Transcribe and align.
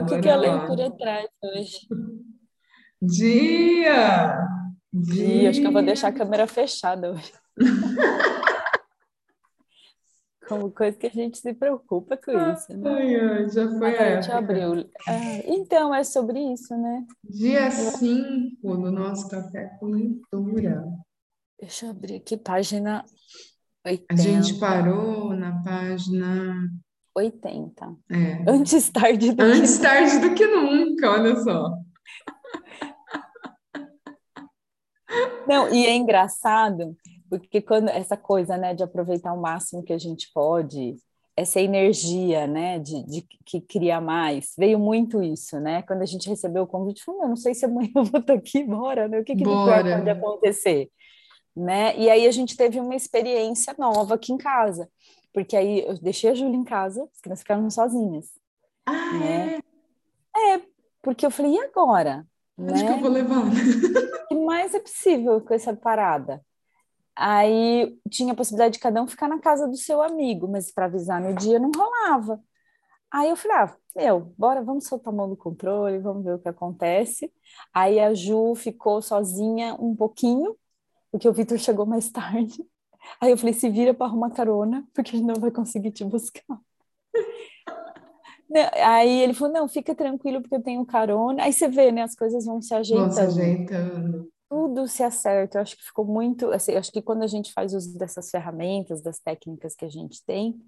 O 0.00 0.06
que, 0.06 0.20
que 0.20 0.28
a 0.28 0.36
leitura 0.36 0.90
traz 0.90 1.28
hoje? 1.42 1.86
Dia! 3.00 4.38
Dia, 4.92 5.50
acho 5.50 5.60
que 5.60 5.66
eu 5.66 5.72
vou 5.72 5.82
deixar 5.82 6.08
a 6.08 6.12
câmera 6.12 6.46
fechada 6.46 7.12
hoje. 7.12 7.32
Como 10.48 10.70
coisa 10.70 10.96
que 10.96 11.06
a 11.06 11.10
gente 11.10 11.38
se 11.38 11.54
preocupa 11.54 12.16
com 12.16 12.32
isso, 12.52 12.76
né? 12.76 12.90
Ai, 12.90 13.14
ai, 13.14 13.48
já 13.48 13.66
foi 13.66 13.96
a 13.96 14.02
a 14.02 14.20
gente 14.20 14.30
abriu. 14.30 14.90
Ah, 15.08 15.38
então, 15.46 15.94
é 15.94 16.04
sobre 16.04 16.38
isso, 16.52 16.76
né? 16.76 17.06
Dia 17.24 17.70
5 17.70 18.56
do 18.62 18.92
nosso 18.92 19.28
café 19.28 19.76
com 19.80 19.86
leitura. 19.86 20.84
Deixa 21.58 21.86
eu 21.86 21.90
abrir 21.90 22.16
aqui, 22.16 22.36
página 22.36 23.04
80. 23.86 24.12
A 24.12 24.16
gente 24.16 24.58
parou 24.58 25.34
na 25.34 25.62
página 25.62 26.68
80. 27.16 27.96
é, 28.10 28.50
Antes 28.50 28.90
tarde 28.90 29.32
do 29.32 29.42
antes 29.42 29.76
que... 29.76 29.82
tarde 29.82 30.18
do 30.18 30.34
que 30.34 30.46
nunca, 30.46 31.10
olha 31.10 31.36
só. 31.36 31.78
Não, 35.46 35.72
e 35.72 35.86
é 35.86 35.94
engraçado, 35.94 36.96
porque 37.30 37.60
quando 37.60 37.88
essa 37.88 38.16
coisa, 38.16 38.56
né, 38.56 38.74
de 38.74 38.82
aproveitar 38.82 39.32
o 39.32 39.40
máximo 39.40 39.82
que 39.82 39.92
a 39.92 39.98
gente 39.98 40.30
pode, 40.34 40.96
essa 41.36 41.60
energia, 41.60 42.46
né, 42.46 42.78
de, 42.78 43.04
de 43.04 43.26
que 43.44 43.60
cria 43.60 44.00
mais, 44.00 44.52
veio 44.56 44.78
muito 44.78 45.22
isso, 45.22 45.58
né? 45.60 45.82
Quando 45.82 46.02
a 46.02 46.06
gente 46.06 46.28
recebeu 46.28 46.62
o 46.62 46.66
convite, 46.66 47.04
falou, 47.04 47.22
eu 47.22 47.28
não 47.28 47.36
sei 47.36 47.54
se 47.54 47.64
amanhã 47.64 47.90
eu 47.94 48.04
vou 48.04 48.20
estar 48.20 48.34
aqui, 48.34 48.62
bora, 48.64 49.08
né? 49.08 49.20
O 49.20 49.24
que, 49.24 49.34
que 49.34 49.44
Bora. 49.44 49.96
pode 49.96 50.10
acontecer? 50.10 50.88
Né? 51.56 51.96
E 51.96 52.10
aí 52.10 52.26
a 52.26 52.32
gente 52.32 52.56
teve 52.56 52.80
uma 52.80 52.96
experiência 52.96 53.74
nova 53.78 54.14
aqui 54.16 54.32
em 54.32 54.36
casa, 54.36 54.88
porque 55.34 55.54
aí 55.56 55.80
eu 55.86 55.98
deixei 55.98 56.30
a 56.30 56.34
Júlia 56.34 56.56
em 56.56 56.64
casa, 56.64 57.02
as 57.12 57.20
crianças 57.20 57.42
ficaram 57.42 57.68
sozinhas, 57.68 58.30
Ah, 58.86 59.12
né? 59.12 59.56
é? 60.34 60.62
Porque 61.02 61.26
eu 61.26 61.30
falei, 61.30 61.52
e 61.56 61.58
agora? 61.60 62.26
Onde 62.56 62.72
que 62.72 62.88
Né? 62.90 62.96
eu 62.96 63.00
vou 63.00 63.10
levar? 63.10 63.44
O 63.46 64.28
que 64.28 64.34
mais 64.36 64.72
é 64.74 64.80
possível 64.80 65.40
com 65.42 65.52
essa 65.52 65.74
parada? 65.76 66.40
Aí 67.16 67.98
tinha 68.10 68.32
a 68.32 68.36
possibilidade 68.36 68.74
de 68.74 68.80
cada 68.80 69.02
um 69.02 69.06
ficar 69.06 69.28
na 69.28 69.38
casa 69.38 69.68
do 69.68 69.76
seu 69.76 70.00
amigo, 70.02 70.48
mas 70.48 70.72
para 70.72 70.86
avisar 70.86 71.20
no 71.20 71.34
dia 71.34 71.58
não 71.58 71.70
rolava. 71.76 72.40
Aí 73.10 73.28
eu 73.28 73.36
falei, 73.36 73.56
ah, 73.58 73.76
meu, 73.94 74.20
bora, 74.36 74.62
vamos 74.62 74.86
soltar 74.86 75.12
a 75.12 75.16
mão 75.16 75.28
do 75.28 75.36
controle, 75.36 75.98
vamos 76.00 76.24
ver 76.24 76.34
o 76.34 76.38
que 76.40 76.48
acontece. 76.48 77.32
Aí 77.72 78.00
a 78.00 78.12
Ju 78.14 78.54
ficou 78.56 79.00
sozinha 79.02 79.74
um 79.78 79.94
pouquinho, 79.94 80.56
porque 81.12 81.28
o 81.28 81.32
Vitor 81.32 81.58
chegou 81.58 81.86
mais 81.86 82.10
tarde. 82.12 82.64
Aí 83.20 83.30
eu 83.30 83.38
falei, 83.38 83.54
se 83.54 83.68
vira 83.70 83.94
para 83.94 84.06
arrumar 84.06 84.30
carona, 84.30 84.86
porque 84.94 85.16
ele 85.16 85.24
não 85.24 85.36
vai 85.36 85.50
conseguir 85.50 85.90
te 85.92 86.04
buscar. 86.04 86.44
Aí 88.84 89.20
ele 89.20 89.34
falou, 89.34 89.52
não, 89.52 89.68
fica 89.68 89.94
tranquilo, 89.94 90.40
porque 90.40 90.54
eu 90.54 90.62
tenho 90.62 90.84
carona. 90.86 91.42
Aí 91.44 91.52
você 91.52 91.68
vê, 91.68 91.90
né, 91.90 92.02
as 92.02 92.14
coisas 92.14 92.44
vão 92.44 92.60
se 92.60 92.68
Vou 92.74 93.10
se 93.10 93.20
ajeitando 93.20 93.20
ajeitando. 93.20 94.32
tudo 94.48 94.86
se 94.88 95.02
acerta. 95.02 95.58
Eu 95.58 95.62
acho 95.62 95.76
que 95.76 95.84
ficou 95.84 96.04
muito, 96.04 96.50
assim, 96.52 96.72
eu 96.72 96.78
acho 96.78 96.92
que 96.92 97.02
quando 97.02 97.22
a 97.22 97.26
gente 97.26 97.52
faz 97.52 97.74
uso 97.74 97.96
dessas 97.98 98.30
ferramentas, 98.30 99.02
das 99.02 99.18
técnicas 99.18 99.74
que 99.74 99.84
a 99.84 99.88
gente 99.88 100.24
tem, 100.24 100.60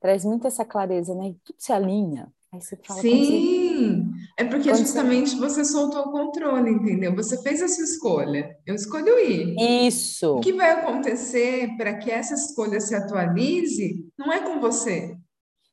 traz 0.00 0.24
muito 0.24 0.46
essa 0.46 0.64
clareza, 0.64 1.14
né? 1.14 1.28
E 1.28 1.34
tudo 1.44 1.56
se 1.58 1.72
alinha. 1.72 2.32
Aí 2.52 2.60
você 2.60 2.76
fala, 2.76 3.00
você- 3.02 3.63
Sim, 3.74 4.12
é 4.38 4.44
porque 4.44 4.68
quando 4.70 4.76
você- 4.76 4.82
justamente 4.84 5.36
você 5.36 5.64
soltou 5.64 6.02
o 6.02 6.10
controle, 6.12 6.70
entendeu? 6.70 7.14
Você 7.16 7.40
fez 7.42 7.62
a 7.62 7.68
sua 7.68 7.84
escolha. 7.84 8.56
Eu 8.66 8.74
escolhi 8.74 9.10
o 9.10 9.18
ir. 9.18 9.54
isso, 9.86 10.36
O 10.36 10.40
que 10.40 10.52
vai 10.52 10.70
acontecer 10.72 11.76
para 11.76 11.94
que 11.98 12.10
essa 12.10 12.34
escolha 12.34 12.80
se 12.80 12.94
atualize 12.94 14.06
não 14.18 14.32
é 14.32 14.40
com 14.40 14.60
você. 14.60 15.16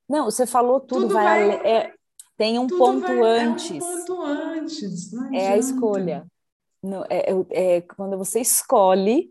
não, 0.10 0.26
você 0.26 0.46
falou 0.46 0.80
tudo, 0.80 1.02
Tudo 1.04 1.14
vai, 1.14 1.48
vai- 1.48 1.68
é, 1.68 1.94
tem 2.38 2.60
um 2.60 2.68
Tudo 2.68 2.80
ponto 2.80 3.02
vai, 3.02 3.18
é 3.18 3.22
um 3.48 3.52
antes, 3.54 3.80
ponto 3.80 4.22
antes. 4.22 5.14
É 5.34 5.48
a 5.54 5.58
escolha. 5.58 6.26
Não, 6.84 7.06
é, 7.10 7.32
é- 7.32 7.76
é 7.78 7.82
quando 7.82 8.18
você 8.18 8.40
escolhe, 8.42 9.30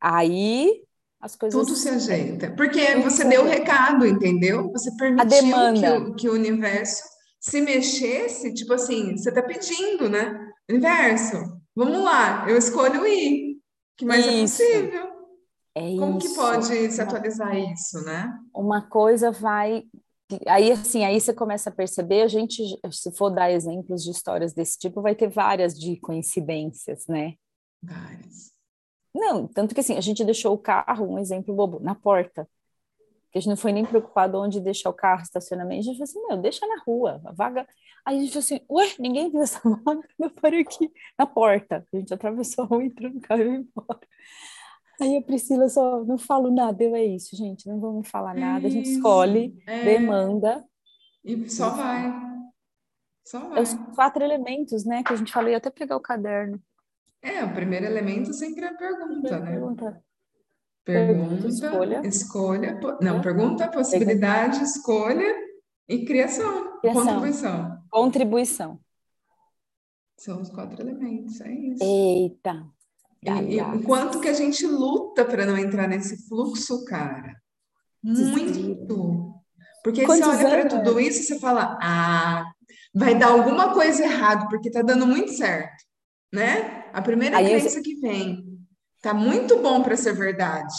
aí 0.00 0.82
as 1.20 1.34
coisas 1.36 1.58
Tudo 1.66 1.76
se 1.76 1.88
ajeita. 1.88 2.50
Porque 2.56 2.96
você 2.96 3.24
deu 3.24 3.42
o 3.42 3.48
recado, 3.48 4.06
entendeu? 4.06 4.70
Você 4.72 4.94
permitiu 4.96 5.38
que 5.74 5.88
o, 5.88 6.14
que 6.14 6.28
o 6.28 6.32
universo 6.34 7.02
se 7.48 7.60
mexesse, 7.60 8.52
tipo 8.54 8.72
assim, 8.72 9.16
você 9.16 9.28
está 9.28 9.42
pedindo, 9.42 10.08
né? 10.08 10.50
Universo, 10.68 11.36
vamos 11.74 12.02
lá, 12.02 12.48
eu 12.48 12.56
escolho 12.56 13.06
ir. 13.06 13.58
Que 13.96 14.04
mais 14.04 14.26
é 14.26 14.32
Isso. 14.32 14.58
possível? 14.58 15.16
é 15.74 15.96
Como 15.96 16.18
que 16.18 16.26
isso. 16.26 16.34
pode 16.36 16.66
se 16.66 17.00
Uma- 17.00 17.02
atualizar 17.04 17.56
isso, 17.56 18.02
né? 18.04 18.34
uma 18.54 18.82
coisa 18.88 19.30
vai 19.30 19.84
aí 20.46 20.72
assim 20.72 21.04
aí 21.04 21.20
você 21.20 21.32
começa 21.32 21.70
a 21.70 21.72
perceber 21.72 22.22
a 22.22 22.28
gente 22.28 22.62
se 22.90 23.12
for 23.12 23.30
dar 23.30 23.52
exemplos 23.52 24.02
de 24.02 24.10
histórias 24.10 24.52
desse 24.52 24.76
tipo 24.78 25.00
vai 25.00 25.14
ter 25.14 25.28
várias 25.28 25.78
de 25.78 25.96
coincidências 26.00 27.06
né 27.06 27.34
Vários. 27.82 28.50
não 29.14 29.46
tanto 29.46 29.72
que 29.74 29.80
assim 29.80 29.96
a 29.96 30.00
gente 30.00 30.24
deixou 30.24 30.52
o 30.54 30.58
carro 30.58 31.06
um 31.06 31.18
exemplo 31.18 31.54
bobo 31.54 31.78
na 31.78 31.94
porta 31.94 32.44
que 32.44 32.50
a 33.36 33.40
gente 33.40 33.48
não 33.50 33.56
foi 33.56 33.72
nem 33.72 33.84
preocupado 33.84 34.38
onde 34.38 34.60
deixar 34.60 34.90
o 34.90 34.94
carro 34.94 35.22
estacionamento 35.22 35.80
a 35.80 35.82
gente 35.84 35.98
falou 35.98 36.04
assim 36.04 36.26
meu 36.28 36.36
deixa 36.38 36.66
na 36.66 36.82
rua 36.86 37.20
a 37.24 37.32
vaga 37.32 37.66
aí 38.04 38.18
a 38.18 38.20
gente 38.20 38.30
falou 38.30 38.44
assim 38.44 38.60
ué 38.70 38.94
ninguém 38.98 39.30
viu 39.30 39.42
essa 39.42 39.60
vaga 39.84 40.08
eu 40.18 40.30
parei 40.30 40.60
aqui 40.62 40.90
na 41.18 41.26
porta 41.26 41.86
a 41.92 41.96
gente 41.96 42.12
atravessou 42.12 42.64
a 42.64 42.66
rua 42.66 42.84
entrou 42.84 43.10
no 43.10 43.20
carro 43.20 43.42
e 43.42 43.46
foi 43.46 43.54
embora 43.56 44.00
Aí 45.00 45.18
a 45.18 45.22
Priscila 45.22 45.68
só 45.68 46.02
não 46.04 46.16
falo 46.16 46.50
nada, 46.50 46.82
eu 46.82 46.96
é 46.96 47.04
isso, 47.04 47.36
gente, 47.36 47.68
não 47.68 47.78
vamos 47.78 48.08
falar 48.08 48.34
nada, 48.34 48.66
a 48.66 48.70
gente 48.70 48.86
Isso. 48.86 48.96
escolhe, 48.96 49.54
É, 49.66 49.84
demanda, 49.84 50.64
E 51.22 51.50
só 51.50 51.70
vai. 51.70 52.10
Só 53.22 53.38
É 53.38 53.48
vai. 53.48 53.62
os 53.62 53.74
quatro 53.94 54.24
elementos, 54.24 54.86
né? 54.86 55.02
Que 55.02 55.12
a 55.12 55.16
gente 55.16 55.32
falou, 55.32 55.50
ia 55.50 55.58
até 55.58 55.68
pegar 55.68 55.96
o 55.96 56.00
caderno. 56.00 56.58
É, 57.20 57.44
o 57.44 57.52
primeiro 57.52 57.84
elemento 57.84 58.32
sempre 58.32 58.64
é 58.64 58.68
a 58.68 58.74
pergunta, 58.74 59.38
né? 59.40 59.50
Pergunta. 59.50 60.04
Pergunta, 60.86 61.28
Pergunta, 61.42 61.48
escolha. 61.48 62.00
escolha, 62.06 62.80
não, 63.02 63.16
Hã? 63.16 63.20
pergunta, 63.20 63.68
possibilidade, 63.68 64.62
escolha 64.62 65.34
e 65.88 66.04
criação, 66.04 66.78
Criação. 66.80 67.02
contribuição. 67.04 67.78
Contribuição. 67.90 68.80
São 70.16 70.40
os 70.40 70.48
quatro 70.48 70.80
elementos, 70.80 71.40
é 71.40 71.52
isso. 71.52 71.82
Eita. 71.82 72.64
E, 73.22 73.28
e 73.28 73.56
Galhaço. 73.56 73.78
o 73.78 73.82
quanto 73.82 74.20
que 74.20 74.28
a 74.28 74.32
gente 74.32 74.64
luta 74.64 75.24
para 75.24 75.44
não 75.44 75.58
entrar 75.58 75.88
nesse 75.88 76.28
fluxo, 76.28 76.84
cara. 76.84 77.34
Muito. 78.02 79.34
Porque 79.82 80.02
você 80.02 80.06
Quantos 80.06 80.28
olha 80.28 80.48
para 80.48 80.68
tudo 80.68 81.00
isso 81.00 81.20
e 81.20 81.24
você 81.24 81.38
fala, 81.40 81.76
ah, 81.82 82.44
vai 82.94 83.18
dar 83.18 83.28
alguma 83.30 83.72
coisa 83.74 84.04
errado, 84.04 84.48
porque 84.48 84.70
tá 84.70 84.82
dando 84.82 85.04
muito 85.06 85.32
certo, 85.32 85.84
né? 86.32 86.88
A 86.92 87.02
primeira 87.02 87.38
Aí 87.38 87.52
eu- 87.52 87.58
crença 87.60 87.80
que 87.82 87.96
vem, 87.96 88.55
tá 89.02 89.14
muito 89.14 89.58
bom 89.60 89.82
para 89.82 89.96
ser 89.96 90.14
verdade. 90.14 90.74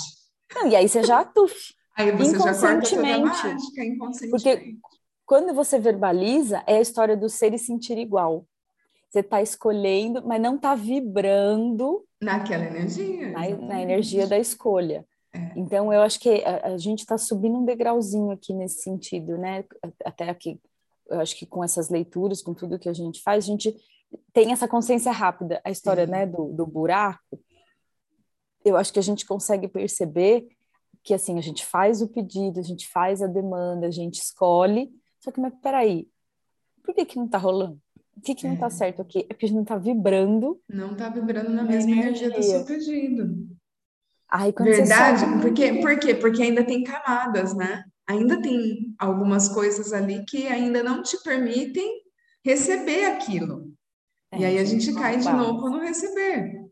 Não, 0.54 0.68
e 0.68 0.76
aí 0.76 0.88
você 0.88 1.04
já 1.04 1.24
tuf. 1.24 1.74
Aí 1.96 2.12
você 2.12 2.32
já 2.32 2.52
Inconscientemente. 2.52 3.20
mágica, 3.26 3.84
inconscientemente. 3.84 4.80
Quando 5.26 5.54
você 5.54 5.78
verbaliza, 5.80 6.64
é 6.66 6.78
a 6.78 6.82
história 6.82 7.18
do 7.18 7.28
ser 7.28 7.54
e 7.54 7.58
sentir 7.60 7.98
igual. 7.98 8.46
Você 9.10 9.20
está 9.20 9.42
escolhendo, 9.42 10.26
mas 10.26 10.42
não 10.42 10.56
está 10.56 10.76
vibrando 10.76 12.06
Naquela 12.22 12.66
energia. 12.66 13.32
na, 13.32 13.50
na 13.50 13.82
energia 13.82 14.28
da 14.28 14.38
escolha. 14.38 15.06
É. 15.34 15.52
Então, 15.56 15.92
eu 15.92 16.02
acho 16.02 16.20
que 16.20 16.44
a, 16.44 16.68
a 16.74 16.78
gente 16.78 17.00
está 17.00 17.18
subindo 17.18 17.58
um 17.58 17.66
degrauzinho 17.66 18.32
aqui 18.32 18.54
nesse 18.54 18.82
sentido, 18.82 19.38
né? 19.38 19.66
Até 20.06 20.30
aqui, 20.30 20.60
eu 21.10 21.20
acho 21.20 21.36
que 21.36 21.46
com 21.46 21.64
essas 21.64 21.90
leituras, 21.90 22.42
com 22.42 22.54
tudo 22.54 22.80
que 22.80 22.90
a 22.90 22.94
gente 22.94 23.22
faz, 23.22 23.44
a 23.44 23.48
gente 23.48 23.76
tem 24.34 24.52
essa 24.52 24.68
consciência 24.68 25.12
rápida. 25.12 25.60
A 25.64 25.72
história, 25.72 26.06
Sim. 26.06 26.12
né, 26.12 26.26
do, 26.26 26.54
do 26.54 26.66
buraco, 26.66 27.40
eu 28.66 28.76
acho 28.78 28.92
que 28.94 29.00
a 29.00 29.04
gente 29.04 29.26
consegue 29.26 29.68
perceber 29.68 30.48
que, 31.04 31.14
assim, 31.14 31.38
a 31.38 31.42
gente 31.42 31.66
faz 31.66 32.02
o 32.02 32.08
pedido, 32.08 32.60
a 32.60 32.64
gente 32.64 32.88
faz 32.90 33.22
a 33.22 33.28
demanda, 33.28 33.88
a 33.88 33.92
gente 33.92 34.16
escolhe, 34.22 34.90
só 35.20 35.32
que, 35.32 35.40
mas 35.40 35.54
peraí, 35.62 36.08
por 36.84 36.94
que 36.94 37.06
que 37.06 37.18
não 37.18 37.26
está 37.26 37.38
rolando? 37.38 37.80
O 38.16 38.22
que 38.22 38.34
que 38.36 38.46
não 38.48 38.56
está 38.56 38.68
É. 38.68 38.70
certo 38.70 39.02
aqui? 39.02 39.20
É 39.20 39.34
porque 39.34 39.46
a 39.46 39.48
gente 39.48 39.56
não 39.56 39.64
está 39.64 39.78
vibrando. 39.78 40.60
Não 40.68 40.96
tá 40.96 41.08
vibrando 41.10 41.50
na 41.52 41.64
mesma 41.64 41.92
energia 41.92 42.30
do 42.30 42.36
energia. 42.36 42.58
seu 42.58 42.66
pedido. 42.66 43.48
Aí, 44.30 44.52
Verdade? 44.52 45.20
sobe- 45.22 45.42
Por 45.42 45.54
quê? 45.54 45.74
Por 45.82 46.00
quê? 46.00 46.14
Porque 46.16 46.42
ainda 46.44 46.64
tem 46.66 46.84
camadas, 46.84 47.54
né? 47.56 47.86
Ainda 48.08 48.42
tem 48.42 48.94
algumas 49.00 49.48
coisas 49.48 49.94
ali 49.94 50.26
que 50.26 50.48
ainda 50.48 50.82
não 50.84 51.02
te 51.04 51.22
permitem 51.24 52.02
receber 52.44 53.06
aquilo. 53.06 53.72
E 54.38 54.44
aí 54.44 54.58
a 54.58 54.66
gente 54.66 54.94
cai 54.94 55.18
de 55.18 55.32
novo 55.32 55.70
no 55.70 55.80
receber. 55.80 56.67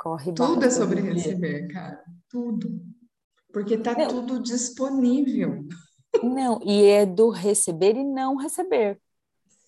Corre 0.00 0.32
Tudo 0.32 0.64
é 0.64 0.70
sobre 0.70 1.02
receber, 1.02 1.68
cara. 1.68 2.02
Tudo. 2.30 2.80
Porque 3.52 3.76
tá 3.76 3.94
Não. 3.94 4.08
tudo 4.08 4.42
disponível. 4.42 5.66
Não, 6.22 6.58
e 6.64 6.84
é 6.86 7.04
do 7.04 7.28
receber 7.28 7.96
e 7.96 8.02
não 8.02 8.36
receber. 8.36 8.98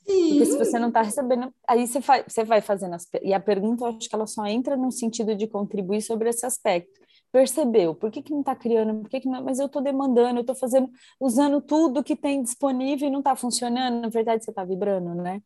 Porque 0.07 0.47
se 0.47 0.53
Sim. 0.53 0.59
você 0.59 0.79
não 0.79 0.89
está 0.89 1.03
recebendo, 1.03 1.55
aí 1.69 1.87
você, 1.87 2.01
vai, 2.01 2.25
você 2.27 2.45
vai 2.45 2.63
fazendo 2.63 2.95
as. 2.95 3.07
E 3.23 3.35
a 3.35 3.39
pergunta, 3.39 3.85
eu 3.85 3.89
acho 3.89 4.09
que 4.09 4.15
ela 4.15 4.27
só 4.27 4.47
entra 4.47 4.75
no 4.75 4.91
sentido 4.91 5.37
de 5.37 5.47
contribuir 5.47 6.01
sobre 6.01 6.31
esse 6.31 6.47
aspecto. 6.47 6.99
percebeu, 7.31 7.95
por 7.95 8.11
que, 8.11 8.23
que 8.23 8.33
não 8.33 8.41
está 8.41 8.57
criando, 8.57 9.03
por 9.03 9.11
que, 9.11 9.21
que 9.21 9.29
não, 9.29 9.45
mas 9.45 9.59
eu 9.59 9.67
estou 9.67 9.83
demandando, 9.83 10.39
eu 10.39 10.43
estou 10.43 10.57
fazendo, 10.57 10.91
usando 11.21 11.61
tudo 11.61 12.03
que 12.03 12.17
tem 12.17 12.43
disponível 12.43 13.09
e 13.09 13.11
não 13.11 13.21
está 13.21 13.37
funcionando, 13.37 14.01
na 14.01 14.09
verdade 14.09 14.45
você 14.45 14.51
está 14.51 14.65
vibrando, 14.65 15.15
né? 15.15 15.43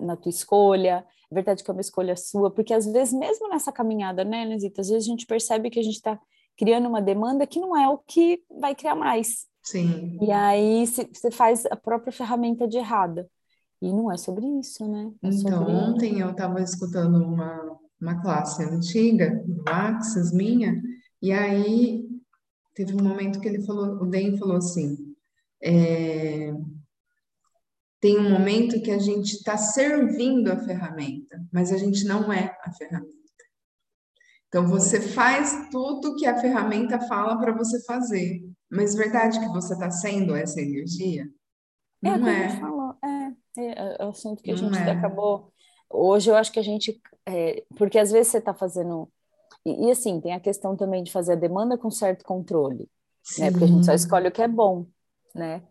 Na, 0.00 0.16
tua 0.16 0.30
escolha, 0.30 1.04
é 1.30 1.34
verdade 1.34 1.64
que 1.64 1.70
é 1.70 1.74
uma 1.74 1.80
escolha 1.80 2.16
sua, 2.16 2.50
porque 2.50 2.72
às 2.72 2.86
vezes, 2.86 3.12
mesmo 3.12 3.48
nessa 3.48 3.72
caminhada, 3.72 4.24
né, 4.24 4.44
Lisita, 4.44 4.80
às 4.80 4.88
vezes 4.88 5.08
a 5.08 5.10
gente 5.10 5.26
percebe 5.26 5.70
que 5.70 5.80
a 5.80 5.82
gente 5.82 5.96
está 5.96 6.20
criando 6.56 6.88
uma 6.88 7.02
demanda 7.02 7.46
que 7.46 7.58
não 7.58 7.76
é 7.76 7.88
o 7.88 7.98
que 7.98 8.42
vai 8.60 8.74
criar 8.74 8.94
mais. 8.94 9.46
Sim. 9.62 10.18
E 10.20 10.30
aí 10.30 10.86
você 10.86 11.30
faz 11.30 11.66
a 11.66 11.76
própria 11.76 12.12
ferramenta 12.12 12.66
de 12.68 12.78
errada. 12.78 13.28
E 13.80 13.92
não 13.92 14.12
é 14.12 14.16
sobre 14.16 14.46
isso, 14.60 14.86
né? 14.86 15.10
É 15.22 15.28
então, 15.28 15.58
sobre... 15.58 15.72
ontem 15.72 16.20
eu 16.20 16.30
estava 16.30 16.60
escutando 16.60 17.16
uma, 17.16 17.78
uma 18.00 18.22
classe 18.22 18.62
antiga, 18.62 19.42
do 19.44 19.64
Axis, 19.66 20.32
minha, 20.32 20.80
e 21.20 21.32
aí 21.32 22.08
teve 22.74 22.94
um 22.94 23.02
momento 23.02 23.40
que 23.40 23.48
ele 23.48 23.62
falou, 23.62 24.00
o 24.00 24.06
Den 24.06 24.36
falou 24.38 24.56
assim, 24.56 24.96
é, 25.60 26.54
tem 28.02 28.18
um 28.18 28.28
momento 28.28 28.82
que 28.82 28.90
a 28.90 28.98
gente 28.98 29.36
está 29.36 29.56
servindo 29.56 30.50
a 30.50 30.58
ferramenta, 30.58 31.40
mas 31.52 31.72
a 31.72 31.76
gente 31.76 32.04
não 32.04 32.32
é 32.32 32.58
a 32.64 32.72
ferramenta. 32.72 33.12
Então 34.48 34.66
você 34.66 35.00
faz 35.00 35.70
tudo 35.70 36.16
que 36.16 36.26
a 36.26 36.36
ferramenta 36.36 37.00
fala 37.02 37.38
para 37.38 37.56
você 37.56 37.80
fazer, 37.84 38.42
mas 38.68 38.96
verdade 38.96 39.38
que 39.38 39.46
você 39.46 39.74
está 39.74 39.88
sendo 39.88 40.34
essa 40.34 40.60
energia? 40.60 41.30
É 42.04 42.18
não 42.18 42.28
é. 42.28 42.48
Falou. 42.58 42.96
É, 43.04 43.62
é, 43.62 43.96
é 44.00 44.04
o 44.04 44.08
assunto 44.08 44.42
que 44.42 44.50
a 44.50 44.56
gente 44.56 44.76
é. 44.76 44.90
acabou. 44.90 45.52
Hoje 45.88 46.28
eu 46.28 46.34
acho 46.34 46.50
que 46.50 46.58
a 46.58 46.64
gente, 46.64 47.00
é, 47.24 47.62
porque 47.76 48.00
às 48.00 48.10
vezes 48.10 48.32
você 48.32 48.38
está 48.38 48.52
fazendo 48.52 49.08
e, 49.64 49.86
e, 49.86 49.90
assim 49.92 50.20
tem 50.20 50.32
a 50.32 50.40
questão 50.40 50.76
também 50.76 51.04
de 51.04 51.12
fazer 51.12 51.34
a 51.34 51.36
demanda 51.36 51.78
com 51.78 51.90
certo 51.90 52.24
controle, 52.24 52.90
né? 53.38 53.48
Porque 53.52 53.64
a 53.64 53.68
gente 53.68 53.86
só 53.86 53.94
escolhe 53.94 54.26
o 54.26 54.32
que 54.32 54.42
é 54.42 54.48
bom, 54.48 54.86
né? 55.32 55.62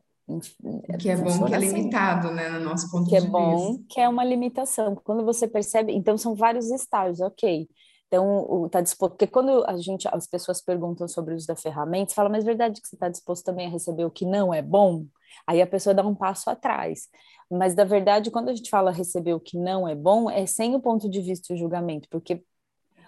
Que 0.99 1.09
é 1.09 1.17
bom, 1.17 1.45
que 1.45 1.53
é 1.53 1.57
assim. 1.57 1.67
limitado, 1.67 2.31
né, 2.31 2.49
no 2.49 2.59
nosso 2.59 2.89
ponto 2.91 3.09
que 3.09 3.19
de 3.19 3.25
é 3.25 3.29
bom, 3.29 3.79
que 3.89 3.99
é 3.99 4.07
uma 4.07 4.23
limitação. 4.23 4.95
Quando 5.03 5.25
você 5.25 5.47
percebe, 5.47 5.93
então 5.93 6.17
são 6.17 6.35
vários 6.35 6.69
estágios, 6.71 7.19
ok. 7.19 7.67
Então, 8.07 8.65
está 8.65 8.81
disposto, 8.81 9.13
porque 9.13 9.25
quando 9.27 9.63
a 9.65 9.77
gente, 9.77 10.05
as 10.11 10.27
pessoas 10.27 10.61
perguntam 10.61 11.07
sobre 11.07 11.33
o 11.33 11.37
uso 11.37 11.47
da 11.47 11.55
ferramenta, 11.55 12.13
fala, 12.13 12.27
mas 12.27 12.43
é 12.43 12.45
verdade 12.45 12.81
que 12.81 12.87
você 12.87 12.95
está 12.97 13.07
disposto 13.07 13.45
também 13.45 13.67
a 13.67 13.69
receber 13.69 14.03
o 14.03 14.11
que 14.11 14.25
não 14.25 14.53
é 14.53 14.61
bom? 14.61 15.05
Aí 15.47 15.61
a 15.61 15.67
pessoa 15.67 15.93
dá 15.93 16.05
um 16.05 16.13
passo 16.13 16.49
atrás. 16.49 17.07
Mas, 17.49 17.73
na 17.73 17.85
verdade, 17.85 18.29
quando 18.29 18.49
a 18.49 18.53
gente 18.53 18.69
fala 18.69 18.91
receber 18.91 19.33
o 19.33 19.39
que 19.39 19.57
não 19.57 19.87
é 19.87 19.95
bom, 19.95 20.29
é 20.29 20.45
sem 20.45 20.75
o 20.75 20.81
ponto 20.81 21.09
de 21.09 21.21
vista 21.21 21.53
e 21.53 21.55
o 21.55 21.59
julgamento, 21.59 22.09
porque 22.09 22.43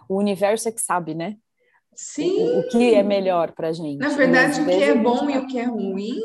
o 0.07 0.15
universo 0.15 0.69
é 0.69 0.71
que 0.71 0.81
sabe, 0.81 1.13
né? 1.13 1.35
Sim. 1.95 2.39
O, 2.39 2.59
o 2.59 2.67
que 2.69 2.93
é 2.93 3.03
melhor 3.03 3.51
para 3.51 3.73
gente. 3.73 3.99
Na 3.99 4.09
verdade, 4.09 4.61
o 4.61 4.65
que 4.65 4.83
é 4.83 4.95
bom 4.95 5.29
e 5.29 5.37
o 5.37 5.47
que 5.47 5.59
é 5.59 5.65
ruim, 5.65 6.19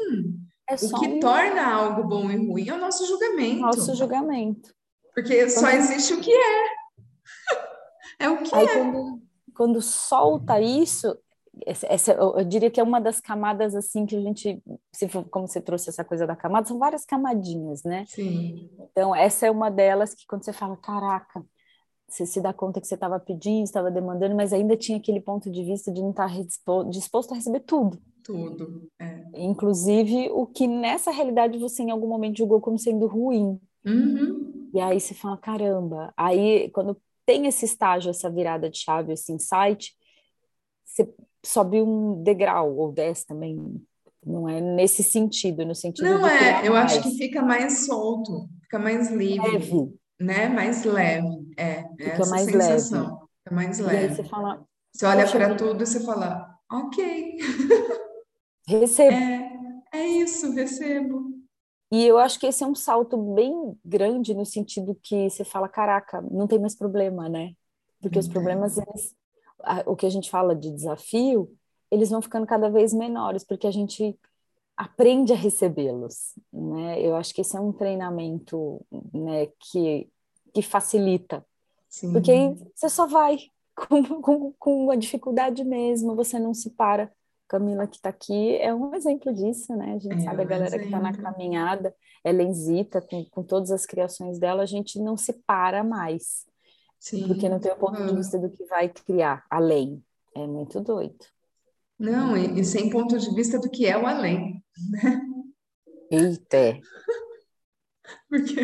é 0.69 0.75
o 0.75 1.01
que 1.01 1.09
um... 1.09 1.21
torna 1.21 1.67
algo 1.67 2.05
bom 2.05 2.31
e 2.31 2.37
ruim 2.37 2.69
é 2.69 2.75
o 2.75 2.79
nosso 2.79 3.07
julgamento. 3.07 3.61
Nosso 3.61 3.95
julgamento. 3.95 4.75
Porque 5.15 5.49
só 5.49 5.69
existe 5.71 6.15
o 6.15 6.21
que 6.21 6.33
é. 6.33 6.79
É 8.21 8.29
o 8.29 8.43
que 8.43 8.53
Aí, 8.53 8.67
é. 8.67 8.75
Quando, 8.75 9.23
quando 9.55 9.81
solta 9.81 10.61
isso, 10.61 11.17
essa, 11.65 12.13
eu, 12.13 12.45
diria 12.45 12.71
que 12.71 12.81
é 12.81 12.83
uma 12.83 13.01
das 13.01 13.21
camadas 13.21 13.75
assim 13.75 14.07
que 14.07 14.17
a 14.17 14.21
gente, 14.21 14.63
se 14.93 15.09
for, 15.09 15.25
como 15.29 15.47
você 15.47 15.61
trouxe 15.61 15.89
essa 15.89 16.05
coisa 16.05 16.27
da 16.27 16.37
camada, 16.37 16.67
são 16.67 16.79
várias 16.79 17.05
camadinhas, 17.05 17.83
né? 17.85 18.05
Sim. 18.09 18.69
Então, 18.91 19.15
essa 19.15 19.47
é 19.47 19.51
uma 19.51 19.71
delas 19.71 20.15
que 20.15 20.27
quando 20.27 20.45
você 20.45 20.53
fala, 20.53 20.77
caraca, 20.77 21.45
você 22.09 22.25
se 22.27 22.41
dá 22.41 22.53
conta 22.53 22.81
que 22.81 22.87
você 22.87 22.95
estava 22.95 23.21
pedindo, 23.21 23.65
estava 23.65 23.91
demandando, 23.91 24.35
mas 24.35 24.53
ainda 24.53 24.77
tinha 24.77 24.99
aquele 24.99 25.21
ponto 25.21 25.51
de 25.51 25.63
vista 25.63 25.93
de 25.93 26.01
não 26.01 26.11
estar 26.11 26.29
tá 26.29 26.83
disposto 26.89 27.33
a 27.33 27.37
receber 27.37 27.61
tudo. 27.61 28.01
Tudo, 28.29 28.87
é. 29.01 29.25
Inclusive 29.33 30.29
o 30.33 30.45
que 30.45 30.67
nessa 30.67 31.11
realidade 31.11 31.59
você 31.59 31.83
em 31.83 31.91
algum 31.91 32.07
momento 32.07 32.37
julgou 32.37 32.61
como 32.61 32.79
sendo 32.79 33.07
ruim. 33.07 33.59
Uhum. 33.87 34.69
E 34.75 34.79
aí 34.79 35.01
você 35.01 35.15
fala, 35.15 35.39
caramba. 35.39 36.13
Aí, 36.15 36.69
quando 36.73 37.01
tem 37.25 37.47
esse 37.47 37.65
estágio, 37.65 38.11
essa 38.11 38.29
virada 38.29 38.69
de 38.69 38.77
chave, 38.77 39.15
esse 39.15 39.33
insight, 39.33 39.97
você 40.85 41.11
sobe 41.43 41.81
um 41.81 42.23
degrau, 42.23 42.77
ou 42.77 42.93
desce 42.93 43.27
também, 43.27 43.83
não 44.23 44.47
é 44.47 44.61
nesse 44.61 45.03
sentido, 45.03 45.65
no 45.65 45.75
sentido 45.75 46.05
Não 46.05 46.27
é, 46.27 46.69
eu 46.69 46.75
mais. 46.75 46.93
acho 46.93 47.03
que 47.05 47.17
fica 47.17 47.41
mais 47.41 47.87
solto, 47.87 48.47
fica 48.61 48.79
mais 48.79 49.11
livre, 49.11 49.53
leve. 49.53 49.95
né? 50.21 50.51
Mais 50.51 50.85
leve, 50.85 51.49
é, 51.57 51.65
é 51.65 51.89
fica 51.97 52.11
essa 52.11 52.31
mais 52.31 52.45
sensação, 52.45 53.05
leve. 53.05 53.21
fica 53.39 53.55
mais 53.55 53.79
leve. 53.79 53.95
E 53.95 53.99
aí 54.01 54.15
você 54.15 54.25
fala, 54.25 54.67
você 54.93 55.07
olha 55.07 55.31
para 55.31 55.55
tudo 55.55 55.83
e 55.83 55.87
você 55.87 56.01
fala, 56.01 56.59
ok. 56.71 57.39
Recebo. 58.69 59.17
É, 59.17 59.83
é 59.95 60.07
isso, 60.07 60.53
recebo. 60.53 61.33
E 61.91 62.05
eu 62.05 62.19
acho 62.19 62.39
que 62.39 62.47
esse 62.47 62.63
é 62.63 62.67
um 62.67 62.75
salto 62.75 63.17
bem 63.17 63.75
grande 63.83 64.35
no 64.35 64.45
sentido 64.45 64.95
que 65.03 65.31
você 65.31 65.43
fala, 65.43 65.71
caraca, 65.71 66.21
não 66.31 66.47
tem 66.47 66.59
mais 66.59 66.75
problema, 66.75 67.31
né? 67.31 67.55
Porque 67.99 68.19
os 68.19 68.29
problemas, 68.29 68.77
eles, 68.77 69.17
o 69.87 69.97
que 69.97 70.05
a 70.05 70.11
gente 70.11 70.31
fala 70.31 70.55
de 70.55 70.71
desafio, 70.71 71.51
eles 71.91 72.11
vão 72.11 72.21
ficando 72.21 72.47
cada 72.47 72.69
vez 72.69 72.93
menores, 72.93 73.43
porque 73.43 73.67
a 73.67 73.71
gente 73.71 74.15
aprende 74.77 75.33
a 75.33 75.37
recebê-los, 75.37 76.35
né? 76.53 77.01
Eu 77.01 77.17
acho 77.17 77.35
que 77.35 77.41
esse 77.41 77.57
é 77.57 77.61
um 77.61 77.73
treinamento, 77.73 78.85
né, 79.15 79.47
que, 79.59 80.11
que 80.53 80.61
facilita. 80.61 81.45
Sim. 81.89 82.13
Porque 82.13 82.31
aí 82.31 82.55
você 82.75 82.91
só 82.91 83.07
vai 83.07 83.39
com, 83.75 84.21
com, 84.21 84.53
com 84.59 84.91
a 84.91 84.95
dificuldade 84.95 85.65
mesmo, 85.65 86.15
você 86.15 86.39
não 86.39 86.53
se 86.53 86.69
para 86.69 87.11
Camila 87.49 87.87
que 87.87 87.97
está 87.97 88.11
aqui 88.11 88.57
é 88.57 88.75
um 88.75 88.95
exemplo 88.95 89.33
disso, 89.33 89.75
né? 89.75 89.95
A 89.95 89.99
gente 89.99 90.21
é 90.21 90.21
sabe 90.21 90.43
a 90.43 90.45
galera 90.45 90.77
exemplo. 90.77 90.89
que 90.91 90.95
está 90.95 91.01
na 91.01 91.17
caminhada, 91.17 91.95
Helenzita, 92.25 93.01
com, 93.01 93.25
com 93.25 93.43
todas 93.43 93.71
as 93.71 93.87
criações 93.87 94.39
dela, 94.39 94.63
a 94.63 94.67
gente 94.67 95.01
não 95.01 95.17
se 95.17 95.33
para 95.33 95.83
mais. 95.83 96.47
Sim. 97.01 97.27
Porque 97.27 97.49
não 97.49 97.59
tem 97.59 97.73
o 97.73 97.77
ponto 97.77 98.05
de 98.05 98.15
vista 98.15 98.39
do 98.39 98.51
que 98.51 98.65
vai 98.67 98.89
criar 98.89 99.45
além. 99.49 100.05
É 100.35 100.47
muito 100.47 100.81
doido. 100.81 101.25
Não, 101.99 102.37
e, 102.37 102.61
e 102.61 102.65
sem 102.65 102.91
ponto 102.91 103.19
de 103.19 103.35
vista 103.35 103.59
do 103.59 103.71
que 103.71 103.87
é 103.87 103.97
o 103.97 104.07
além, 104.07 104.63
né? 104.91 105.21
Eita! 106.11 106.57
É. 106.57 106.81
Porque 108.29 108.61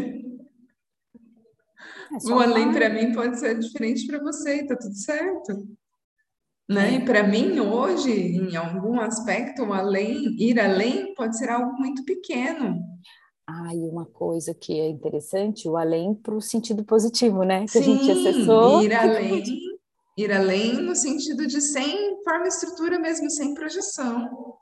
é 2.15 2.33
o 2.33 2.39
além 2.39 2.73
para 2.73 2.91
mim 2.91 3.13
pode 3.13 3.39
ser 3.39 3.59
diferente 3.59 4.07
para 4.07 4.21
você, 4.21 4.61
e 4.61 4.67
tá 4.67 4.77
tudo 4.77 4.95
certo. 4.95 5.67
Né? 6.69 6.95
E 6.95 7.05
para 7.05 7.23
mim, 7.23 7.61
hoje, 7.61 8.11
em 8.11 8.57
algum 8.57 8.99
aspecto, 9.01 9.71
além, 9.73 10.35
ir 10.39 10.59
além 10.59 11.15
pode 11.15 11.37
ser 11.37 11.51
algo 11.51 11.73
muito 11.75 12.05
pequeno. 12.05 12.81
Ah, 13.47 13.75
e 13.75 13.81
uma 13.81 14.07
coisa 14.07 14.55
que 14.55 14.81
é 14.81 14.89
interessante, 14.89 15.69
o 15.69 15.77
além 15.77 16.15
para 16.15 16.35
o 16.35 16.41
sentido 16.41 16.83
positivo, 16.83 17.43
né? 17.43 17.67
Que 17.67 17.73
Sim, 17.73 17.81
a 17.81 17.83
gente 17.83 18.11
acessou. 18.11 18.83
Ir 18.83 18.95
além, 18.95 19.43
ir 20.17 20.33
além 20.33 20.73
no 20.81 20.97
sentido 20.97 21.47
de 21.47 21.61
sem 21.61 22.23
forma 22.25 22.47
e 22.47 22.49
estrutura 22.49 22.99
mesmo, 22.99 23.31
sem 23.31 23.53
projeção. 23.53 24.57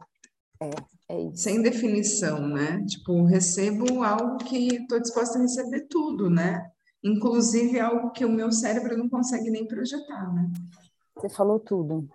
É, 0.60 0.70
é 1.08 1.20
isso. 1.20 1.36
Sem 1.44 1.62
definição, 1.62 2.48
né? 2.48 2.84
Tipo, 2.86 3.24
recebo 3.24 4.02
algo 4.02 4.38
que 4.38 4.74
estou 4.74 4.98
disposta 4.98 5.38
a 5.38 5.42
receber 5.42 5.86
tudo, 5.88 6.28
né? 6.28 6.68
Inclusive 7.04 7.78
algo 7.78 8.10
que 8.10 8.24
o 8.24 8.32
meu 8.32 8.50
cérebro 8.50 8.96
não 8.96 9.08
consegue 9.08 9.48
nem 9.48 9.66
projetar, 9.66 10.32
né? 10.34 10.50
Você 11.22 11.28
falou 11.28 11.60
tudo. 11.60 12.08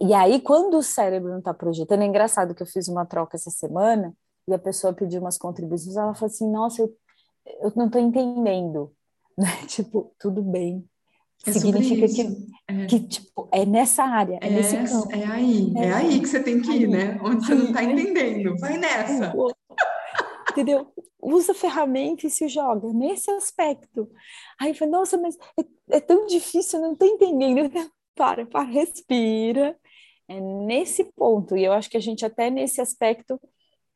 E 0.00 0.14
aí, 0.14 0.40
quando 0.40 0.78
o 0.78 0.82
cérebro 0.82 1.30
não 1.30 1.40
está 1.40 1.52
projetando, 1.52 2.02
é 2.02 2.06
engraçado 2.06 2.54
que 2.54 2.62
eu 2.62 2.66
fiz 2.66 2.88
uma 2.88 3.04
troca 3.04 3.36
essa 3.36 3.50
semana 3.50 4.14
e 4.48 4.54
a 4.54 4.58
pessoa 4.58 4.92
pediu 4.92 5.20
umas 5.20 5.36
contribuições, 5.36 5.96
ela 5.96 6.14
falou 6.14 6.32
assim, 6.32 6.50
nossa, 6.50 6.82
eu, 6.82 6.96
eu 7.62 7.72
não 7.74 7.86
estou 7.86 8.00
entendendo. 8.00 8.92
Né? 9.38 9.48
Tipo, 9.66 10.14
tudo 10.18 10.40
bem. 10.40 10.82
É 11.46 11.52
Significa 11.52 12.08
que, 12.08 12.48
é. 12.68 12.86
que 12.86 13.00
tipo, 13.00 13.46
é 13.52 13.66
nessa 13.66 14.02
área, 14.02 14.38
é, 14.40 14.46
é 14.46 14.50
nesse 14.50 14.76
campo. 14.78 15.14
É 15.14 15.26
aí, 15.26 15.74
é, 15.76 15.84
é 15.84 15.92
aí 15.92 16.20
que 16.20 16.26
você 16.26 16.42
tem 16.42 16.62
que 16.62 16.70
ir, 16.70 16.88
né? 16.88 17.20
Onde 17.22 17.44
você 17.44 17.54
não 17.54 17.66
está 17.66 17.84
entendendo. 17.84 18.56
Vai 18.58 18.78
nessa. 18.78 19.34
Entendeu? 20.50 20.90
Usa 21.20 21.52
ferramenta 21.52 22.26
e 22.26 22.30
se 22.30 22.48
joga 22.48 22.90
nesse 22.94 23.30
aspecto. 23.30 24.08
Aí 24.58 24.70
eu 24.70 24.74
falei, 24.74 24.92
nossa, 24.92 25.18
mas 25.18 25.36
é, 25.60 25.96
é 25.98 26.00
tão 26.00 26.24
difícil, 26.24 26.78
eu 26.78 26.86
não 26.86 26.92
estou 26.94 27.06
entendendo 27.06 27.70
para, 28.16 28.46
para, 28.46 28.62
respira. 28.62 29.76
É 30.28 30.40
nesse 30.40 31.04
ponto, 31.14 31.56
e 31.56 31.64
eu 31.64 31.72
acho 31.72 31.88
que 31.88 31.96
a 31.96 32.00
gente 32.00 32.24
até 32.24 32.50
nesse 32.50 32.80
aspecto, 32.80 33.40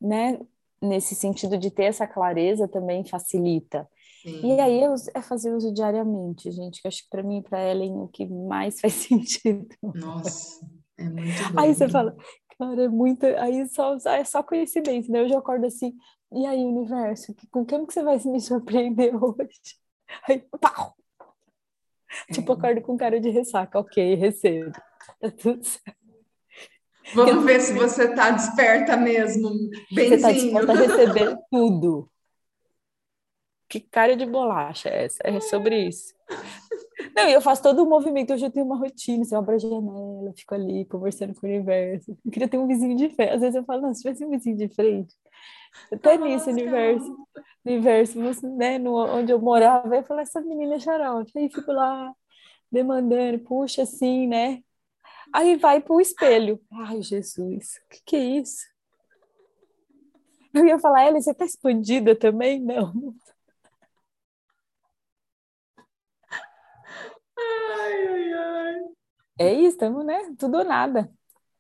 né, 0.00 0.38
nesse 0.80 1.16
sentido 1.16 1.58
de 1.58 1.72
ter 1.72 1.84
essa 1.84 2.06
clareza 2.06 2.68
também 2.68 3.04
facilita. 3.04 3.88
Sim. 4.22 4.54
E 4.54 4.60
aí 4.60 4.80
é 5.14 5.22
fazer 5.22 5.52
uso 5.52 5.74
diariamente, 5.74 6.52
gente, 6.52 6.80
que 6.80 6.86
acho 6.86 7.02
que 7.02 7.10
para 7.10 7.22
mim 7.22 7.38
e 7.38 7.42
para 7.42 7.68
Ellen 7.68 7.96
o 7.96 8.06
que 8.06 8.26
mais 8.26 8.80
faz 8.80 8.92
sentido. 9.08 9.66
Nossa, 9.82 10.64
é 10.96 11.04
muito 11.08 11.52
bom. 11.52 11.60
Aí 11.60 11.74
você 11.74 11.88
fala, 11.88 12.16
cara, 12.56 12.84
é 12.84 12.88
muito, 12.88 13.24
aí 13.24 13.68
só, 13.68 13.96
é 13.96 14.22
só 14.22 14.42
conhecimento, 14.42 15.10
né? 15.10 15.22
Eu 15.22 15.28
já 15.28 15.38
acordo 15.38 15.66
assim, 15.66 15.96
e 16.32 16.46
aí, 16.46 16.64
universo, 16.64 17.34
com 17.50 17.64
quem 17.64 17.84
que 17.84 17.92
você 17.92 18.04
vai 18.04 18.16
me 18.24 18.40
surpreender 18.40 19.12
hoje? 19.22 19.78
Aí, 20.28 20.38
pau! 20.60 20.94
Tipo, 22.32 22.52
acordo 22.52 22.80
com 22.82 22.96
cara 22.96 23.20
de 23.20 23.30
ressaca, 23.30 23.78
ok, 23.78 24.14
recebo. 24.14 24.72
Tá 25.20 25.30
tudo 25.30 25.64
certo. 25.64 26.00
Vamos 27.14 27.44
ver 27.44 27.60
se 27.60 27.72
você 27.72 28.04
está 28.04 28.30
desperta 28.30 28.96
mesmo, 28.96 29.50
benzinho. 29.90 30.08
Você 30.08 30.14
está 30.14 30.32
disposta 30.32 30.72
a 30.72 30.76
receber 30.76 31.36
tudo. 31.50 32.10
Que 33.68 33.80
cara 33.80 34.16
de 34.16 34.26
bolacha 34.26 34.88
é 34.88 35.04
essa? 35.04 35.18
É 35.24 35.40
sobre 35.40 35.88
isso. 35.88 36.12
Não, 37.16 37.28
eu 37.28 37.40
faço 37.40 37.62
todo 37.62 37.82
o 37.82 37.88
movimento, 37.88 38.32
hoje 38.32 38.44
eu 38.44 38.50
tenho 38.50 38.66
uma 38.66 38.76
rotina, 38.76 39.24
você 39.24 39.34
abre 39.34 39.54
a 39.54 39.58
janela, 39.58 40.32
fico 40.36 40.54
ali 40.54 40.84
conversando 40.84 41.34
com 41.34 41.46
o 41.46 41.50
universo. 41.50 42.16
Eu 42.24 42.30
queria 42.30 42.48
ter 42.48 42.58
um 42.58 42.66
vizinho 42.66 42.96
de 42.96 43.08
frente. 43.10 43.32
Às 43.32 43.40
vezes 43.40 43.54
eu 43.56 43.64
falo, 43.64 43.82
não, 43.82 43.94
se 43.94 44.02
tivesse 44.02 44.24
um 44.24 44.30
vizinho 44.30 44.56
de 44.56 44.68
frente, 44.68 45.14
até 45.92 46.18
Nossa, 46.18 46.28
nisso, 46.28 46.50
universo, 46.50 47.16
universo, 47.64 48.18
né, 48.56 48.78
no, 48.78 48.94
onde 48.96 49.32
eu 49.32 49.40
morava, 49.40 49.94
eu 49.96 50.02
falei, 50.04 50.22
essa 50.22 50.40
menina 50.40 50.76
é 50.76 50.78
xarope. 50.78 51.32
Aí 51.36 51.50
fico 51.50 51.72
lá 51.72 52.12
demandando, 52.70 53.38
puxa 53.40 53.82
assim, 53.82 54.26
né? 54.26 54.62
Aí 55.32 55.56
vai 55.56 55.80
pro 55.80 56.00
espelho. 56.00 56.60
Ai, 56.72 57.02
Jesus, 57.02 57.80
o 57.84 57.88
que, 57.88 58.02
que 58.04 58.16
é 58.16 58.24
isso? 58.38 58.64
Eu 60.52 60.66
ia 60.66 60.78
falar, 60.78 61.02
Ela, 61.02 61.20
você 61.20 61.32
tá 61.32 61.44
expandida 61.44 62.16
também? 62.16 62.60
Não. 62.60 62.92
Ai, 67.38 68.06
ai, 68.08 68.32
ai. 68.32 68.80
É 69.38 69.52
isso, 69.54 69.68
estamos, 69.68 70.04
né? 70.04 70.34
Tudo 70.36 70.58
ou 70.58 70.64
nada. 70.64 71.10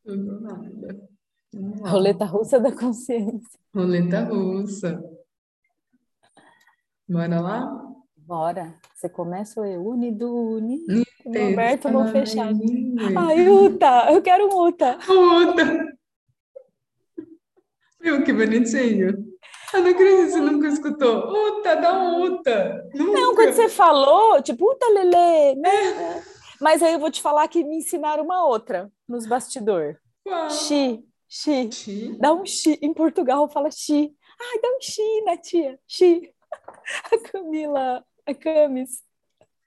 Tudo 0.04 0.34
ou 0.34 0.40
nada. 0.40 1.08
Roleta 1.88 2.24
russa 2.24 2.60
da 2.60 2.72
consciência. 2.72 3.58
Roleta 3.74 4.24
russa. 4.24 5.00
Bora 7.10 7.40
lá? 7.40 7.68
Bora. 8.16 8.78
Você 8.94 9.08
começa 9.08 9.60
o 9.60 9.64
eu, 9.64 9.84
unido, 9.84 10.32
uni. 10.32 10.78
Roberto 11.26 11.90
não 11.90 12.06
fechado. 12.06 12.56
Ai, 13.18 13.48
Uta, 13.48 14.12
eu 14.12 14.22
quero 14.22 14.46
um 14.46 14.68
Uta. 14.68 14.96
Uta. 15.08 15.98
Viu 18.00 18.22
que 18.22 18.32
bonitinho? 18.32 19.26
Eu 19.74 19.82
não 19.82 19.90
acredito 19.90 20.26
que 20.26 20.30
você 20.30 20.40
nunca 20.40 20.68
escutou. 20.68 21.32
Uta, 21.32 21.74
dá 21.74 21.98
um 22.00 22.22
Uta. 22.22 22.88
Nunca. 22.94 23.20
Não, 23.20 23.34
quando 23.34 23.54
você 23.54 23.68
falou, 23.68 24.40
tipo, 24.40 24.70
Uta, 24.70 24.86
Lele, 24.88 25.56
né? 25.56 26.22
Mas 26.60 26.80
aí 26.80 26.92
eu 26.92 27.00
vou 27.00 27.10
te 27.10 27.20
falar 27.20 27.48
que 27.48 27.64
me 27.64 27.78
ensinaram 27.78 28.22
uma 28.22 28.46
outra 28.46 28.88
nos 29.08 29.26
bastidores. 29.26 29.96
Xi, 30.48 31.04
xi. 31.28 31.72
Xi? 31.72 32.16
Dá 32.20 32.32
um 32.32 32.46
xi. 32.46 32.78
Em 32.80 32.94
Portugal 32.94 33.50
fala 33.50 33.68
xi. 33.68 34.14
Ai, 34.40 34.60
dá 34.62 34.68
um 34.68 34.80
xi, 34.80 35.22
né, 35.24 35.36
tia? 35.38 35.76
Xi. 35.88 36.32
A 37.04 37.18
Camila, 37.30 38.04
a 38.26 38.34
Camis. 38.34 39.02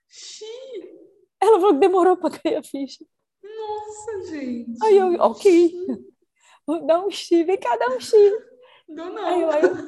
Xi. 0.08 0.44
Ela 1.40 1.58
falou 1.60 1.74
que 1.74 1.80
demorou 1.80 2.16
para 2.16 2.38
cair 2.38 2.56
a 2.56 2.62
ficha. 2.62 3.04
Nossa, 3.42 4.22
gente. 4.30 4.82
Aí 4.82 4.96
eu, 4.96 5.12
ok. 5.20 5.72
Dá 6.86 7.04
um 7.04 7.10
xi, 7.10 7.44
vem 7.44 7.58
cá, 7.58 7.76
dá 7.76 7.88
um 7.88 8.00
xi. 8.00 8.16
Dou 8.88 9.10
não. 9.10 9.26
Aí 9.26 9.42
eu, 9.42 9.50
aí 9.50 9.62
eu... 9.62 9.86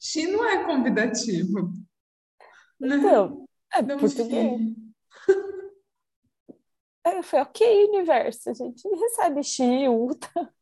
Xi 0.00 0.26
não 0.26 0.44
é 0.44 0.64
convidativo. 0.64 1.70
Né? 2.80 2.96
Então, 2.96 3.48
é 3.72 3.82
Dá 3.82 3.96
português. 3.96 4.60
Aí 7.04 7.16
eu 7.16 7.22
falei, 7.22 7.46
ok, 7.46 7.84
universo, 7.86 8.50
a 8.50 8.54
gente 8.54 8.86
recebe 8.88 9.42
xi, 9.42 9.88
ulta. 9.88 10.54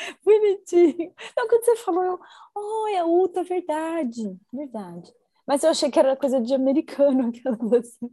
Bonitinho. 0.24 1.12
Então, 1.32 1.48
quando 1.48 1.64
você 1.64 1.76
falou, 1.76 2.04
eu, 2.04 2.20
oh, 2.54 2.88
é 2.88 3.04
ulta, 3.04 3.42
verdade, 3.42 4.36
verdade. 4.52 5.12
Mas 5.46 5.62
eu 5.62 5.70
achei 5.70 5.90
que 5.90 5.98
era 5.98 6.16
coisa 6.16 6.40
de 6.40 6.54
americano, 6.54 7.28
aquelas 7.34 7.72
assim. 7.72 8.10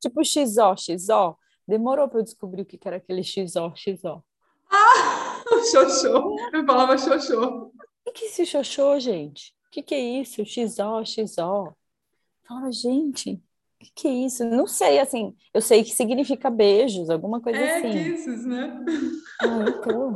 Tipo 0.00 0.24
XO, 0.24 0.76
XO. 0.76 1.36
Demorou 1.66 2.08
para 2.08 2.20
eu 2.20 2.24
descobrir 2.24 2.62
o 2.62 2.66
que 2.66 2.78
era 2.84 2.96
aquele 2.96 3.22
XO, 3.22 3.72
XO. 3.74 4.24
Ah, 4.70 5.42
o 5.52 5.64
xoxô. 5.64 6.36
Eu 6.52 6.64
falava 6.64 6.96
xoxô. 6.96 7.72
O 8.06 8.12
que 8.12 8.24
é 8.24 8.28
esse 8.28 8.46
xoxô, 8.46 8.98
gente? 8.98 9.54
O 9.66 9.70
que, 9.70 9.82
que 9.82 9.94
é 9.94 10.00
isso? 10.00 10.44
XO, 10.44 11.04
XO. 11.04 11.76
Fala, 12.46 12.72
gente, 12.72 13.34
o 13.34 13.84
que, 13.84 13.90
que 13.94 14.08
é 14.08 14.12
isso? 14.12 14.44
Não 14.46 14.66
sei, 14.66 14.98
assim, 14.98 15.36
eu 15.52 15.60
sei 15.60 15.84
que 15.84 15.90
significa 15.90 16.48
beijos, 16.48 17.10
alguma 17.10 17.40
coisa 17.40 17.58
é, 17.58 17.76
assim. 17.76 17.86
É, 17.88 18.10
kisses, 18.12 18.46
né? 18.46 18.84
Ah, 19.42 19.66
então. 19.68 20.14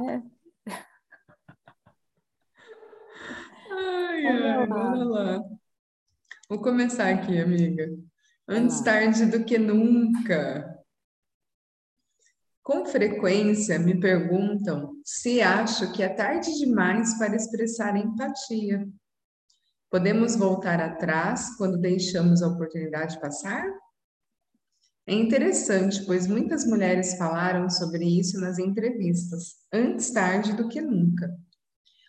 É. 0.00 0.22
Ai, 3.72 4.26
ai, 4.26 4.66
bora 4.66 5.04
lá. 5.04 5.44
Vou 6.48 6.60
começar 6.60 7.08
aqui, 7.08 7.38
amiga. 7.38 7.88
Antes 8.48 8.80
tarde 8.80 9.26
do 9.26 9.44
que 9.44 9.58
nunca. 9.58 10.80
Com 12.62 12.84
frequência 12.86 13.78
me 13.78 13.98
perguntam 14.00 14.94
se 15.04 15.40
acho 15.40 15.92
que 15.92 16.02
é 16.02 16.08
tarde 16.08 16.52
demais 16.58 17.16
para 17.18 17.36
expressar 17.36 17.96
empatia. 17.96 18.88
Podemos 19.90 20.36
voltar 20.36 20.80
atrás 20.80 21.56
quando 21.56 21.78
deixamos 21.78 22.42
a 22.42 22.48
oportunidade 22.48 23.20
passar? 23.20 23.64
É 25.10 25.14
interessante, 25.14 26.06
pois 26.06 26.28
muitas 26.28 26.64
mulheres 26.64 27.18
falaram 27.18 27.68
sobre 27.68 28.04
isso 28.04 28.40
nas 28.40 28.60
entrevistas, 28.60 29.56
antes 29.72 30.12
tarde 30.12 30.52
do 30.52 30.68
que 30.68 30.80
nunca. 30.80 31.36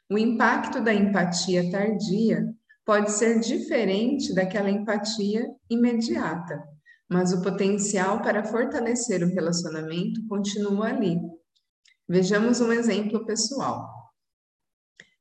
O 0.08 0.20
impacto 0.20 0.80
da 0.80 0.94
empatia 0.94 1.72
tardia 1.72 2.46
pode 2.86 3.12
ser 3.12 3.40
diferente 3.40 4.36
daquela 4.36 4.70
empatia 4.70 5.50
imediata, 5.68 6.64
mas 7.10 7.34
o 7.34 7.42
potencial 7.42 8.22
para 8.22 8.44
fortalecer 8.44 9.24
o 9.24 9.34
relacionamento 9.34 10.24
continua 10.28 10.90
ali. 10.90 11.20
Vejamos 12.08 12.62
um 12.62 12.72
exemplo 12.72 13.26
pessoal. 13.26 13.90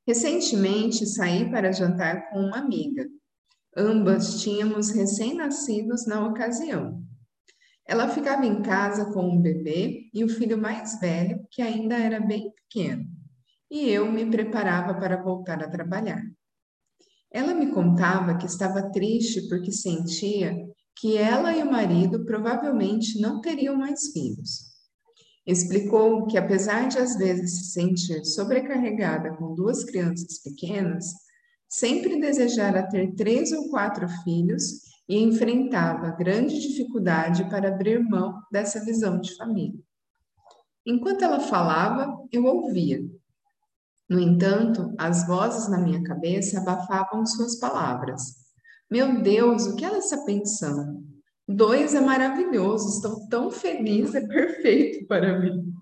Recentemente 0.06 1.06
saí 1.06 1.50
para 1.50 1.72
jantar 1.72 2.28
com 2.28 2.40
uma 2.40 2.58
amiga. 2.58 3.08
Ambas 3.74 4.42
tínhamos 4.42 4.90
recém-nascidos 4.90 6.06
na 6.06 6.26
ocasião. 6.26 6.99
Ela 7.90 8.08
ficava 8.08 8.46
em 8.46 8.62
casa 8.62 9.12
com 9.12 9.28
um 9.28 9.40
bebê 9.40 10.08
e 10.14 10.24
o 10.24 10.28
filho 10.28 10.56
mais 10.56 11.00
velho, 11.00 11.44
que 11.50 11.60
ainda 11.60 11.96
era 11.96 12.20
bem 12.20 12.50
pequeno 12.52 13.20
e 13.70 13.88
eu 13.88 14.10
me 14.10 14.28
preparava 14.28 14.94
para 14.94 15.22
voltar 15.22 15.62
a 15.62 15.70
trabalhar. 15.70 16.22
Ela 17.32 17.54
me 17.54 17.70
contava 17.70 18.36
que 18.36 18.46
estava 18.46 18.90
triste 18.90 19.48
porque 19.48 19.70
sentia 19.70 20.52
que 20.96 21.16
ela 21.16 21.56
e 21.56 21.62
o 21.62 21.70
marido 21.70 22.24
provavelmente 22.24 23.20
não 23.20 23.40
teriam 23.40 23.76
mais 23.76 24.08
filhos. 24.12 24.70
Explicou 25.46 26.26
que, 26.26 26.36
apesar 26.36 26.88
de 26.88 26.98
às 26.98 27.16
vezes 27.16 27.58
se 27.58 27.72
sentir 27.72 28.24
sobrecarregada 28.24 29.36
com 29.36 29.54
duas 29.54 29.84
crianças 29.84 30.42
pequenas, 30.42 31.06
sempre 31.68 32.20
desejara 32.20 32.88
ter 32.88 33.14
três 33.14 33.52
ou 33.52 33.70
quatro 33.70 34.08
filhos 34.24 34.89
e 35.08 35.18
enfrentava 35.18 36.10
grande 36.10 36.60
dificuldade 36.60 37.48
para 37.50 37.68
abrir 37.68 37.98
mão 38.00 38.40
dessa 38.50 38.84
visão 38.84 39.20
de 39.20 39.36
família. 39.36 39.80
Enquanto 40.86 41.22
ela 41.22 41.40
falava, 41.40 42.16
eu 42.32 42.44
ouvia, 42.44 43.00
no 44.10 44.18
entanto, 44.18 44.92
as 44.98 45.24
vozes 45.24 45.68
na 45.70 45.78
minha 45.78 46.02
cabeça 46.02 46.58
abafavam 46.58 47.24
suas 47.24 47.60
palavras. 47.60 48.22
Meu 48.90 49.22
Deus, 49.22 49.66
o 49.66 49.76
que 49.76 49.84
ela 49.84 49.98
está 49.98 50.18
pensando? 50.24 51.04
Dois 51.46 51.94
é 51.94 52.00
maravilhoso, 52.00 52.88
estou 52.88 53.28
tão 53.28 53.52
feliz, 53.52 54.12
é 54.16 54.26
perfeito 54.26 55.06
para 55.06 55.38
mim. 55.38 55.72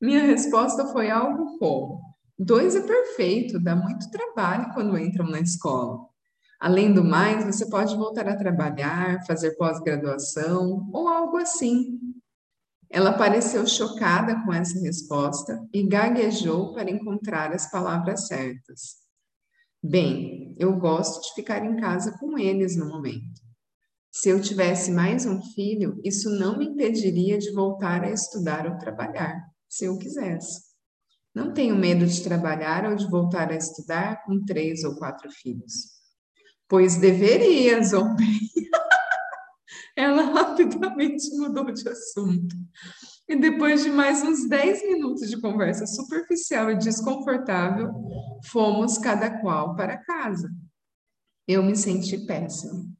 Minha 0.00 0.22
resposta 0.22 0.86
foi 0.86 1.10
algo 1.10 1.58
como: 1.58 2.00
dois 2.38 2.74
é 2.74 2.80
perfeito, 2.80 3.62
dá 3.62 3.76
muito 3.76 4.10
trabalho 4.10 4.72
quando 4.72 4.96
entram 4.96 5.28
na 5.28 5.40
escola. 5.40 6.06
Além 6.58 6.92
do 6.92 7.04
mais, 7.04 7.44
você 7.44 7.68
pode 7.68 7.94
voltar 7.96 8.28
a 8.28 8.36
trabalhar, 8.36 9.24
fazer 9.26 9.56
pós-graduação 9.56 10.90
ou 10.92 11.08
algo 11.08 11.36
assim. 11.36 11.98
Ela 12.88 13.12
pareceu 13.12 13.66
chocada 13.66 14.42
com 14.44 14.52
essa 14.52 14.80
resposta 14.80 15.60
e 15.72 15.86
gaguejou 15.86 16.72
para 16.72 16.90
encontrar 16.90 17.52
as 17.52 17.70
palavras 17.70 18.26
certas. 18.26 18.96
Bem, 19.82 20.56
eu 20.58 20.74
gosto 20.76 21.20
de 21.22 21.34
ficar 21.34 21.64
em 21.64 21.76
casa 21.76 22.16
com 22.18 22.38
eles 22.38 22.76
no 22.76 22.88
momento. 22.88 23.46
Se 24.10 24.30
eu 24.30 24.40
tivesse 24.40 24.90
mais 24.90 25.26
um 25.26 25.42
filho, 25.52 26.00
isso 26.02 26.30
não 26.30 26.56
me 26.56 26.68
impediria 26.68 27.36
de 27.38 27.52
voltar 27.52 28.02
a 28.02 28.10
estudar 28.10 28.66
ou 28.66 28.78
trabalhar, 28.78 29.44
se 29.68 29.84
eu 29.84 29.98
quisesse. 29.98 30.62
Não 31.34 31.52
tenho 31.52 31.76
medo 31.76 32.06
de 32.06 32.22
trabalhar 32.22 32.88
ou 32.88 32.96
de 32.96 33.06
voltar 33.10 33.50
a 33.50 33.56
estudar 33.56 34.24
com 34.24 34.42
três 34.42 34.84
ou 34.84 34.96
quatro 34.96 35.30
filhos. 35.30 35.95
Pois 36.68 36.96
deveria, 36.96 37.82
zombie. 37.82 38.50
ela 39.96 40.22
rapidamente 40.22 41.30
mudou 41.36 41.72
de 41.72 41.88
assunto. 41.88 42.54
E 43.28 43.34
depois 43.34 43.82
de 43.82 43.90
mais 43.90 44.22
uns 44.22 44.48
10 44.48 44.82
minutos 44.82 45.28
de 45.28 45.40
conversa 45.40 45.86
superficial 45.86 46.70
e 46.70 46.78
desconfortável, 46.78 47.92
fomos 48.50 48.98
cada 48.98 49.40
qual 49.40 49.74
para 49.74 49.98
casa. 49.98 50.48
Eu 51.48 51.62
me 51.62 51.74
senti 51.74 52.18
péssimo. 52.26 52.94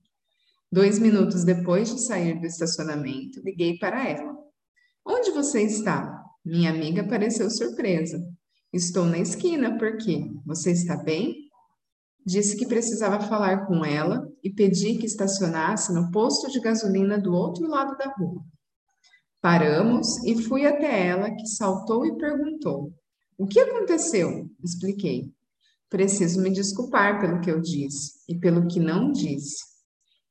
Dois 0.72 0.98
minutos 0.98 1.44
depois 1.44 1.94
de 1.94 2.00
sair 2.00 2.40
do 2.40 2.46
estacionamento, 2.46 3.40
liguei 3.44 3.78
para 3.78 4.08
ela. 4.08 4.36
Onde 5.04 5.30
você 5.30 5.62
está? 5.62 6.24
Minha 6.44 6.70
amiga 6.70 7.06
pareceu 7.06 7.48
surpresa. 7.48 8.18
Estou 8.72 9.04
na 9.04 9.18
esquina, 9.18 9.78
por 9.78 9.96
quê? 9.96 10.28
Você 10.44 10.72
está 10.72 10.96
bem? 10.96 11.45
Disse 12.26 12.56
que 12.56 12.66
precisava 12.66 13.20
falar 13.20 13.68
com 13.68 13.84
ela 13.84 14.28
e 14.42 14.50
pedi 14.50 14.98
que 14.98 15.06
estacionasse 15.06 15.94
no 15.94 16.10
posto 16.10 16.50
de 16.50 16.58
gasolina 16.58 17.16
do 17.16 17.32
outro 17.32 17.68
lado 17.68 17.96
da 17.96 18.12
rua. 18.18 18.42
Paramos 19.40 20.24
e 20.24 20.42
fui 20.42 20.66
até 20.66 21.06
ela, 21.06 21.30
que 21.30 21.46
saltou 21.46 22.04
e 22.04 22.18
perguntou: 22.18 22.92
O 23.38 23.46
que 23.46 23.60
aconteceu? 23.60 24.50
Expliquei. 24.60 25.32
Preciso 25.88 26.42
me 26.42 26.50
desculpar 26.50 27.20
pelo 27.20 27.40
que 27.40 27.48
eu 27.48 27.60
disse 27.60 28.14
e 28.28 28.36
pelo 28.36 28.66
que 28.66 28.80
não 28.80 29.12
disse. 29.12 29.62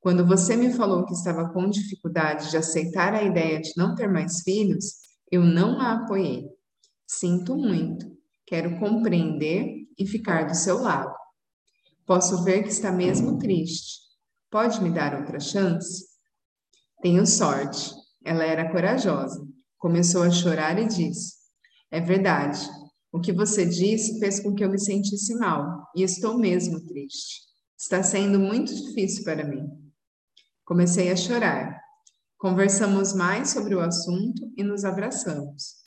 Quando 0.02 0.28
você 0.28 0.58
me 0.58 0.74
falou 0.74 1.06
que 1.06 1.14
estava 1.14 1.48
com 1.54 1.70
dificuldade 1.70 2.52
de 2.52 2.58
aceitar 2.58 3.14
a 3.14 3.24
ideia 3.24 3.62
de 3.62 3.72
não 3.78 3.96
ter 3.96 4.12
mais 4.12 4.42
filhos, 4.42 4.84
eu 5.32 5.42
não 5.42 5.80
a 5.80 5.94
apoiei. 5.94 6.46
Sinto 7.08 7.56
muito. 7.56 8.06
Quero 8.46 8.78
compreender 8.80 9.88
e 9.98 10.06
ficar 10.06 10.44
do 10.44 10.56
seu 10.56 10.82
lado. 10.82 11.25
Posso 12.06 12.44
ver 12.44 12.64
que 12.64 12.70
está 12.70 12.92
mesmo 12.92 13.40
triste. 13.40 14.00
Pode 14.52 14.82
me 14.82 14.92
dar 14.92 15.20
outra 15.20 15.40
chance? 15.40 16.06
Tenho 17.02 17.26
sorte. 17.26 17.92
Ela 18.24 18.44
era 18.44 18.72
corajosa. 18.72 19.44
Começou 19.78 20.24
a 20.24 20.32
chorar 20.32 20.78
e 20.80 20.88
disse: 20.88 21.36
É 21.92 22.00
verdade. 22.00 22.60
O 23.12 23.20
que 23.20 23.32
você 23.32 23.66
disse 23.66 24.20
fez 24.20 24.40
com 24.40 24.54
que 24.54 24.64
eu 24.64 24.70
me 24.70 24.80
sentisse 24.80 25.34
mal 25.36 25.88
e 25.96 26.04
estou 26.04 26.38
mesmo 26.38 26.86
triste. 26.86 27.42
Está 27.78 28.04
sendo 28.04 28.40
muito 28.40 28.76
difícil 28.76 29.24
para 29.24 29.44
mim. 29.44 29.66
Comecei 30.66 31.12
a 31.12 31.16
chorar. 31.16 31.80
Conversamos 32.38 33.14
mais 33.14 33.50
sobre 33.50 33.74
o 33.74 33.80
assunto 33.80 34.52
e 34.58 34.64
nos 34.64 34.84
abraçamos. 34.84 35.85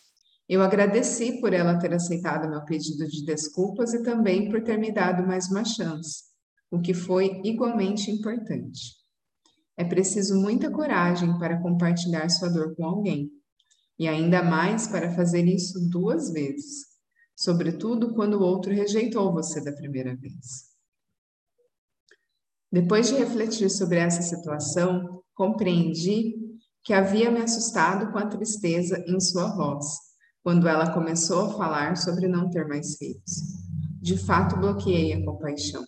Eu 0.48 0.62
agradeci 0.62 1.38
por 1.40 1.52
ela 1.52 1.78
ter 1.78 1.92
aceitado 1.92 2.48
meu 2.48 2.64
pedido 2.64 3.06
de 3.06 3.22
desculpas 3.22 3.92
e 3.92 4.02
também 4.02 4.50
por 4.50 4.62
ter 4.62 4.78
me 4.78 4.90
dado 4.90 5.26
mais 5.26 5.50
uma 5.50 5.62
chance, 5.62 6.24
o 6.70 6.80
que 6.80 6.94
foi 6.94 7.42
igualmente 7.44 8.10
importante. 8.10 8.96
É 9.76 9.84
preciso 9.84 10.40
muita 10.40 10.70
coragem 10.70 11.38
para 11.38 11.60
compartilhar 11.60 12.30
sua 12.30 12.48
dor 12.48 12.74
com 12.74 12.86
alguém, 12.86 13.30
e 13.98 14.08
ainda 14.08 14.42
mais 14.42 14.86
para 14.86 15.14
fazer 15.14 15.44
isso 15.44 15.86
duas 15.90 16.32
vezes, 16.32 16.86
sobretudo 17.36 18.14
quando 18.14 18.34
o 18.34 18.42
outro 18.42 18.72
rejeitou 18.72 19.30
você 19.30 19.62
da 19.62 19.72
primeira 19.72 20.16
vez. 20.16 20.68
Depois 22.72 23.08
de 23.08 23.16
refletir 23.16 23.68
sobre 23.68 23.98
essa 23.98 24.22
situação, 24.22 25.22
compreendi 25.34 26.34
que 26.82 26.94
havia 26.94 27.30
me 27.30 27.42
assustado 27.42 28.10
com 28.12 28.18
a 28.18 28.26
tristeza 28.26 29.04
em 29.06 29.20
sua 29.20 29.54
voz 29.54 30.07
quando 30.42 30.68
ela 30.68 30.92
começou 30.92 31.46
a 31.46 31.56
falar 31.56 31.96
sobre 31.96 32.26
não 32.28 32.48
ter 32.48 32.66
mais 32.66 32.96
filhos. 32.96 33.58
De 34.00 34.16
fato, 34.16 34.56
bloqueei 34.56 35.12
a 35.12 35.24
compaixão. 35.24 35.84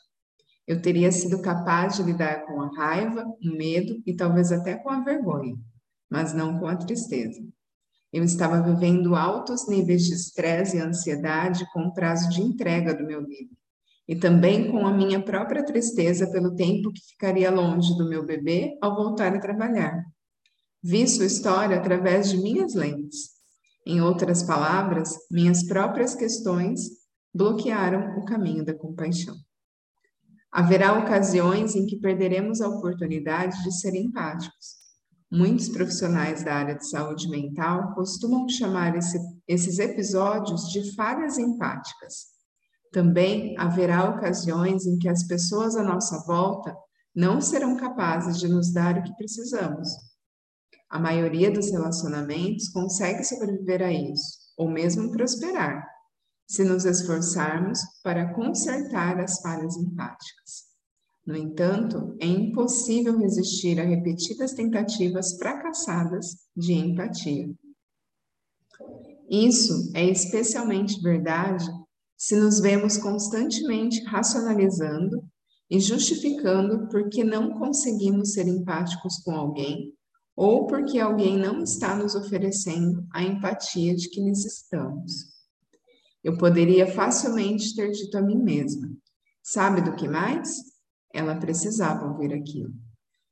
Eu 0.67 0.83
teria 0.83 1.11
sido 1.11 1.41
capaz 1.41 1.97
de 1.97 2.03
lidar 2.03 2.45
com 2.47 2.61
a 2.61 2.71
raiva, 2.77 3.25
o 3.25 3.57
medo 3.57 4.01
e 4.07 4.15
talvez 4.15 4.53
até 4.53 4.77
com 4.77 4.91
a 4.91 5.01
vergonha, 5.01 5.57
mas 6.11 6.33
não 6.33 6.59
com 6.59 6.67
a 6.67 6.77
tristeza. 6.77 7.41
Eu 8.13 8.25
estava 8.25 8.61
vivendo 8.61 9.15
altos 9.15 9.69
níveis 9.69 10.05
de 10.05 10.15
estresse 10.15 10.77
e 10.77 10.81
ansiedade 10.81 11.65
com 11.73 11.83
o 11.83 11.95
prazo 11.95 12.29
de 12.29 12.43
entrega 12.43 12.93
do 12.93 13.05
meu 13.05 13.21
livro, 13.21 13.57
e 14.07 14.17
também 14.17 14.71
com 14.71 14.87
a 14.87 14.93
minha 14.93 15.23
própria 15.23 15.65
tristeza 15.65 16.31
pelo 16.31 16.55
tempo 16.55 16.93
que 16.93 17.01
ficaria 17.01 17.51
longe 17.51 17.97
do 17.97 18.09
meu 18.09 18.27
bebê 18.27 18.77
ao 18.83 18.95
voltar 18.95 19.35
a 19.35 19.41
trabalhar. 19.41 20.05
Vi 20.83 21.07
sua 21.07 21.27
história 21.27 21.77
através 21.77 22.31
de 22.31 22.37
minhas 22.37 22.75
lentes 22.75 23.40
em 23.91 24.01
outras 24.01 24.45
palavras, 24.45 25.19
minhas 25.29 25.65
próprias 25.65 26.15
questões 26.15 26.81
bloquearam 27.35 28.19
o 28.19 28.25
caminho 28.25 28.65
da 28.65 28.73
compaixão. 28.73 29.35
Haverá 30.53 30.97
ocasiões 30.97 31.75
em 31.75 31.87
que 31.87 31.99
perderemos 31.99 32.61
a 32.61 32.69
oportunidade 32.69 33.61
de 33.65 33.73
ser 33.73 33.97
empáticos. 33.97 34.79
Muitos 35.29 35.69
profissionais 35.69 36.45
da 36.45 36.55
área 36.55 36.77
de 36.77 36.89
saúde 36.89 37.29
mental 37.29 37.93
costumam 37.95 38.49
chamar 38.49 38.97
esse, 38.97 39.19
esses 39.49 39.81
episódios 39.81 40.69
de 40.71 40.95
falhas 40.95 41.37
empáticas. 41.37 42.27
Também 42.93 43.57
haverá 43.59 44.09
ocasiões 44.09 44.87
em 44.87 44.99
que 44.99 45.09
as 45.09 45.25
pessoas 45.25 45.75
à 45.75 45.83
nossa 45.83 46.25
volta 46.27 46.77
não 47.13 47.41
serão 47.41 47.77
capazes 47.77 48.39
de 48.39 48.47
nos 48.47 48.73
dar 48.73 48.99
o 48.99 49.03
que 49.03 49.17
precisamos 49.17 50.10
a 50.91 50.99
maioria 50.99 51.53
dos 51.53 51.71
relacionamentos 51.71 52.69
consegue 52.69 53.23
sobreviver 53.23 53.81
a 53.81 53.93
isso, 53.93 54.41
ou 54.57 54.69
mesmo 54.69 55.13
prosperar, 55.13 55.87
se 56.49 56.65
nos 56.65 56.85
esforçarmos 56.85 57.79
para 58.03 58.35
consertar 58.35 59.21
as 59.21 59.41
falhas 59.41 59.77
empáticas. 59.77 60.69
No 61.25 61.37
entanto, 61.37 62.17
é 62.19 62.27
impossível 62.27 63.17
resistir 63.17 63.79
a 63.79 63.85
repetidas 63.85 64.53
tentativas 64.53 65.37
fracassadas 65.39 66.39
de 66.57 66.73
empatia. 66.73 67.55
Isso 69.31 69.93
é 69.95 70.05
especialmente 70.07 71.01
verdade 71.01 71.65
se 72.17 72.35
nos 72.35 72.59
vemos 72.59 72.99
constantemente 72.99 74.03
racionalizando 74.07 75.23
e 75.71 75.79
justificando 75.79 76.89
por 76.89 77.09
que 77.09 77.23
não 77.23 77.57
conseguimos 77.61 78.33
ser 78.33 78.49
empáticos 78.49 79.19
com 79.19 79.31
alguém 79.31 79.95
ou 80.41 80.67
porque 80.67 80.99
alguém 80.99 81.37
não 81.37 81.63
está 81.63 81.95
nos 81.95 82.15
oferecendo 82.15 83.07
a 83.13 83.23
empatia 83.23 83.95
de 83.95 84.09
que 84.09 84.23
necessitamos. 84.23 85.13
Eu 86.25 86.39
poderia 86.39 86.87
facilmente 86.87 87.77
ter 87.77 87.91
dito 87.91 88.17
a 88.17 88.23
mim 88.23 88.43
mesma: 88.43 88.89
sabe 89.43 89.83
do 89.83 89.95
que 89.95 90.09
mais? 90.09 90.49
Ela 91.13 91.37
precisava 91.37 92.07
ouvir 92.07 92.33
aquilo. 92.33 92.73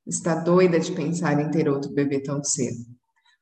Está 0.05 0.35
doida 0.35 0.79
de 0.79 0.91
pensar 0.91 1.41
em 1.41 1.49
ter 1.49 1.67
outro 1.67 1.91
bebê 1.91 2.21
tão 2.21 2.43
cedo. 2.43 2.85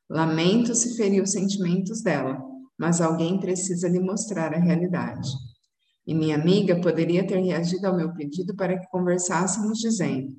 Lamento 0.08 0.74
se 0.74 0.96
ferir 0.96 1.22
os 1.22 1.32
sentimentos 1.32 2.00
dela, 2.00 2.40
mas 2.78 3.02
alguém 3.02 3.38
precisa 3.38 3.86
lhe 3.86 4.00
mostrar 4.00 4.54
a 4.54 4.58
realidade. 4.58 5.28
E 6.06 6.14
minha 6.14 6.36
amiga 6.36 6.80
poderia 6.80 7.26
ter 7.26 7.38
reagido 7.38 7.86
ao 7.86 7.94
meu 7.94 8.14
pedido 8.14 8.56
para 8.56 8.78
que 8.78 8.88
conversássemos, 8.88 9.78
dizendo: 9.78 10.32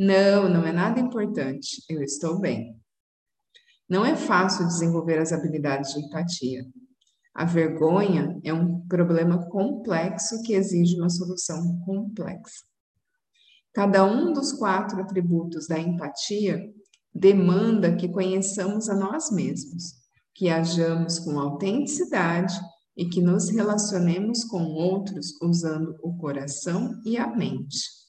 não, 0.00 0.48
não 0.48 0.66
é 0.66 0.72
nada 0.72 0.98
importante. 0.98 1.84
Eu 1.86 2.02
estou 2.02 2.40
bem. 2.40 2.74
Não 3.86 4.02
é 4.02 4.16
fácil 4.16 4.66
desenvolver 4.66 5.18
as 5.18 5.30
habilidades 5.30 5.92
de 5.92 6.00
empatia. 6.00 6.64
A 7.34 7.44
vergonha 7.44 8.40
é 8.42 8.50
um 8.50 8.80
problema 8.88 9.46
complexo 9.50 10.42
que 10.42 10.54
exige 10.54 10.96
uma 10.96 11.10
solução 11.10 11.80
complexa. 11.84 12.64
Cada 13.74 14.02
um 14.02 14.32
dos 14.32 14.52
quatro 14.52 15.02
atributos 15.02 15.66
da 15.66 15.78
empatia 15.78 16.58
demanda 17.14 17.94
que 17.94 18.08
conheçamos 18.08 18.88
a 18.88 18.96
nós 18.96 19.30
mesmos, 19.30 19.96
que 20.34 20.48
hajamos 20.48 21.18
com 21.18 21.38
autenticidade 21.38 22.58
e 22.96 23.06
que 23.06 23.20
nos 23.20 23.50
relacionemos 23.50 24.44
com 24.44 24.62
outros 24.62 25.38
usando 25.42 25.94
o 26.02 26.16
coração 26.16 26.98
e 27.04 27.18
a 27.18 27.26
mente. 27.26 27.99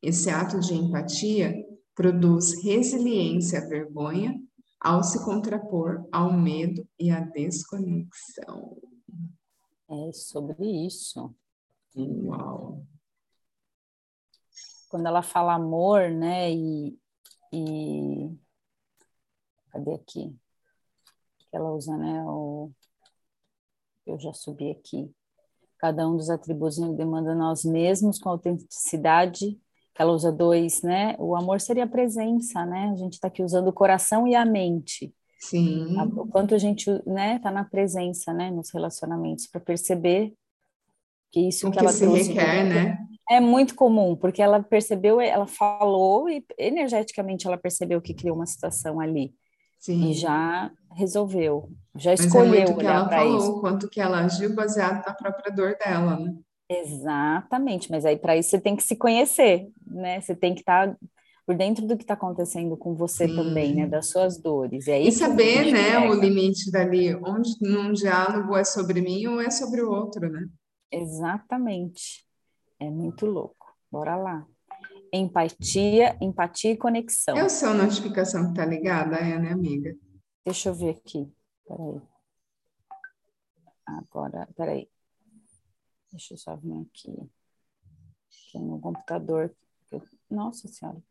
Esse 0.00 0.30
ato 0.30 0.60
de 0.60 0.74
empatia 0.74 1.54
produz 1.94 2.62
resiliência 2.62 3.58
à 3.58 3.66
vergonha 3.66 4.40
ao 4.80 5.02
se 5.02 5.24
contrapor 5.24 6.06
ao 6.12 6.32
medo 6.32 6.86
e 6.98 7.10
à 7.10 7.20
desconexão. 7.20 8.80
É 9.90 10.12
sobre 10.12 10.86
isso. 10.86 11.34
Uau! 11.96 12.86
Quando 14.88 15.06
ela 15.06 15.22
fala 15.22 15.54
amor, 15.54 16.10
né, 16.10 16.52
e, 16.52 16.96
e... 17.52 18.38
cadê 19.70 19.94
aqui? 19.94 20.36
Ela 21.52 21.72
usa, 21.72 21.96
né, 21.96 22.22
o... 22.24 22.70
eu 24.06 24.18
já 24.20 24.32
subi 24.32 24.70
aqui. 24.70 25.12
Cada 25.78 26.08
um 26.08 26.16
dos 26.16 26.30
atributos 26.30 26.78
demanda 26.96 27.34
nós 27.34 27.64
mesmos 27.64 28.18
com 28.18 28.28
autenticidade 28.28 29.60
ela 29.98 30.12
usa 30.12 30.30
dois, 30.30 30.82
né? 30.82 31.16
O 31.18 31.34
amor 31.34 31.60
seria 31.60 31.84
a 31.84 31.88
presença, 31.88 32.64
né? 32.64 32.90
A 32.92 32.96
gente 32.96 33.14
está 33.14 33.28
aqui 33.28 33.42
usando 33.42 33.68
o 33.68 33.72
coração 33.72 34.26
e 34.28 34.34
a 34.34 34.44
mente. 34.44 35.12
Sim. 35.40 35.96
O 36.16 36.26
quanto 36.26 36.54
a 36.54 36.58
gente, 36.58 36.90
né, 37.06 37.38
tá 37.38 37.50
na 37.50 37.64
presença, 37.64 38.32
né, 38.32 38.50
nos 38.50 38.70
relacionamentos 38.72 39.46
para 39.46 39.60
perceber 39.60 40.32
que 41.30 41.48
isso 41.48 41.68
o 41.68 41.70
que, 41.70 41.78
que 41.78 41.84
ela 41.84 41.92
se 41.92 42.04
trouxe 42.04 42.32
requer, 42.32 42.64
né? 42.64 42.98
É 43.30 43.40
muito 43.40 43.74
comum, 43.74 44.16
porque 44.16 44.40
ela 44.40 44.62
percebeu, 44.62 45.20
ela 45.20 45.46
falou 45.46 46.28
e 46.28 46.44
energeticamente 46.58 47.46
ela 47.46 47.58
percebeu 47.58 48.00
que 48.00 48.14
criou 48.14 48.34
uma 48.34 48.46
situação 48.46 48.98
ali. 48.98 49.34
Sim. 49.78 50.10
E 50.10 50.14
já 50.14 50.72
resolveu, 50.96 51.70
já 51.94 52.14
escolheu 52.14 52.48
Mas 52.48 52.60
é 52.60 52.64
muito 52.64 52.78
que 52.78 52.86
ela 52.86 53.08
falou, 53.08 53.38
isso. 53.38 53.60
quanto 53.60 53.88
que 53.88 54.00
ela 54.00 54.20
agiu 54.20 54.54
baseado 54.54 55.06
na 55.06 55.14
própria 55.14 55.54
dor 55.54 55.76
dela, 55.78 56.18
né? 56.18 56.34
Exatamente, 56.68 57.90
mas 57.90 58.04
aí 58.04 58.18
para 58.18 58.36
isso 58.36 58.50
você 58.50 58.60
tem 58.60 58.76
que 58.76 58.82
se 58.82 58.94
conhecer, 58.94 59.68
né? 59.86 60.20
Você 60.20 60.34
tem 60.34 60.54
que 60.54 60.60
estar 60.60 60.88
tá 60.88 60.96
por 61.46 61.56
dentro 61.56 61.86
do 61.86 61.96
que 61.96 62.04
está 62.04 62.12
acontecendo 62.12 62.76
com 62.76 62.94
você 62.94 63.26
Sim. 63.26 63.34
também, 63.34 63.74
né? 63.74 63.86
Das 63.86 64.10
suas 64.10 64.36
dores. 64.36 64.86
E, 64.86 64.98
E 64.98 65.10
saber, 65.10 65.72
né, 65.72 65.98
o 65.98 66.10
pega. 66.10 66.26
limite 66.26 66.70
dali, 66.70 67.14
onde 67.14 67.56
num 67.62 67.90
diálogo 67.90 68.54
é 68.54 68.64
sobre 68.64 69.00
mim 69.00 69.26
ou 69.26 69.40
é 69.40 69.50
sobre 69.50 69.80
o 69.80 69.90
outro, 69.90 70.30
né? 70.30 70.46
Exatamente. 70.92 72.26
É 72.78 72.90
muito 72.90 73.24
louco. 73.24 73.74
Bora 73.90 74.14
lá. 74.14 74.46
Empatia, 75.10 76.18
empatia 76.20 76.72
e 76.72 76.76
conexão. 76.76 77.34
É 77.34 77.42
o 77.42 77.48
seu 77.48 77.72
notificação 77.72 78.48
que 78.48 78.54
tá 78.54 78.66
ligada, 78.66 79.16
é, 79.16 79.38
né, 79.38 79.52
amiga? 79.52 79.96
Deixa 80.44 80.68
eu 80.68 80.74
ver 80.74 80.90
aqui. 80.90 81.32
Peraí. 81.66 82.02
Agora, 83.86 84.46
peraí. 84.54 84.86
Deixa 86.10 86.34
eu 86.34 86.38
só 86.38 86.56
vir 86.56 86.72
aqui. 86.82 87.10
Aqui 88.28 88.58
no 88.58 88.80
computador. 88.80 89.54
Nossa 90.30 90.68
Senhora. 90.68 91.02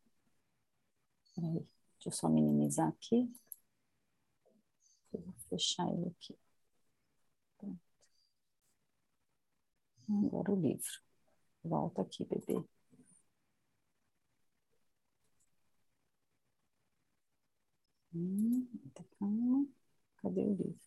Peraí. 1.35 1.67
Deixa 1.95 2.09
eu 2.09 2.11
só 2.11 2.29
minimizar 2.29 2.87
aqui. 2.89 3.31
Vou 5.11 5.33
fechar 5.49 5.87
ele 5.91 6.07
aqui. 6.07 6.37
Pronto. 7.57 7.79
Agora 10.09 10.51
o 10.51 10.59
livro. 10.59 11.01
Volta 11.63 12.01
aqui, 12.01 12.25
bebê. 12.25 12.63
Hum, 18.13 18.67
tá 18.93 19.03
calma. 19.19 19.65
Cadê 20.17 20.41
o 20.41 20.53
livro? 20.53 20.79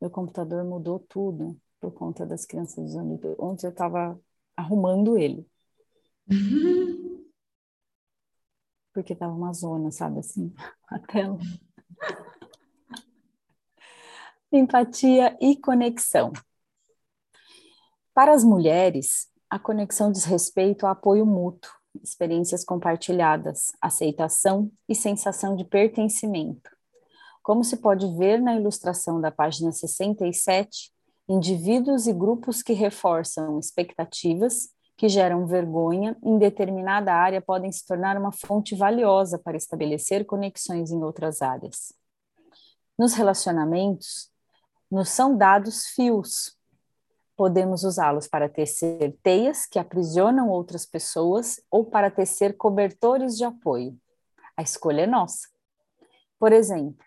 Meu 0.00 0.10
computador 0.10 0.64
mudou 0.64 1.00
tudo 1.00 1.60
por 1.84 1.92
conta 1.92 2.24
das 2.24 2.46
crianças 2.46 2.78
usando. 2.78 3.20
Ontem 3.38 3.66
eu 3.66 3.70
estava 3.70 4.18
arrumando 4.56 5.18
ele, 5.18 5.46
porque 8.92 9.12
estava 9.12 9.34
uma 9.34 9.52
zona, 9.52 9.90
sabe 9.90 10.20
assim, 10.20 10.54
a 10.88 10.98
tela. 10.98 11.38
Empatia 14.50 15.36
e 15.40 15.56
conexão. 15.56 16.32
Para 18.14 18.32
as 18.32 18.44
mulheres, 18.44 19.28
a 19.50 19.58
conexão 19.58 20.10
diz 20.10 20.24
respeito 20.24 20.86
ao 20.86 20.92
apoio 20.92 21.26
mútuo, 21.26 21.70
experiências 22.02 22.64
compartilhadas, 22.64 23.72
aceitação 23.80 24.70
e 24.88 24.94
sensação 24.94 25.54
de 25.54 25.64
pertencimento. 25.64 26.70
Como 27.42 27.62
se 27.62 27.76
pode 27.76 28.06
ver 28.16 28.40
na 28.40 28.54
ilustração 28.54 29.20
da 29.20 29.30
página 29.30 29.70
67, 29.70 30.93
indivíduos 31.28 32.06
e 32.06 32.12
grupos 32.12 32.62
que 32.62 32.72
reforçam 32.72 33.58
expectativas 33.58 34.74
que 34.96 35.08
geram 35.08 35.46
vergonha 35.46 36.16
em 36.22 36.38
determinada 36.38 37.12
área 37.12 37.40
podem 37.40 37.70
se 37.72 37.84
tornar 37.84 38.16
uma 38.16 38.30
fonte 38.30 38.74
valiosa 38.74 39.38
para 39.38 39.56
estabelecer 39.56 40.24
conexões 40.24 40.90
em 40.90 41.02
outras 41.02 41.42
áreas. 41.42 41.92
Nos 42.96 43.14
relacionamentos, 43.14 44.30
nos 44.90 45.08
são 45.08 45.36
dados 45.36 45.86
fios. 45.86 46.56
Podemos 47.36 47.82
usá-los 47.82 48.28
para 48.28 48.48
tecer 48.48 49.16
teias 49.20 49.66
que 49.66 49.80
aprisionam 49.80 50.48
outras 50.48 50.86
pessoas 50.86 51.60
ou 51.68 51.84
para 51.84 52.08
tecer 52.10 52.56
cobertores 52.56 53.36
de 53.36 53.44
apoio. 53.44 53.98
A 54.56 54.62
escolha 54.62 55.02
é 55.02 55.06
nossa. 55.06 55.48
Por 56.38 56.52
exemplo, 56.52 57.04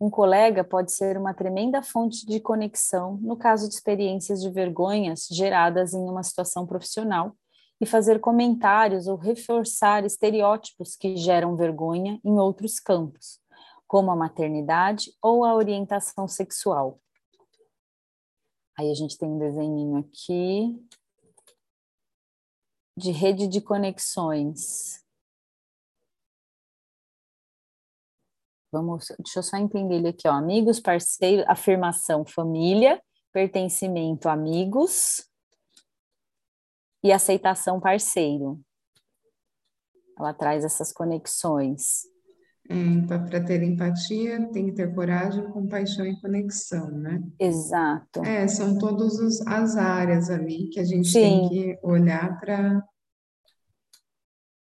um 0.00 0.08
colega 0.08 0.62
pode 0.62 0.92
ser 0.92 1.16
uma 1.16 1.34
tremenda 1.34 1.82
fonte 1.82 2.24
de 2.24 2.38
conexão 2.38 3.16
no 3.16 3.36
caso 3.36 3.68
de 3.68 3.74
experiências 3.74 4.40
de 4.40 4.48
vergonhas 4.48 5.26
geradas 5.30 5.92
em 5.92 6.08
uma 6.08 6.22
situação 6.22 6.66
profissional 6.66 7.34
e 7.80 7.86
fazer 7.86 8.20
comentários 8.20 9.06
ou 9.06 9.16
reforçar 9.16 10.04
estereótipos 10.04 10.96
que 10.96 11.16
geram 11.16 11.56
vergonha 11.56 12.20
em 12.24 12.38
outros 12.38 12.80
campos, 12.80 13.40
como 13.86 14.10
a 14.10 14.16
maternidade 14.16 15.12
ou 15.22 15.44
a 15.44 15.54
orientação 15.54 16.26
sexual. 16.26 17.00
Aí 18.76 18.90
a 18.90 18.94
gente 18.94 19.18
tem 19.18 19.28
um 19.28 19.38
desenhinho 19.38 19.98
aqui 19.98 20.76
de 22.96 23.10
rede 23.12 23.46
de 23.46 23.60
conexões. 23.60 25.04
Vamos, 28.78 29.06
deixa 29.18 29.40
eu 29.40 29.42
só 29.42 29.56
entender 29.56 29.96
ele 29.96 30.08
aqui, 30.08 30.28
ó. 30.28 30.32
Amigos, 30.32 30.78
parceiro, 30.78 31.44
afirmação, 31.48 32.24
família, 32.24 33.02
pertencimento, 33.32 34.28
amigos 34.28 35.28
e 37.02 37.10
aceitação, 37.10 37.80
parceiro. 37.80 38.60
Ela 40.16 40.32
traz 40.32 40.64
essas 40.64 40.92
conexões. 40.92 42.02
É, 42.70 43.16
para 43.16 43.42
ter 43.42 43.62
empatia, 43.62 44.46
tem 44.52 44.66
que 44.66 44.72
ter 44.72 44.94
coragem, 44.94 45.42
compaixão 45.50 46.06
e 46.06 46.20
conexão, 46.20 46.88
né? 46.90 47.22
Exato. 47.40 48.22
É, 48.24 48.46
são 48.46 48.78
todas 48.78 49.40
as 49.46 49.76
áreas 49.76 50.30
ali 50.30 50.68
que 50.68 50.78
a 50.78 50.84
gente 50.84 51.08
Sim. 51.08 51.20
tem 51.20 51.48
que 51.48 51.78
olhar 51.82 52.38
para. 52.38 52.84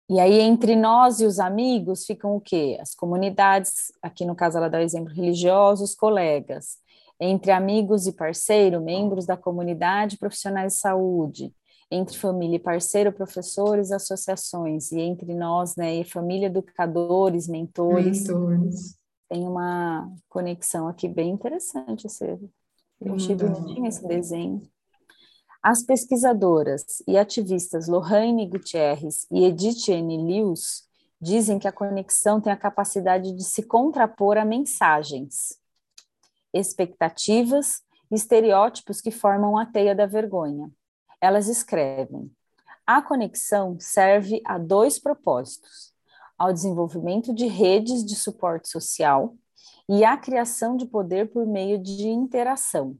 E 0.09 0.21
aí, 0.21 0.39
entre 0.39 0.75
nós 0.75 1.19
e 1.19 1.25
os 1.25 1.37
amigos, 1.37 2.05
ficam 2.05 2.35
o 2.35 2.39
quê? 2.39 2.77
As 2.79 2.95
comunidades, 2.95 3.91
aqui 4.01 4.23
no 4.23 4.35
caso 4.35 4.57
ela 4.57 4.69
dá 4.69 4.77
o 4.77 4.81
exemplo 4.81 5.13
religiosos, 5.13 5.93
colegas. 5.93 6.77
Entre 7.19 7.51
amigos 7.51 8.07
e 8.07 8.13
parceiro, 8.13 8.79
membros 8.79 9.25
da 9.25 9.35
comunidade, 9.35 10.17
profissionais 10.17 10.73
de 10.73 10.79
saúde. 10.79 11.53
Entre 11.91 12.17
família 12.17 12.55
e 12.55 12.59
parceiro, 12.59 13.11
professores, 13.11 13.91
associações. 13.91 14.93
E 14.93 14.99
entre 15.01 15.33
nós, 15.33 15.75
né, 15.75 15.95
e 15.95 16.03
família, 16.05 16.45
educadores, 16.45 17.47
mentores. 17.47 18.27
Mentores. 18.27 18.97
Tem 19.27 19.45
uma 19.45 20.09
conexão 20.29 20.87
aqui 20.87 21.09
bem 21.09 21.31
interessante. 21.31 22.07
Esse, 22.07 22.39
eu 23.01 23.13
achei 23.13 23.35
Legal. 23.35 23.59
bonitinho 23.59 23.87
esse 23.87 24.07
desenho. 24.07 24.61
As 25.69 25.83
pesquisadoras 25.83 27.03
e 27.05 27.17
ativistas 27.17 27.89
Lohane 27.89 28.47
Gutierrez 28.47 29.27
e 29.29 29.43
Edith 29.43 29.89
N. 29.89 30.15
Lewis 30.15 30.87
dizem 31.19 31.59
que 31.59 31.67
a 31.67 31.73
conexão 31.73 32.39
tem 32.39 32.53
a 32.53 32.55
capacidade 32.55 33.33
de 33.33 33.43
se 33.43 33.63
contrapor 33.63 34.37
a 34.37 34.45
mensagens, 34.45 35.59
expectativas 36.53 37.81
e 38.09 38.15
estereótipos 38.15 39.01
que 39.01 39.11
formam 39.11 39.57
a 39.57 39.65
teia 39.65 39.93
da 39.93 40.05
vergonha. 40.05 40.71
Elas 41.19 41.49
escrevem: 41.49 42.31
a 42.85 43.01
conexão 43.01 43.77
serve 43.77 44.41
a 44.45 44.57
dois 44.57 44.97
propósitos: 44.97 45.93
ao 46.37 46.53
desenvolvimento 46.53 47.35
de 47.35 47.45
redes 47.45 48.05
de 48.05 48.15
suporte 48.15 48.69
social 48.69 49.35
e 49.89 50.05
à 50.05 50.15
criação 50.15 50.77
de 50.77 50.85
poder 50.85 51.29
por 51.29 51.45
meio 51.45 51.77
de 51.77 52.07
interação. 52.07 52.97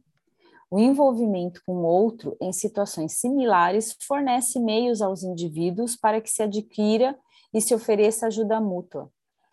O 0.69 0.79
envolvimento 0.79 1.61
com 1.65 1.75
o 1.75 1.85
outro 1.85 2.35
em 2.41 2.51
situações 2.51 3.13
similares 3.13 3.95
fornece 4.05 4.59
meios 4.59 5.01
aos 5.01 5.23
indivíduos 5.23 5.95
para 5.95 6.19
que 6.19 6.29
se 6.29 6.43
adquira 6.43 7.17
e 7.53 7.61
se 7.61 7.73
ofereça 7.73 8.27
ajuda 8.27 8.59
mútua, 8.59 9.09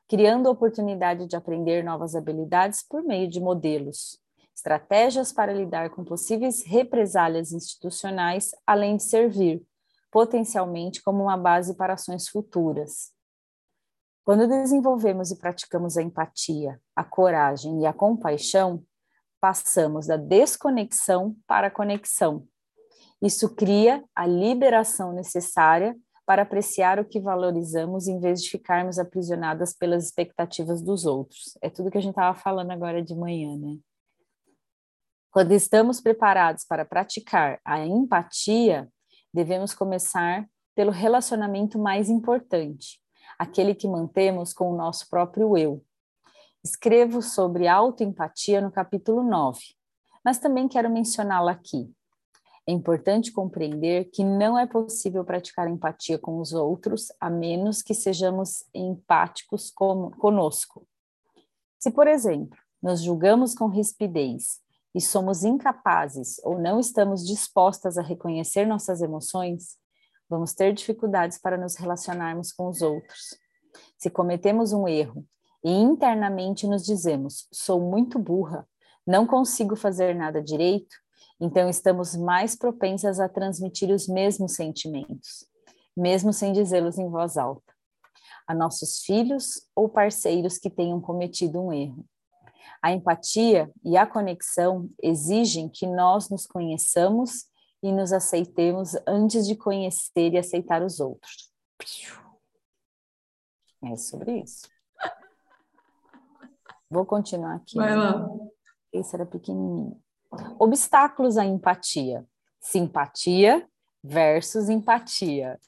criando 0.08 0.50
oportunidade 0.50 1.26
de 1.26 1.36
aprender 1.36 1.84
novas 1.84 2.16
habilidades 2.16 2.82
por 2.82 3.04
meio 3.04 3.28
de 3.28 3.40
modelos, 3.40 4.18
estratégias 4.52 5.32
para 5.32 5.52
lidar 5.52 5.90
com 5.90 6.04
possíveis 6.04 6.64
represálias 6.64 7.52
institucionais, 7.52 8.50
além 8.66 8.96
de 8.96 9.04
servir, 9.04 9.64
potencialmente, 10.10 11.00
como 11.00 11.22
uma 11.22 11.36
base 11.36 11.76
para 11.76 11.94
ações 11.94 12.28
futuras. 12.28 13.12
Quando 14.24 14.48
desenvolvemos 14.48 15.30
e 15.30 15.36
praticamos 15.36 15.96
a 15.96 16.02
empatia, 16.02 16.80
a 16.96 17.04
coragem 17.04 17.82
e 17.82 17.86
a 17.86 17.92
compaixão, 17.92 18.82
passamos 19.44 20.06
da 20.06 20.16
desconexão 20.16 21.36
para 21.46 21.66
a 21.66 21.70
conexão. 21.70 22.48
Isso 23.20 23.54
cria 23.54 24.02
a 24.16 24.26
liberação 24.26 25.12
necessária 25.12 25.94
para 26.24 26.40
apreciar 26.40 26.98
o 26.98 27.04
que 27.04 27.20
valorizamos 27.20 28.08
em 28.08 28.18
vez 28.18 28.42
de 28.42 28.48
ficarmos 28.48 28.98
aprisionadas 28.98 29.74
pelas 29.74 30.06
expectativas 30.06 30.80
dos 30.80 31.04
outros. 31.04 31.58
É 31.60 31.68
tudo 31.68 31.90
que 31.90 31.98
a 31.98 32.00
gente 32.00 32.12
estava 32.12 32.34
falando 32.34 32.70
agora 32.70 33.02
de 33.02 33.14
manhã, 33.14 33.54
né? 33.58 33.76
Quando 35.30 35.52
estamos 35.52 36.00
preparados 36.00 36.64
para 36.64 36.86
praticar 36.86 37.60
a 37.66 37.84
empatia, 37.84 38.88
devemos 39.30 39.74
começar 39.74 40.48
pelo 40.74 40.90
relacionamento 40.90 41.78
mais 41.78 42.08
importante, 42.08 42.98
aquele 43.38 43.74
que 43.74 43.86
mantemos 43.86 44.54
com 44.54 44.72
o 44.72 44.76
nosso 44.76 45.06
próprio 45.10 45.54
eu. 45.54 45.84
Escrevo 46.64 47.20
sobre 47.20 47.68
autoempatia 47.68 48.58
no 48.58 48.72
capítulo 48.72 49.22
9, 49.22 49.60
mas 50.24 50.38
também 50.38 50.66
quero 50.66 50.88
mencioná-la 50.88 51.52
aqui. 51.52 51.94
É 52.66 52.72
importante 52.72 53.30
compreender 53.30 54.06
que 54.06 54.24
não 54.24 54.58
é 54.58 54.66
possível 54.66 55.22
praticar 55.26 55.68
empatia 55.68 56.18
com 56.18 56.40
os 56.40 56.54
outros 56.54 57.08
a 57.20 57.28
menos 57.28 57.82
que 57.82 57.92
sejamos 57.92 58.64
empáticos 58.72 59.70
com, 59.70 60.10
conosco. 60.12 60.88
Se, 61.78 61.90
por 61.90 62.08
exemplo, 62.08 62.58
nos 62.82 63.02
julgamos 63.02 63.54
com 63.54 63.68
rispidez 63.68 64.58
e 64.94 65.02
somos 65.02 65.44
incapazes 65.44 66.40
ou 66.42 66.58
não 66.58 66.80
estamos 66.80 67.26
dispostas 67.26 67.98
a 67.98 68.02
reconhecer 68.02 68.64
nossas 68.64 69.02
emoções, 69.02 69.76
vamos 70.30 70.54
ter 70.54 70.72
dificuldades 70.72 71.36
para 71.36 71.58
nos 71.58 71.76
relacionarmos 71.76 72.52
com 72.52 72.68
os 72.68 72.80
outros. 72.80 73.38
Se 73.98 74.08
cometemos 74.08 74.72
um 74.72 74.88
erro 74.88 75.26
e 75.64 75.70
internamente 75.72 76.66
nos 76.66 76.84
dizemos: 76.84 77.48
sou 77.50 77.80
muito 77.80 78.18
burra, 78.18 78.68
não 79.06 79.26
consigo 79.26 79.74
fazer 79.74 80.14
nada 80.14 80.42
direito, 80.42 80.94
então 81.40 81.68
estamos 81.68 82.14
mais 82.14 82.54
propensas 82.54 83.18
a 83.18 83.28
transmitir 83.28 83.90
os 83.90 84.06
mesmos 84.06 84.52
sentimentos, 84.52 85.46
mesmo 85.96 86.32
sem 86.32 86.52
dizê-los 86.52 86.98
em 86.98 87.08
voz 87.08 87.38
alta, 87.38 87.72
a 88.46 88.54
nossos 88.54 89.00
filhos 89.02 89.66
ou 89.74 89.88
parceiros 89.88 90.58
que 90.58 90.68
tenham 90.68 91.00
cometido 91.00 91.60
um 91.60 91.72
erro. 91.72 92.04
A 92.82 92.92
empatia 92.92 93.72
e 93.82 93.96
a 93.96 94.06
conexão 94.06 94.90
exigem 95.02 95.70
que 95.70 95.86
nós 95.86 96.28
nos 96.28 96.46
conheçamos 96.46 97.46
e 97.82 97.90
nos 97.90 98.12
aceitemos 98.12 98.94
antes 99.06 99.46
de 99.46 99.56
conhecer 99.56 100.34
e 100.34 100.38
aceitar 100.38 100.82
os 100.82 101.00
outros. 101.00 101.50
É 103.82 103.96
sobre 103.96 104.40
isso. 104.40 104.73
Vou 106.90 107.04
continuar 107.04 107.56
aqui. 107.56 107.76
Vai 107.76 107.96
lá. 107.96 108.28
Esse 108.92 109.14
era 109.14 109.26
pequenininho. 109.26 110.00
Obstáculos 110.58 111.36
à 111.36 111.44
empatia. 111.44 112.24
Simpatia 112.60 113.68
versus 114.02 114.68
empatia. 114.68 115.58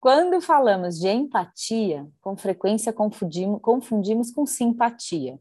Quando 0.00 0.40
falamos 0.40 0.98
de 0.98 1.08
empatia, 1.08 2.06
com 2.20 2.36
frequência 2.36 2.92
confundimos, 2.92 3.60
confundimos 3.60 4.30
com 4.30 4.46
simpatia. 4.46 5.38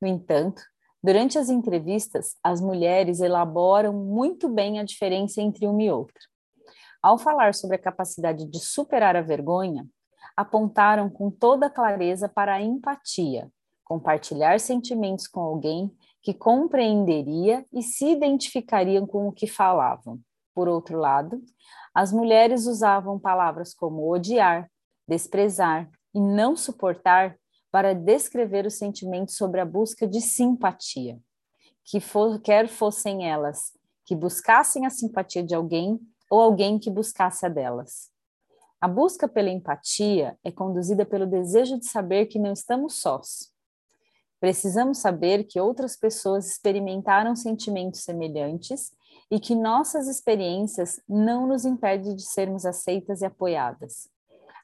No 0.00 0.08
entanto, 0.08 0.62
durante 1.02 1.38
as 1.38 1.48
entrevistas, 1.48 2.36
as 2.42 2.60
mulheres 2.60 3.20
elaboram 3.20 3.92
muito 3.92 4.48
bem 4.48 4.78
a 4.78 4.84
diferença 4.84 5.40
entre 5.40 5.66
uma 5.66 5.82
e 5.82 5.90
outra. 5.90 6.20
Ao 7.02 7.18
falar 7.18 7.54
sobre 7.54 7.76
a 7.76 7.78
capacidade 7.78 8.46
de 8.46 8.58
superar 8.58 9.16
a 9.16 9.22
vergonha, 9.22 9.86
apontaram 10.36 11.08
com 11.08 11.30
toda 11.30 11.70
clareza 11.70 12.28
para 12.28 12.54
a 12.54 12.60
empatia, 12.60 13.50
compartilhar 13.84 14.58
sentimentos 14.58 15.26
com 15.26 15.40
alguém 15.40 15.94
que 16.22 16.32
compreenderia 16.32 17.66
e 17.72 17.82
se 17.82 18.06
identificariam 18.06 19.06
com 19.06 19.28
o 19.28 19.32
que 19.32 19.46
falavam. 19.46 20.20
Por 20.54 20.68
outro 20.68 20.98
lado, 20.98 21.42
as 21.94 22.12
mulheres 22.12 22.66
usavam 22.66 23.18
palavras 23.18 23.74
como 23.74 24.10
odiar, 24.10 24.70
desprezar 25.06 25.90
e 26.14 26.20
não 26.20 26.56
suportar 26.56 27.36
para 27.70 27.94
descrever 27.94 28.66
os 28.66 28.74
sentimentos 28.74 29.36
sobre 29.36 29.60
a 29.60 29.64
busca 29.64 30.06
de 30.06 30.20
simpatia, 30.20 31.18
que 31.84 32.00
for, 32.00 32.40
quer 32.40 32.68
fossem 32.68 33.28
elas 33.28 33.72
que 34.04 34.14
buscassem 34.14 34.86
a 34.86 34.90
simpatia 34.90 35.42
de 35.42 35.54
alguém 35.54 35.98
ou 36.30 36.40
alguém 36.40 36.78
que 36.78 36.90
buscasse 36.90 37.46
a 37.46 37.48
delas. 37.48 38.13
A 38.84 38.88
busca 38.88 39.26
pela 39.26 39.48
empatia 39.48 40.38
é 40.44 40.52
conduzida 40.52 41.06
pelo 41.06 41.26
desejo 41.26 41.78
de 41.78 41.86
saber 41.86 42.26
que 42.26 42.38
não 42.38 42.52
estamos 42.52 43.00
sós. 43.00 43.50
Precisamos 44.38 44.98
saber 44.98 45.44
que 45.44 45.58
outras 45.58 45.96
pessoas 45.96 46.50
experimentaram 46.50 47.34
sentimentos 47.34 48.02
semelhantes 48.02 48.92
e 49.30 49.40
que 49.40 49.54
nossas 49.54 50.06
experiências 50.06 51.00
não 51.08 51.46
nos 51.46 51.64
impedem 51.64 52.14
de 52.14 52.26
sermos 52.26 52.66
aceitas 52.66 53.22
e 53.22 53.24
apoiadas. 53.24 54.06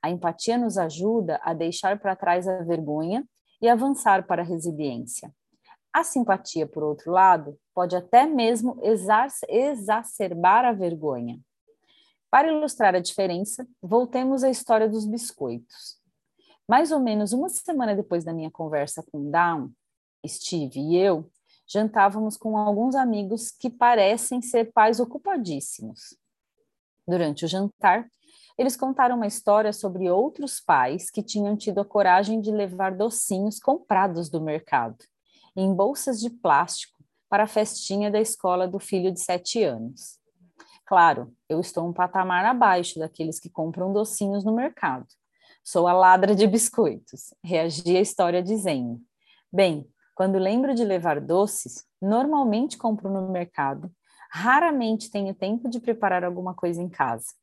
A 0.03 0.11
empatia 0.11 0.59
nos 0.59 0.77
ajuda 0.77 1.41
a 1.43 1.55
deixar 1.55 1.99
para 1.99 2.15
trás 2.15 2.47
a 2.47 2.63
vergonha 2.63 3.27
e 3.59 3.71
avançar 3.71 4.27
para 4.27 4.43
a 4.43 4.45
resiliência. 4.45 5.33
A 5.95 6.05
simpatia, 6.05 6.67
por 6.67 6.83
outro 6.83 7.11
lado, 7.11 7.59
pode 7.75 7.97
até 7.97 8.27
mesmo 8.27 8.79
exacerbar 8.83 10.67
a 10.67 10.73
vergonha. 10.73 11.41
Para 12.31 12.53
ilustrar 12.53 12.95
a 12.95 13.01
diferença, 13.01 13.67
voltemos 13.83 14.45
à 14.45 14.51
história 14.51 14.89
dos 14.89 15.05
biscoitos. 15.05 15.99
Mais 16.69 16.93
ou 16.93 17.01
menos 17.01 17.33
uma 17.33 17.49
semana 17.49 17.97
depois 17.97 18.23
da 18.23 18.33
minha 18.33 18.51
conversa 18.51 19.03
com 19.11 19.29
Down, 19.29 19.73
Steve 20.25 20.79
e 20.79 20.97
eu 20.97 21.29
jantávamos 21.67 22.37
com 22.37 22.57
alguns 22.57 22.95
amigos 22.95 23.51
que 23.51 23.69
parecem 23.71 24.43
ser 24.43 24.73
pais 24.73 25.01
ocupadíssimos. 25.01 26.17
Durante 27.07 27.45
o 27.45 27.49
jantar, 27.49 28.09
eles 28.57 28.77
contaram 28.77 29.17
uma 29.17 29.27
história 29.27 29.73
sobre 29.73 30.09
outros 30.11 30.61
pais 30.61 31.11
que 31.11 31.23
tinham 31.23 31.57
tido 31.57 31.81
a 31.81 31.85
coragem 31.85 32.41
de 32.41 32.53
levar 32.53 32.97
docinhos 32.97 33.59
comprados 33.59 34.29
do 34.29 34.41
mercado, 34.41 34.99
em 35.57 35.73
bolsas 35.75 36.21
de 36.21 36.31
plástico, 36.31 37.03
para 37.29 37.45
a 37.45 37.49
festinha 37.49 38.11
da 38.11 38.21
escola 38.21 38.69
do 38.69 38.79
filho 38.79 39.11
de 39.11 39.21
sete 39.21 39.63
anos. 39.63 40.20
Claro, 40.91 41.33
eu 41.49 41.61
estou 41.61 41.89
um 41.89 41.93
patamar 41.93 42.45
abaixo 42.45 42.99
daqueles 42.99 43.39
que 43.39 43.49
compram 43.49 43.93
docinhos 43.93 44.45
no 44.45 44.53
mercado. 44.53 45.07
Sou 45.63 45.87
a 45.87 45.93
ladra 45.93 46.35
de 46.35 46.45
biscoitos, 46.49 47.33
reagi 47.45 47.97
à 47.97 48.01
história 48.01 48.43
dizendo: 48.43 49.01
Bem, 49.53 49.89
quando 50.17 50.37
lembro 50.37 50.75
de 50.75 50.85
levar 50.85 51.21
doces, 51.21 51.87
normalmente 52.03 52.77
compro 52.77 53.09
no 53.09 53.31
mercado. 53.31 53.89
Raramente 54.33 55.13
tenho 55.13 55.33
tempo 55.33 55.69
de 55.69 55.79
preparar 55.79 56.25
alguma 56.25 56.55
coisa 56.55 56.83
em 56.83 56.89
casa. 56.89 57.35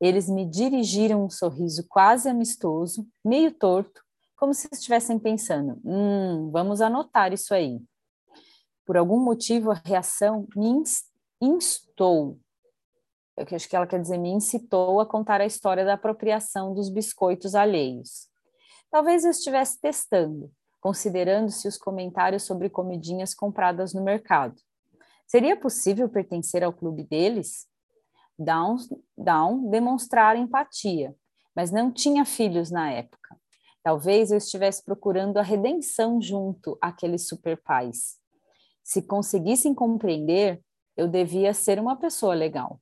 Eles 0.00 0.26
me 0.30 0.46
dirigiram 0.46 1.26
um 1.26 1.28
sorriso 1.28 1.84
quase 1.90 2.30
amistoso, 2.30 3.06
meio 3.22 3.52
torto, 3.52 4.02
como 4.34 4.54
se 4.54 4.70
estivessem 4.72 5.18
pensando: 5.18 5.78
hum, 5.84 6.50
vamos 6.50 6.80
anotar 6.80 7.34
isso 7.34 7.52
aí. 7.52 7.82
Por 8.86 8.96
algum 8.96 9.22
motivo, 9.22 9.72
a 9.72 9.82
reação 9.84 10.48
me 10.56 10.82
instou. 11.38 12.40
Eu 13.36 13.46
acho 13.50 13.68
que 13.68 13.74
ela 13.74 13.86
quer 13.86 14.00
dizer, 14.00 14.18
me 14.18 14.30
incitou 14.30 15.00
a 15.00 15.06
contar 15.06 15.40
a 15.40 15.46
história 15.46 15.84
da 15.84 15.94
apropriação 15.94 16.74
dos 16.74 16.90
biscoitos 16.90 17.54
alheios. 17.54 18.28
Talvez 18.90 19.24
eu 19.24 19.30
estivesse 19.30 19.80
testando, 19.80 20.52
considerando-se 20.80 21.66
os 21.66 21.78
comentários 21.78 22.42
sobre 22.42 22.68
comidinhas 22.68 23.34
compradas 23.34 23.94
no 23.94 24.02
mercado. 24.02 24.54
Seria 25.26 25.56
possível 25.56 26.10
pertencer 26.10 26.62
ao 26.62 26.74
clube 26.74 27.04
deles? 27.04 27.66
Down, 28.38 28.76
Down 29.16 29.70
demonstrar 29.70 30.36
empatia, 30.36 31.14
mas 31.56 31.70
não 31.70 31.90
tinha 31.90 32.24
filhos 32.24 32.70
na 32.70 32.90
época. 32.90 33.36
Talvez 33.82 34.30
eu 34.30 34.38
estivesse 34.38 34.84
procurando 34.84 35.38
a 35.38 35.42
redenção 35.42 36.20
junto 36.20 36.76
àqueles 36.80 37.26
superpais. 37.26 38.18
Se 38.84 39.02
conseguissem 39.02 39.74
compreender, 39.74 40.62
eu 40.96 41.08
devia 41.08 41.54
ser 41.54 41.80
uma 41.80 41.96
pessoa 41.96 42.34
legal. 42.34 42.78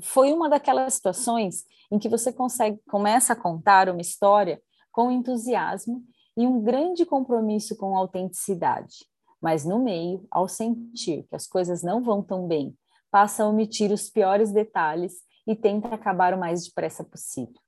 Foi 0.00 0.32
uma 0.32 0.48
daquelas 0.48 0.94
situações 0.94 1.64
em 1.90 1.98
que 1.98 2.08
você 2.08 2.32
consegue 2.32 2.80
começa 2.88 3.34
a 3.34 3.36
contar 3.36 3.88
uma 3.88 4.00
história 4.00 4.62
com 4.90 5.10
entusiasmo 5.10 6.02
e 6.36 6.46
um 6.46 6.62
grande 6.62 7.04
compromisso 7.04 7.76
com 7.76 7.94
a 7.94 7.98
autenticidade. 7.98 9.06
Mas 9.40 9.64
no 9.64 9.78
meio, 9.78 10.26
ao 10.30 10.48
sentir 10.48 11.24
que 11.28 11.36
as 11.36 11.46
coisas 11.46 11.82
não 11.82 12.02
vão 12.02 12.22
tão 12.22 12.46
bem, 12.46 12.76
passa 13.10 13.44
a 13.44 13.48
omitir 13.48 13.92
os 13.92 14.08
piores 14.08 14.52
detalhes 14.52 15.14
e 15.46 15.54
tenta 15.54 15.88
acabar 15.94 16.32
o 16.32 16.38
mais 16.38 16.64
depressa 16.64 17.04
possível. 17.04 17.60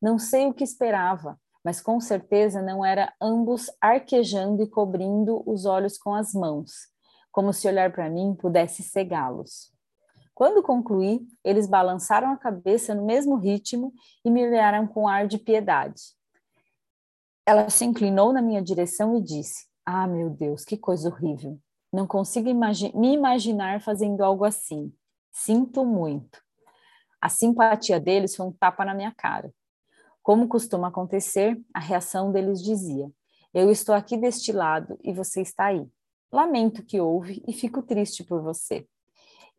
Não 0.00 0.18
sei 0.18 0.46
o 0.46 0.54
que 0.54 0.64
esperava, 0.64 1.38
mas 1.62 1.80
com 1.80 2.00
certeza 2.00 2.62
não 2.62 2.84
era 2.84 3.12
ambos 3.20 3.70
arquejando 3.80 4.62
e 4.62 4.66
cobrindo 4.66 5.42
os 5.44 5.66
olhos 5.66 5.98
com 5.98 6.14
as 6.14 6.32
mãos, 6.32 6.72
como 7.30 7.52
se 7.52 7.68
olhar 7.68 7.92
para 7.92 8.08
mim 8.08 8.34
pudesse 8.34 8.82
cegá-los. 8.82 9.70
Quando 10.40 10.62
concluí, 10.62 11.28
eles 11.44 11.66
balançaram 11.66 12.32
a 12.32 12.36
cabeça 12.38 12.94
no 12.94 13.04
mesmo 13.04 13.36
ritmo 13.36 13.92
e 14.24 14.30
me 14.30 14.42
olharam 14.48 14.86
com 14.86 15.06
ar 15.06 15.26
de 15.26 15.36
piedade. 15.36 16.00
Ela 17.44 17.68
se 17.68 17.84
inclinou 17.84 18.32
na 18.32 18.40
minha 18.40 18.62
direção 18.62 19.14
e 19.18 19.22
disse: 19.22 19.66
Ah, 19.84 20.06
meu 20.06 20.30
Deus, 20.30 20.64
que 20.64 20.78
coisa 20.78 21.10
horrível. 21.10 21.60
Não 21.92 22.06
consigo 22.06 22.48
imagi 22.48 22.90
me 22.96 23.12
imaginar 23.12 23.82
fazendo 23.82 24.24
algo 24.24 24.46
assim. 24.46 24.90
Sinto 25.30 25.84
muito. 25.84 26.40
A 27.20 27.28
simpatia 27.28 28.00
deles 28.00 28.34
foi 28.34 28.46
um 28.46 28.52
tapa 28.52 28.82
na 28.82 28.94
minha 28.94 29.12
cara. 29.14 29.52
Como 30.22 30.48
costuma 30.48 30.88
acontecer, 30.88 31.60
a 31.74 31.80
reação 31.80 32.32
deles 32.32 32.62
dizia: 32.62 33.12
Eu 33.52 33.70
estou 33.70 33.94
aqui 33.94 34.16
deste 34.16 34.52
lado 34.52 34.98
e 35.04 35.12
você 35.12 35.42
está 35.42 35.66
aí. 35.66 35.86
Lamento 36.32 36.82
que 36.82 36.98
houve 36.98 37.44
e 37.46 37.52
fico 37.52 37.82
triste 37.82 38.24
por 38.24 38.40
você. 38.40 38.88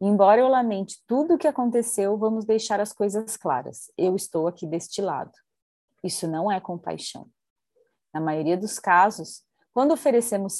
Embora 0.03 0.41
eu 0.41 0.47
lamente 0.47 0.99
tudo 1.05 1.35
o 1.35 1.37
que 1.37 1.47
aconteceu, 1.47 2.17
vamos 2.17 2.43
deixar 2.43 2.79
as 2.79 2.91
coisas 2.91 3.37
claras. 3.37 3.91
Eu 3.95 4.15
estou 4.15 4.47
aqui 4.47 4.65
deste 4.65 4.99
lado. 4.99 5.31
Isso 6.03 6.27
não 6.27 6.51
é 6.51 6.59
compaixão. 6.59 7.29
Na 8.11 8.19
maioria 8.19 8.57
dos 8.57 8.79
casos, 8.79 9.43
quando 9.71 9.91
oferecemos 9.91 10.59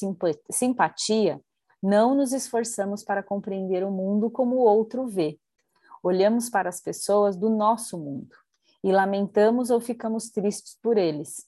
simpatia, 0.52 1.42
não 1.82 2.14
nos 2.14 2.34
esforçamos 2.34 3.04
para 3.04 3.24
compreender 3.24 3.84
o 3.84 3.90
mundo 3.90 4.30
como 4.30 4.58
o 4.58 4.64
outro 4.64 5.08
vê. 5.08 5.40
Olhamos 6.04 6.48
para 6.48 6.70
as 6.70 6.80
pessoas 6.80 7.36
do 7.36 7.50
nosso 7.50 7.98
mundo 7.98 8.36
e 8.84 8.92
lamentamos 8.92 9.72
ou 9.72 9.82
ficamos 9.82 10.30
tristes 10.30 10.78
por 10.82 11.00
eles. 11.00 11.48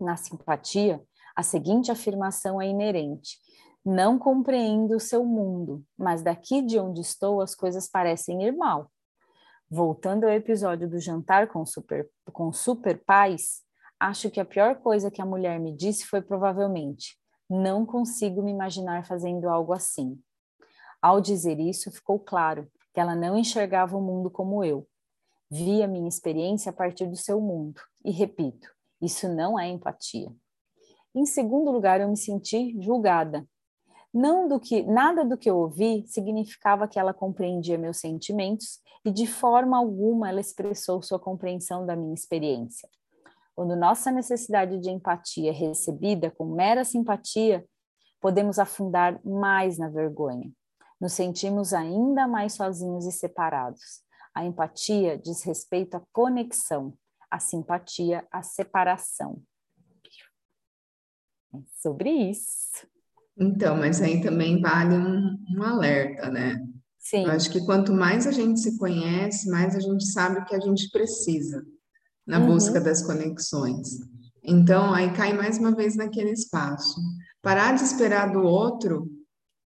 Na 0.00 0.16
simpatia, 0.16 1.00
a 1.36 1.44
seguinte 1.44 1.92
afirmação 1.92 2.60
é 2.60 2.68
inerente: 2.68 3.38
Não 3.84 4.18
compreendo 4.18 4.96
o 4.96 5.00
seu 5.00 5.24
mundo, 5.24 5.84
mas 5.96 6.22
daqui 6.22 6.62
de 6.62 6.78
onde 6.78 7.02
estou 7.02 7.42
as 7.42 7.54
coisas 7.54 7.86
parecem 7.86 8.42
ir 8.42 8.56
mal. 8.56 8.90
Voltando 9.70 10.24
ao 10.24 10.30
episódio 10.30 10.88
do 10.88 10.98
jantar 10.98 11.48
com 11.48 11.66
super, 11.66 12.08
com 12.32 12.52
super 12.52 13.04
pais, 13.04 13.62
acho 14.00 14.30
que 14.30 14.40
a 14.40 14.44
pior 14.44 14.76
coisa 14.76 15.10
que 15.10 15.20
a 15.20 15.26
mulher 15.26 15.60
me 15.60 15.76
disse 15.76 16.06
foi 16.06 16.22
provavelmente: 16.22 17.18
não 17.48 17.84
consigo 17.84 18.42
me 18.42 18.50
imaginar 18.50 19.04
fazendo 19.04 19.48
algo 19.48 19.72
assim. 19.72 20.18
Ao 21.02 21.20
dizer 21.20 21.60
isso, 21.60 21.90
ficou 21.90 22.18
claro 22.18 22.70
que 22.94 23.00
ela 23.00 23.14
não 23.14 23.36
enxergava 23.36 23.96
o 23.96 24.00
mundo 24.00 24.30
como 24.30 24.64
eu. 24.64 24.88
Via 25.50 25.86
minha 25.86 26.08
experiência 26.08 26.70
a 26.70 26.72
partir 26.72 27.06
do 27.06 27.16
seu 27.16 27.40
mundo. 27.40 27.80
E 28.02 28.10
repito, 28.10 28.68
isso 29.02 29.28
não 29.28 29.58
é 29.58 29.68
empatia. 29.68 30.32
Em 31.14 31.26
segundo 31.26 31.70
lugar, 31.70 32.00
eu 32.00 32.08
me 32.08 32.16
senti 32.16 32.74
julgada. 32.80 33.46
Não 34.14 34.46
do 34.46 34.60
que 34.60 34.84
nada 34.84 35.24
do 35.24 35.36
que 35.36 35.50
eu 35.50 35.58
ouvi 35.58 36.04
significava 36.06 36.86
que 36.86 37.00
ela 37.00 37.12
compreendia 37.12 37.76
meus 37.76 37.98
sentimentos 37.98 38.80
e 39.04 39.10
de 39.10 39.26
forma 39.26 39.76
alguma 39.76 40.28
ela 40.28 40.40
expressou 40.40 41.02
sua 41.02 41.18
compreensão 41.18 41.84
da 41.84 41.96
minha 41.96 42.14
experiência. 42.14 42.88
Quando 43.56 43.74
nossa 43.74 44.12
necessidade 44.12 44.78
de 44.78 44.88
empatia 44.88 45.50
é 45.50 45.52
recebida 45.52 46.30
com 46.30 46.44
mera 46.44 46.84
simpatia, 46.84 47.66
podemos 48.20 48.60
afundar 48.60 49.20
mais 49.24 49.78
na 49.78 49.88
vergonha. 49.88 50.48
Nos 51.00 51.12
sentimos 51.12 51.74
ainda 51.74 52.28
mais 52.28 52.54
sozinhos 52.54 53.06
e 53.06 53.12
separados. 53.12 54.00
A 54.32 54.44
empatia 54.44 55.18
diz 55.18 55.42
respeito 55.42 55.96
à 55.96 56.02
conexão, 56.12 56.96
a 57.28 57.40
simpatia 57.40 58.24
à 58.30 58.44
separação. 58.44 59.42
É 61.52 61.58
sobre 61.80 62.10
isso. 62.10 62.93
Então, 63.36 63.76
mas 63.76 64.00
aí 64.00 64.22
também 64.22 64.60
vale 64.60 64.96
um, 64.96 65.36
um 65.56 65.62
alerta, 65.62 66.30
né? 66.30 66.58
Sim. 66.98 67.24
Eu 67.24 67.32
acho 67.32 67.50
que 67.50 67.64
quanto 67.66 67.92
mais 67.92 68.26
a 68.26 68.32
gente 68.32 68.60
se 68.60 68.78
conhece, 68.78 69.50
mais 69.50 69.76
a 69.76 69.80
gente 69.80 70.06
sabe 70.06 70.40
o 70.40 70.44
que 70.44 70.54
a 70.54 70.60
gente 70.60 70.90
precisa 70.90 71.62
na 72.26 72.38
uhum. 72.38 72.46
busca 72.46 72.80
das 72.80 73.02
conexões. 73.02 73.88
Então, 74.42 74.92
aí 74.94 75.12
cai 75.12 75.32
mais 75.32 75.58
uma 75.58 75.74
vez 75.74 75.96
naquele 75.96 76.30
espaço. 76.30 77.00
Parar 77.42 77.74
de 77.74 77.82
esperar 77.82 78.32
do 78.32 78.40
outro 78.40 79.06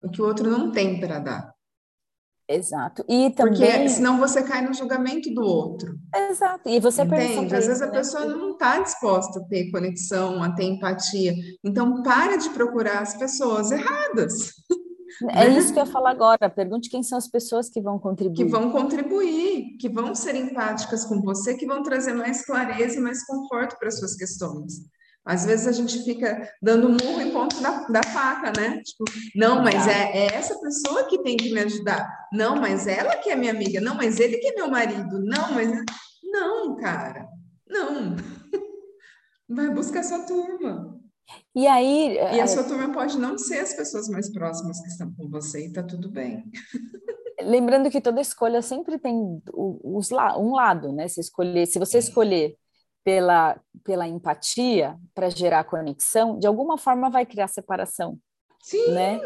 o 0.03 0.11
que 0.11 0.21
o 0.21 0.27
outro 0.27 0.51
não 0.51 0.71
tem 0.71 1.01
para 1.01 1.19
dar. 1.19 1.54
Exato. 2.49 3.05
E 3.09 3.31
também... 3.31 3.55
Porque 3.55 3.89
senão 3.89 4.19
você 4.19 4.43
cai 4.43 4.67
no 4.67 4.75
julgamento 4.75 5.33
do 5.33 5.43
outro. 5.43 5.99
Exato. 6.31 6.69
E 6.69 6.79
você 6.79 7.03
Entende? 7.03 7.55
Às 7.55 7.67
vezes 7.67 7.83
a 7.83 7.87
né? 7.87 7.93
pessoa 7.93 8.25
não 8.27 8.53
está 8.53 8.81
disposta 8.81 9.41
a 9.41 9.45
ter 9.45 9.71
conexão, 9.71 10.43
a 10.43 10.55
ter 10.55 10.65
empatia. 10.65 11.35
Então, 11.65 12.03
para 12.03 12.37
de 12.37 12.51
procurar 12.51 13.01
as 13.01 13.15
pessoas 13.17 13.71
erradas. 13.71 14.53
É 15.31 15.49
né? 15.49 15.59
isso 15.59 15.73
que 15.73 15.81
eu 15.81 15.87
falar 15.87 16.11
agora. 16.11 16.51
Pergunte 16.51 16.91
quem 16.91 17.03
são 17.03 17.17
as 17.17 17.29
pessoas 17.29 17.71
que 17.71 17.81
vão 17.81 17.99
contribuir. 17.99 18.37
Que 18.37 18.45
vão 18.45 18.71
contribuir, 18.71 19.77
que 19.79 19.89
vão 19.89 20.15
ser 20.15 20.35
empáticas 20.35 21.05
com 21.05 21.21
você, 21.23 21.55
que 21.55 21.67
vão 21.67 21.83
trazer 21.83 22.13
mais 22.13 22.45
clareza 22.45 22.99
e 22.99 23.01
mais 23.01 23.25
conforto 23.25 23.77
para 23.79 23.89
as 23.89 23.99
suas 23.99 24.15
questões. 24.17 24.75
Às 25.25 25.47
vezes 25.47 25.67
a 25.67 25.73
gente 25.73 26.05
fica 26.05 26.51
dando 26.61 26.89
murro 26.89 27.21
em 27.21 27.31
ponto 27.31 27.61
da, 27.63 27.87
da 27.89 28.03
faca, 28.03 28.53
né? 28.61 28.83
Tipo, 28.83 29.05
não, 29.35 29.63
mas 29.63 29.89
é, 29.89 30.19
é, 30.19 30.35
essa 30.35 30.59
pessoa 30.61 31.05
que 31.05 31.23
tem 31.23 31.37
que 31.37 31.51
me 31.51 31.61
ajudar. 31.61 32.07
Não, 32.31 32.57
mas 32.57 32.87
ela 32.87 33.17
que 33.17 33.31
é 33.31 33.37
minha 33.37 33.53
amiga. 33.53 33.81
Não, 33.81 33.95
mas 33.95 34.21
ele 34.21 34.37
que 34.37 34.49
é 34.49 34.55
meu 34.55 34.69
marido. 34.69 35.19
Não, 35.25 35.53
mas. 35.53 35.71
Não, 36.25 36.77
cara. 36.77 37.29
Não. 37.67 38.17
Vai 39.49 39.71
buscar 39.71 40.03
sua 40.03 40.27
turma. 40.27 41.01
E 41.55 41.67
aí. 41.67 42.17
E 42.17 42.19
a 42.19 42.45
é 42.45 42.47
sua 42.47 42.65
turma 42.65 42.93
pode 42.93 43.19
não 43.19 43.39
ser 43.39 43.61
as 43.61 43.73
pessoas 43.73 44.09
mais 44.09 44.31
próximas 44.31 44.81
que 44.81 44.89
estão 44.89 45.13
com 45.15 45.31
você, 45.31 45.67
e 45.67 45.73
tá 45.73 45.83
tudo 45.83 46.11
bem. 46.11 46.45
Lembrando 47.41 47.91
que 47.91 48.01
toda 48.01 48.21
escolha 48.21 48.61
sempre 48.63 48.99
tem 48.99 49.43
os, 49.53 50.11
um 50.11 50.53
lado, 50.55 50.93
né? 50.93 51.09
Se 51.09 51.21
escolher, 51.21 51.67
se 51.67 51.79
você 51.79 51.99
escolher 51.99 52.57
pela, 53.05 53.61
pela 53.85 54.09
empatia 54.09 54.99
para 55.15 55.29
gerar 55.29 55.65
conexão, 55.65 56.39
de 56.39 56.47
alguma 56.47 56.79
forma 56.79 57.11
vai 57.11 57.27
criar 57.27 57.49
separação. 57.49 58.19
Sim, 58.63 58.93
né? 58.93 59.21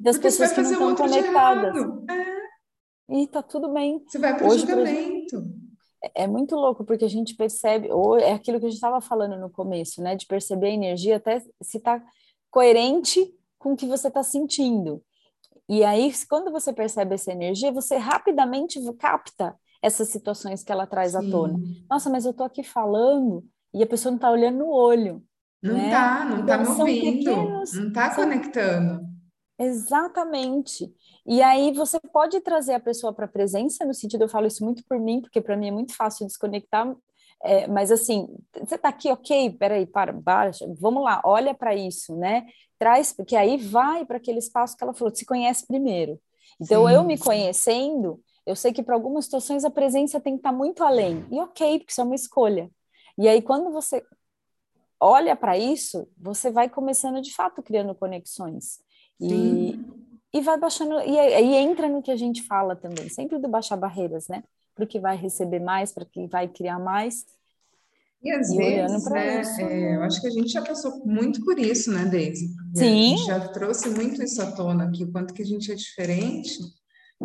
Das 0.00 0.18
pessoas 0.18 0.52
que 0.52 0.60
não 0.60 0.72
estão 0.72 0.96
conectadas. 0.96 1.76
É. 2.10 2.40
E 3.16 3.26
tá 3.28 3.40
tudo 3.40 3.72
bem. 3.72 4.02
Você 4.06 4.18
vai 4.18 4.36
para 4.36 4.48
o 4.48 4.58
julgamento. 4.58 5.44
É, 6.02 6.24
é 6.24 6.26
muito 6.26 6.56
louco, 6.56 6.84
porque 6.84 7.04
a 7.04 7.08
gente 7.08 7.36
percebe, 7.36 7.90
ou 7.92 8.18
é 8.18 8.32
aquilo 8.32 8.58
que 8.58 8.66
a 8.66 8.68
gente 8.68 8.76
estava 8.76 9.00
falando 9.00 9.38
no 9.38 9.48
começo, 9.48 10.02
né? 10.02 10.16
De 10.16 10.26
perceber 10.26 10.68
a 10.68 10.74
energia, 10.74 11.16
até 11.16 11.40
se 11.62 11.76
está 11.76 12.02
coerente 12.50 13.32
com 13.58 13.74
o 13.74 13.76
que 13.76 13.86
você 13.86 14.08
está 14.08 14.24
sentindo. 14.24 15.02
E 15.68 15.84
aí, 15.84 16.12
quando 16.28 16.50
você 16.50 16.72
percebe 16.72 17.14
essa 17.14 17.30
energia, 17.30 17.70
você 17.70 17.96
rapidamente 17.96 18.80
capta 18.94 19.56
essas 19.82 20.08
situações 20.08 20.62
que 20.62 20.72
ela 20.72 20.86
traz 20.86 21.12
Sim. 21.12 21.18
à 21.18 21.30
tona. 21.30 21.58
Nossa, 21.88 22.10
mas 22.10 22.24
eu 22.24 22.32
tô 22.32 22.44
aqui 22.44 22.62
falando 22.62 23.44
e 23.72 23.82
a 23.82 23.86
pessoa 23.86 24.10
não 24.10 24.16
está 24.16 24.30
olhando 24.30 24.58
no 24.58 24.70
olho. 24.70 25.22
Não 25.62 25.74
né? 25.74 25.90
tá, 25.90 26.24
não 26.24 26.40
está 26.40 26.58
me 26.58 26.68
ouvindo, 26.68 27.18
pequenos, 27.18 27.72
não 27.74 27.88
está 27.88 28.14
conectando. 28.14 29.06
Exatamente. 29.58 30.90
E 31.26 31.42
aí 31.42 31.72
você 31.72 32.00
pode 32.12 32.40
trazer 32.40 32.72
a 32.72 32.80
pessoa 32.80 33.12
para 33.12 33.26
a 33.26 33.28
presença, 33.28 33.84
no 33.84 33.92
sentido, 33.92 34.22
eu 34.22 34.28
falo 34.28 34.46
isso 34.46 34.64
muito 34.64 34.82
por 34.88 34.98
mim, 34.98 35.20
porque 35.20 35.40
para 35.40 35.56
mim 35.56 35.68
é 35.68 35.70
muito 35.70 35.94
fácil 35.94 36.26
desconectar, 36.26 36.96
é, 37.42 37.66
mas 37.66 37.90
assim, 37.90 38.26
você 38.58 38.74
está 38.74 38.88
aqui, 38.88 39.10
ok, 39.10 39.50
peraí, 39.58 39.86
para, 39.86 40.12
baixa, 40.12 40.66
vamos 40.78 41.02
lá, 41.02 41.20
olha 41.24 41.54
para 41.54 41.74
isso, 41.74 42.16
né? 42.16 42.46
Traz, 42.78 43.12
porque 43.12 43.36
aí 43.36 43.58
vai 43.58 44.04
para 44.04 44.16
aquele 44.16 44.38
espaço 44.38 44.76
que 44.76 44.82
ela 44.82 44.94
falou, 44.94 45.14
se 45.14 45.26
conhece 45.26 45.66
primeiro. 45.66 46.18
Então, 46.60 46.86
Sim. 46.86 46.94
eu 46.94 47.04
me 47.04 47.18
conhecendo, 47.18 48.20
eu 48.46 48.56
sei 48.56 48.72
que 48.72 48.82
para 48.82 48.94
algumas 48.94 49.24
situações 49.24 49.64
a 49.64 49.70
presença 49.70 50.20
tem 50.20 50.34
que 50.34 50.40
estar 50.40 50.50
tá 50.50 50.56
muito 50.56 50.82
além. 50.82 51.24
E 51.30 51.38
ok, 51.40 51.78
porque 51.78 51.92
isso 51.92 52.00
é 52.00 52.04
uma 52.04 52.14
escolha. 52.14 52.70
E 53.18 53.28
aí, 53.28 53.42
quando 53.42 53.70
você 53.70 54.04
olha 54.98 55.36
para 55.36 55.56
isso, 55.56 56.08
você 56.18 56.50
vai 56.50 56.68
começando 56.68 57.20
de 57.20 57.34
fato 57.34 57.62
criando 57.62 57.94
conexões. 57.94 58.80
E, 59.20 59.78
e 60.32 60.40
vai 60.40 60.58
baixando. 60.58 61.00
E 61.00 61.18
aí 61.18 61.54
entra 61.54 61.88
no 61.88 62.02
que 62.02 62.10
a 62.10 62.16
gente 62.16 62.42
fala 62.42 62.74
também, 62.74 63.08
sempre 63.08 63.38
do 63.38 63.48
baixar 63.48 63.76
barreiras, 63.76 64.28
né? 64.28 64.42
Para 64.74 64.84
o 64.84 64.88
que 64.88 64.98
vai 64.98 65.16
receber 65.16 65.60
mais, 65.60 65.92
para 65.92 66.04
que 66.04 66.26
vai 66.26 66.48
criar 66.48 66.78
mais. 66.78 67.26
E 68.22 68.30
às 68.30 68.50
e 68.50 68.56
vezes, 68.56 69.04
né, 69.10 69.40
isso, 69.40 69.60
é, 69.62 69.96
eu 69.96 70.02
acho 70.02 70.20
que 70.20 70.26
a 70.26 70.30
gente 70.30 70.48
já 70.48 70.62
passou 70.62 71.04
muito 71.06 71.42
por 71.42 71.58
isso, 71.58 71.90
né, 71.90 72.04
Deise? 72.04 72.54
Sim. 72.74 73.14
A 73.14 73.16
gente 73.16 73.26
já 73.26 73.48
trouxe 73.48 73.88
muito 73.88 74.22
isso 74.22 74.42
à 74.42 74.52
tona 74.52 74.84
aqui, 74.84 75.04
o 75.04 75.12
quanto 75.12 75.32
que 75.32 75.40
a 75.40 75.46
gente 75.46 75.72
é 75.72 75.74
diferente 75.74 76.58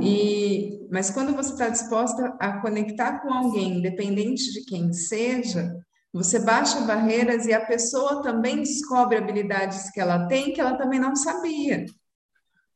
e, 0.01 0.88
mas 0.91 1.10
quando 1.10 1.36
você 1.36 1.53
está 1.53 1.69
disposta 1.69 2.36
a 2.39 2.60
conectar 2.60 3.19
com 3.19 3.34
alguém, 3.34 3.77
independente 3.77 4.51
de 4.51 4.65
quem 4.65 4.91
seja, 4.91 5.73
você 6.12 6.39
baixa 6.39 6.81
barreiras 6.81 7.45
e 7.45 7.53
a 7.53 7.65
pessoa 7.65 8.21
também 8.21 8.58
descobre 8.58 9.17
habilidades 9.17 9.89
que 9.91 9.99
ela 9.99 10.27
tem 10.27 10.53
que 10.53 10.62
ela 10.62 10.77
também 10.77 10.99
não 10.99 11.15
sabia. 11.15 11.86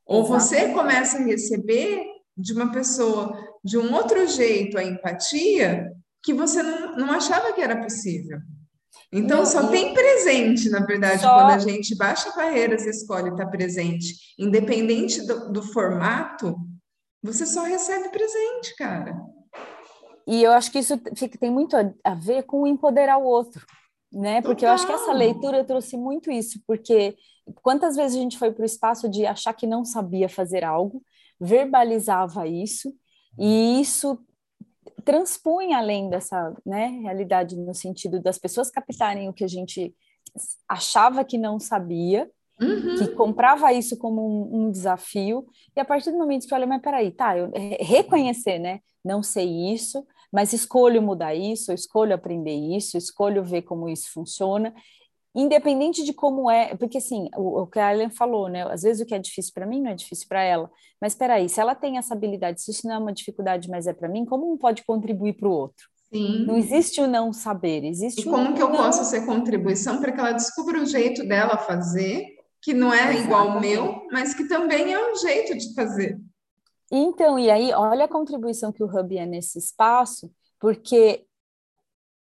Ou 0.05 0.25
você 0.25 0.69
começa 0.69 1.17
a 1.17 1.23
receber 1.23 2.03
de 2.37 2.53
uma 2.53 2.71
pessoa 2.71 3.37
de 3.63 3.77
um 3.77 3.93
outro 3.93 4.25
jeito 4.27 4.77
a 4.77 4.83
empatia 4.83 5.91
que 6.23 6.33
você 6.33 6.63
não, 6.63 6.95
não 6.95 7.11
achava 7.11 7.53
que 7.53 7.61
era 7.61 7.81
possível. 7.81 8.39
Então, 9.11 9.39
não, 9.39 9.45
só 9.45 9.67
tem 9.67 9.93
presente, 9.93 10.69
na 10.69 10.85
verdade, 10.85 11.21
só... 11.21 11.33
quando 11.33 11.51
a 11.51 11.59
gente 11.59 11.95
baixa 11.95 12.31
barreiras 12.35 12.85
e 12.85 12.89
escolhe 12.89 13.29
estar 13.29 13.47
presente, 13.47 14.15
independente 14.37 15.25
do, 15.25 15.51
do 15.51 15.63
formato, 15.63 16.55
você 17.21 17.45
só 17.45 17.63
recebe 17.63 18.09
presente, 18.09 18.75
cara. 18.77 19.15
E 20.27 20.43
eu 20.43 20.51
acho 20.51 20.71
que 20.71 20.79
isso 20.79 20.97
tem 21.39 21.51
muito 21.51 21.75
a 22.03 22.13
ver 22.13 22.43
com 22.43 22.67
empoderar 22.67 23.17
o 23.17 23.25
outro, 23.25 23.65
né? 24.11 24.41
Porque 24.41 24.65
Total. 24.65 24.69
eu 24.69 24.73
acho 24.75 24.85
que 24.85 24.93
essa 24.93 25.11
leitura 25.11 25.63
trouxe 25.63 25.97
muito 25.97 26.31
isso, 26.31 26.61
porque 26.67 27.17
quantas 27.61 27.95
vezes 27.95 28.15
a 28.15 28.21
gente 28.21 28.37
foi 28.37 28.51
para 28.51 28.61
o 28.61 28.65
espaço 28.65 29.09
de 29.09 29.25
achar 29.25 29.53
que 29.53 29.65
não 29.65 29.83
sabia 29.83 30.29
fazer 30.29 30.63
algo, 30.63 31.01
verbalizava 31.39 32.47
isso, 32.47 32.93
e 33.37 33.81
isso 33.81 34.19
transpunha 35.03 35.77
além 35.77 36.09
dessa 36.09 36.55
né, 36.65 36.87
realidade, 37.01 37.55
no 37.55 37.73
sentido 37.73 38.21
das 38.21 38.37
pessoas 38.37 38.69
captarem 38.69 39.29
o 39.29 39.33
que 39.33 39.43
a 39.43 39.47
gente 39.47 39.95
achava 40.67 41.23
que 41.23 41.37
não 41.37 41.59
sabia, 41.59 42.29
Uhum. 42.61 42.95
que 42.97 43.07
comprava 43.09 43.71
isso 43.71 43.97
como 43.97 44.21
um, 44.21 44.65
um, 44.65 44.71
desafio, 44.71 45.45
e 45.75 45.79
a 45.79 45.85
partir 45.85 46.11
do 46.11 46.17
momento 46.17 46.45
que 46.45 46.53
olha, 46.53 46.67
mas 46.67 46.81
peraí, 46.81 47.09
tá, 47.09 47.37
eu 47.37 47.49
reconhecer, 47.79 48.59
né? 48.59 48.81
Não 49.03 49.23
sei 49.23 49.71
isso, 49.73 50.05
mas 50.31 50.51
escolho 50.51 51.01
mudar 51.01 51.33
isso, 51.33 51.71
escolho 51.71 52.13
aprender 52.13 52.55
isso, 52.55 52.97
escolho 52.97 53.43
ver 53.43 53.61
como 53.61 53.87
isso 53.87 54.11
funciona, 54.11 54.73
independente 55.33 56.03
de 56.03 56.13
como 56.13 56.49
é, 56.49 56.75
porque 56.75 56.97
assim, 56.97 57.29
o, 57.35 57.61
o 57.61 57.67
que 57.67 57.79
a 57.79 57.93
Ellen 57.93 58.09
falou, 58.09 58.49
né? 58.49 58.63
Às 58.71 58.81
vezes 58.81 59.01
o 59.01 59.05
que 59.05 59.15
é 59.15 59.19
difícil 59.19 59.53
para 59.53 59.65
mim 59.65 59.81
não 59.81 59.91
é 59.91 59.95
difícil 59.95 60.27
para 60.27 60.43
ela, 60.43 60.69
mas 61.01 61.15
peraí, 61.15 61.47
se 61.47 61.61
ela 61.61 61.75
tem 61.75 61.97
essa 61.97 62.13
habilidade, 62.13 62.61
se 62.61 62.71
isso 62.71 62.87
não 62.87 62.95
é 62.95 62.97
uma 62.97 63.13
dificuldade, 63.13 63.69
mas 63.69 63.87
é 63.87 63.93
para 63.93 64.09
mim, 64.09 64.25
como 64.25 64.51
um 64.51 64.57
pode 64.57 64.83
contribuir 64.83 65.33
para 65.33 65.47
o 65.47 65.51
outro? 65.51 65.87
Sim. 66.11 66.45
Não 66.45 66.57
existe 66.57 66.99
o 66.99 67.07
não 67.07 67.31
saber, 67.31 67.83
existe 67.85 68.21
e 68.21 68.23
como 68.25 68.53
que 68.55 68.61
eu 68.61 68.69
não... 68.69 68.77
posso 68.77 69.03
ser 69.05 69.25
contribuição 69.25 69.99
para 69.99 70.11
que 70.11 70.19
ela 70.19 70.31
descubra 70.31 70.81
o 70.81 70.85
jeito 70.85 71.23
dela 71.27 71.57
fazer 71.57 72.38
que 72.69 72.73
não 72.75 72.93
é 72.93 73.15
igual 73.15 73.49
ao 73.49 73.59
meu, 73.59 74.07
mas 74.11 74.35
que 74.35 74.47
também 74.47 74.93
é 74.93 75.11
um 75.11 75.15
jeito 75.15 75.57
de 75.57 75.73
fazer. 75.73 76.19
Então, 76.91 77.39
e 77.39 77.49
aí, 77.49 77.73
olha 77.73 78.05
a 78.05 78.07
contribuição 78.07 78.71
que 78.71 78.83
o 78.83 78.85
Hub 78.85 79.17
é 79.17 79.25
nesse 79.25 79.57
espaço, 79.57 80.31
porque 80.59 81.25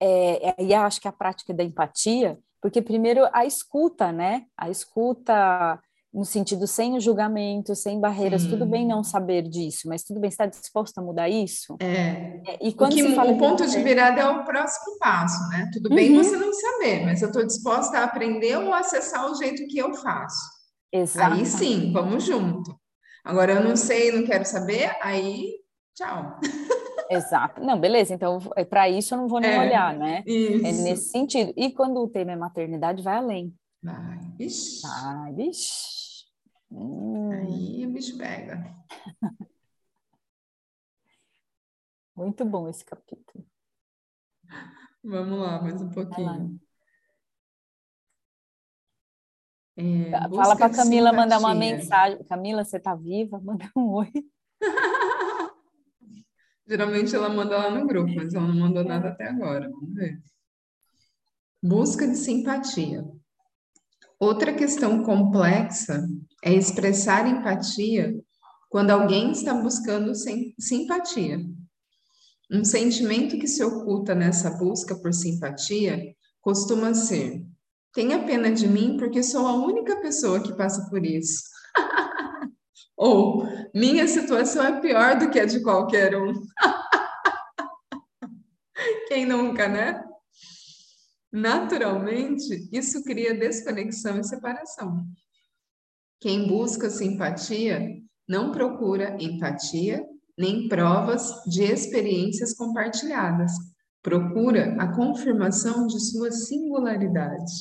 é, 0.01 0.55
e 0.59 0.73
acho 0.73 0.99
que 0.99 1.07
a 1.07 1.11
prática 1.11 1.53
da 1.53 1.63
empatia, 1.63 2.39
porque 2.59 2.81
primeiro 2.81 3.29
a 3.31 3.45
escuta, 3.45 4.11
né? 4.11 4.47
A 4.57 4.71
escuta 4.71 5.79
no 6.13 6.23
sentido 6.23 6.67
sem 6.67 6.95
o 6.95 6.99
julgamento, 6.99 7.75
sem 7.75 7.99
barreiras, 7.99 8.43
Sim. 8.43 8.49
tudo 8.51 8.65
bem 8.67 8.85
não 8.85 9.03
saber 9.03 9.41
disso, 9.41 9.87
mas 9.87 10.03
tudo 10.03 10.19
bem, 10.19 10.29
está 10.29 10.45
disposto 10.45 10.99
a 10.99 11.01
mudar 11.01 11.27
isso? 11.27 11.75
É. 11.79 12.39
é 12.47 12.57
e 12.61 12.71
quando 12.71 12.93
o, 12.93 12.95
que, 12.95 13.03
o 13.03 13.37
ponto 13.37 13.65
de 13.65 13.81
virada 13.81 14.21
é 14.21 14.29
o 14.29 14.45
próximo 14.45 14.99
passo, 14.99 15.49
né? 15.49 15.71
Tudo 15.73 15.89
bem 15.89 16.11
uhum. 16.15 16.23
você 16.23 16.35
não 16.35 16.53
saber, 16.53 17.03
mas 17.03 17.21
eu 17.21 17.29
estou 17.29 17.45
disposta 17.45 17.97
a 17.97 18.03
aprender 18.03 18.57
ou 18.57 18.71
acessar 18.71 19.29
o 19.31 19.35
jeito 19.35 19.65
que 19.67 19.79
eu 19.79 19.91
faço. 19.95 20.39
Exato. 20.91 21.33
Aí 21.33 21.45
sim, 21.47 21.91
vamos 21.91 22.23
junto. 22.23 22.75
Agora 23.25 23.53
eu 23.53 23.63
não 23.63 23.75
sei, 23.75 24.11
não 24.11 24.23
quero 24.23 24.45
saber, 24.45 24.95
aí 25.01 25.51
tchau. 25.95 26.39
Exato. 27.09 27.61
Não, 27.61 27.79
beleza, 27.79 28.13
então 28.13 28.39
é 28.55 28.63
para 28.63 28.87
isso 28.87 29.15
eu 29.15 29.17
não 29.17 29.27
vou 29.27 29.39
nem 29.39 29.51
é, 29.51 29.59
olhar, 29.59 29.97
né? 29.97 30.23
Isso. 30.27 30.65
É 30.65 30.71
nesse 30.71 31.09
sentido. 31.09 31.53
E 31.57 31.71
quando 31.71 31.97
o 31.97 32.07
tema 32.07 32.33
é 32.33 32.35
maternidade, 32.35 33.01
vai 33.01 33.17
além. 33.17 33.53
Vai, 33.81 34.19
vixi. 34.37 34.81
Vai, 34.81 35.33
vixi. 35.33 36.02
Hum. 36.73 37.31
Aí 37.31 37.85
o 37.85 37.91
bicho 37.91 38.17
pega. 38.17 38.75
Muito 42.15 42.43
bom 42.45 42.67
esse 42.67 42.83
capítulo. 42.83 43.45
Vamos 45.03 45.39
lá, 45.39 45.61
mais 45.61 45.81
um 45.81 45.89
pouquinho. 45.89 46.59
É, 49.75 50.11
Fala 50.29 50.55
para 50.55 50.73
Camila 50.73 51.11
mandar 51.11 51.39
uma 51.39 51.53
mensagem. 51.53 52.23
Camila, 52.25 52.63
você 52.63 52.77
está 52.77 52.95
viva? 52.95 53.39
Manda 53.43 53.69
um 53.75 53.89
oi. 53.91 54.11
Geralmente 56.65 57.15
ela 57.15 57.29
manda 57.29 57.57
lá 57.57 57.69
no 57.69 57.85
grupo, 57.85 58.13
mas 58.15 58.33
ela 58.33 58.47
não 58.47 58.55
mandou 58.55 58.83
nada 58.83 59.09
até 59.09 59.27
agora. 59.27 59.69
Vamos 59.69 59.93
ver. 59.93 60.23
Busca 61.61 62.07
de 62.07 62.15
simpatia. 62.15 63.05
Outra 64.19 64.53
questão 64.53 65.03
complexa 65.03 66.07
é 66.43 66.53
expressar 66.53 67.25
empatia 67.25 68.13
quando 68.69 68.91
alguém 68.91 69.31
está 69.31 69.53
buscando 69.53 70.11
simpatia. 70.59 71.39
Um 72.51 72.65
sentimento 72.65 73.39
que 73.39 73.47
se 73.47 73.63
oculta 73.63 74.13
nessa 74.13 74.51
busca 74.51 74.95
por 74.95 75.13
simpatia 75.13 76.13
costuma 76.41 76.93
ser: 76.93 77.41
tenha 77.93 78.25
pena 78.25 78.51
de 78.51 78.67
mim 78.67 78.97
porque 78.97 79.23
sou 79.23 79.47
a 79.47 79.55
única 79.55 80.01
pessoa 80.01 80.41
que 80.41 80.53
passa 80.53 80.89
por 80.89 81.05
isso. 81.05 81.43
Ou 82.97 83.47
minha 83.73 84.07
situação 84.07 84.65
é 84.65 84.81
pior 84.81 85.17
do 85.17 85.29
que 85.29 85.39
a 85.39 85.45
de 85.45 85.63
qualquer 85.63 86.15
um. 86.15 86.33
Quem 89.07 89.25
nunca, 89.25 89.67
né? 89.67 90.03
Naturalmente, 91.31 92.69
isso 92.71 93.03
cria 93.03 93.33
desconexão 93.33 94.19
e 94.19 94.23
separação. 94.23 95.07
Quem 96.23 96.47
busca 96.47 96.89
simpatia 96.89 97.85
não 98.25 98.53
procura 98.53 99.17
empatia 99.19 100.01
nem 100.37 100.69
provas 100.69 101.43
de 101.45 101.63
experiências 101.63 102.53
compartilhadas. 102.53 103.51
Procura 104.01 104.73
a 104.79 104.87
confirmação 104.95 105.85
de 105.85 105.99
sua 105.99 106.31
singularidade. 106.31 107.51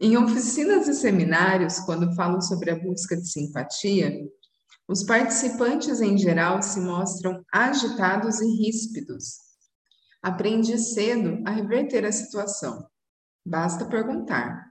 Em 0.00 0.16
oficinas 0.16 0.88
e 0.88 0.94
seminários, 0.94 1.78
quando 1.78 2.16
falo 2.16 2.42
sobre 2.42 2.72
a 2.72 2.82
busca 2.82 3.16
de 3.16 3.30
simpatia, 3.30 4.28
os 4.88 5.04
participantes 5.04 6.00
em 6.00 6.18
geral 6.18 6.60
se 6.60 6.80
mostram 6.80 7.44
agitados 7.52 8.40
e 8.40 8.56
ríspidos. 8.56 9.36
Aprendi 10.20 10.76
cedo 10.78 11.40
a 11.46 11.52
reverter 11.52 12.04
a 12.04 12.10
situação. 12.10 12.84
Basta 13.46 13.84
perguntar: 13.84 14.65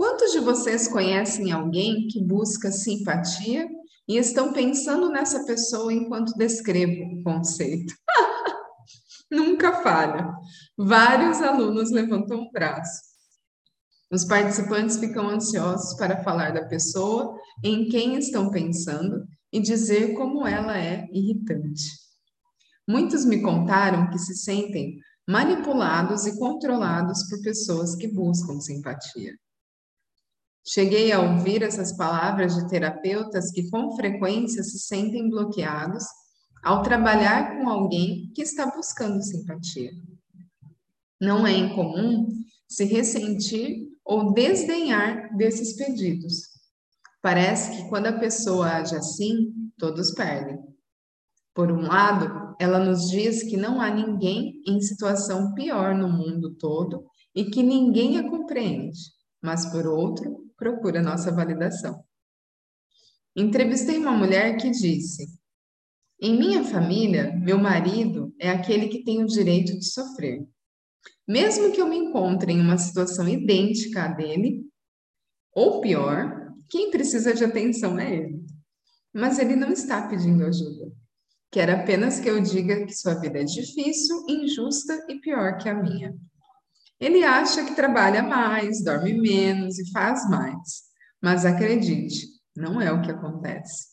quantos 0.00 0.32
de 0.32 0.40
vocês 0.40 0.88
conhecem 0.88 1.52
alguém 1.52 2.08
que 2.08 2.24
busca 2.24 2.72
simpatia 2.72 3.68
e 4.08 4.16
estão 4.16 4.50
pensando 4.50 5.10
nessa 5.10 5.44
pessoa 5.44 5.92
enquanto 5.92 6.32
descrevo 6.38 7.04
o 7.04 7.22
conceito? 7.22 7.94
Nunca 9.30 9.82
falha. 9.82 10.32
Vários 10.74 11.42
alunos 11.42 11.90
levantam 11.90 12.44
o 12.44 12.50
braço. 12.50 13.02
Os 14.10 14.24
participantes 14.24 14.96
ficam 14.96 15.28
ansiosos 15.28 15.94
para 15.98 16.24
falar 16.24 16.54
da 16.54 16.64
pessoa 16.64 17.38
em 17.62 17.86
quem 17.90 18.16
estão 18.16 18.50
pensando 18.50 19.26
e 19.52 19.60
dizer 19.60 20.14
como 20.14 20.46
ela 20.46 20.78
é 20.78 21.06
irritante. 21.12 21.84
Muitos 22.88 23.26
me 23.26 23.42
contaram 23.42 24.08
que 24.08 24.18
se 24.18 24.34
sentem 24.34 24.96
manipulados 25.28 26.24
e 26.24 26.38
controlados 26.38 27.28
por 27.28 27.42
pessoas 27.42 27.94
que 27.96 28.08
buscam 28.08 28.58
simpatia. 28.60 29.34
Cheguei 30.66 31.10
a 31.10 31.20
ouvir 31.20 31.62
essas 31.62 31.96
palavras 31.96 32.54
de 32.54 32.68
terapeutas 32.68 33.50
que 33.50 33.68
com 33.70 33.96
frequência 33.96 34.62
se 34.62 34.78
sentem 34.78 35.28
bloqueados 35.28 36.04
ao 36.62 36.82
trabalhar 36.82 37.56
com 37.56 37.68
alguém 37.68 38.30
que 38.34 38.42
está 38.42 38.66
buscando 38.66 39.22
simpatia. 39.22 39.90
Não 41.20 41.46
é 41.46 41.56
incomum 41.56 42.28
se 42.68 42.84
ressentir 42.84 43.88
ou 44.04 44.32
desdenhar 44.32 45.34
desses 45.36 45.76
pedidos. 45.76 46.50
Parece 47.22 47.76
que 47.76 47.88
quando 47.88 48.06
a 48.06 48.18
pessoa 48.18 48.68
age 48.68 48.94
assim, 48.94 49.52
todos 49.78 50.12
perdem. 50.12 50.58
Por 51.54 51.70
um 51.70 51.82
lado, 51.82 52.54
ela 52.60 52.78
nos 52.78 53.10
diz 53.10 53.42
que 53.42 53.56
não 53.56 53.80
há 53.80 53.90
ninguém 53.90 54.62
em 54.66 54.80
situação 54.80 55.52
pior 55.54 55.94
no 55.94 56.08
mundo 56.08 56.54
todo 56.54 57.04
e 57.34 57.44
que 57.46 57.62
ninguém 57.62 58.18
a 58.18 58.28
compreende, 58.28 58.98
mas 59.42 59.66
por 59.70 59.86
outro, 59.86 60.49
procura 60.60 61.02
nossa 61.02 61.32
validação. 61.32 62.04
Entrevistei 63.34 63.96
uma 63.96 64.12
mulher 64.12 64.58
que 64.58 64.70
disse: 64.70 65.26
Em 66.20 66.38
minha 66.38 66.62
família, 66.62 67.32
meu 67.34 67.58
marido 67.58 68.34
é 68.38 68.50
aquele 68.50 68.88
que 68.88 69.02
tem 69.02 69.24
o 69.24 69.26
direito 69.26 69.76
de 69.78 69.86
sofrer. 69.86 70.46
Mesmo 71.26 71.72
que 71.72 71.80
eu 71.80 71.88
me 71.88 71.96
encontre 71.96 72.52
em 72.52 72.60
uma 72.60 72.76
situação 72.76 73.26
idêntica 73.26 74.04
à 74.04 74.08
dele, 74.08 74.66
ou 75.54 75.80
pior, 75.80 76.52
quem 76.68 76.90
precisa 76.90 77.32
de 77.32 77.44
atenção 77.44 77.98
é 77.98 78.14
ele. 78.14 78.44
Mas 79.12 79.38
ele 79.38 79.56
não 79.56 79.72
está 79.72 80.06
pedindo 80.06 80.44
ajuda. 80.44 80.92
Quer 81.50 81.70
apenas 81.70 82.20
que 82.20 82.28
eu 82.28 82.40
diga 82.40 82.84
que 82.84 82.92
sua 82.92 83.14
vida 83.14 83.40
é 83.40 83.44
difícil, 83.44 84.24
injusta 84.28 85.06
e 85.08 85.18
pior 85.20 85.56
que 85.58 85.68
a 85.68 85.74
minha. 85.74 86.14
Ele 87.00 87.24
acha 87.24 87.64
que 87.64 87.74
trabalha 87.74 88.22
mais, 88.22 88.84
dorme 88.84 89.14
menos 89.14 89.78
e 89.78 89.90
faz 89.90 90.28
mais. 90.28 90.82
Mas 91.22 91.46
acredite, 91.46 92.26
não 92.54 92.80
é 92.80 92.92
o 92.92 93.00
que 93.00 93.10
acontece. 93.10 93.88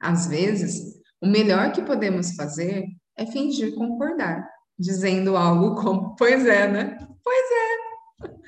Às 0.00 0.26
vezes, 0.26 0.80
o 1.20 1.26
melhor 1.26 1.72
que 1.72 1.82
podemos 1.82 2.34
fazer 2.34 2.86
é 3.16 3.26
fingir 3.26 3.74
concordar 3.74 4.48
dizendo 4.80 5.36
algo 5.36 5.74
como: 5.80 6.16
Pois 6.16 6.46
é, 6.46 6.66
né? 6.66 6.96
Pois 7.22 7.46
é. 7.50 8.30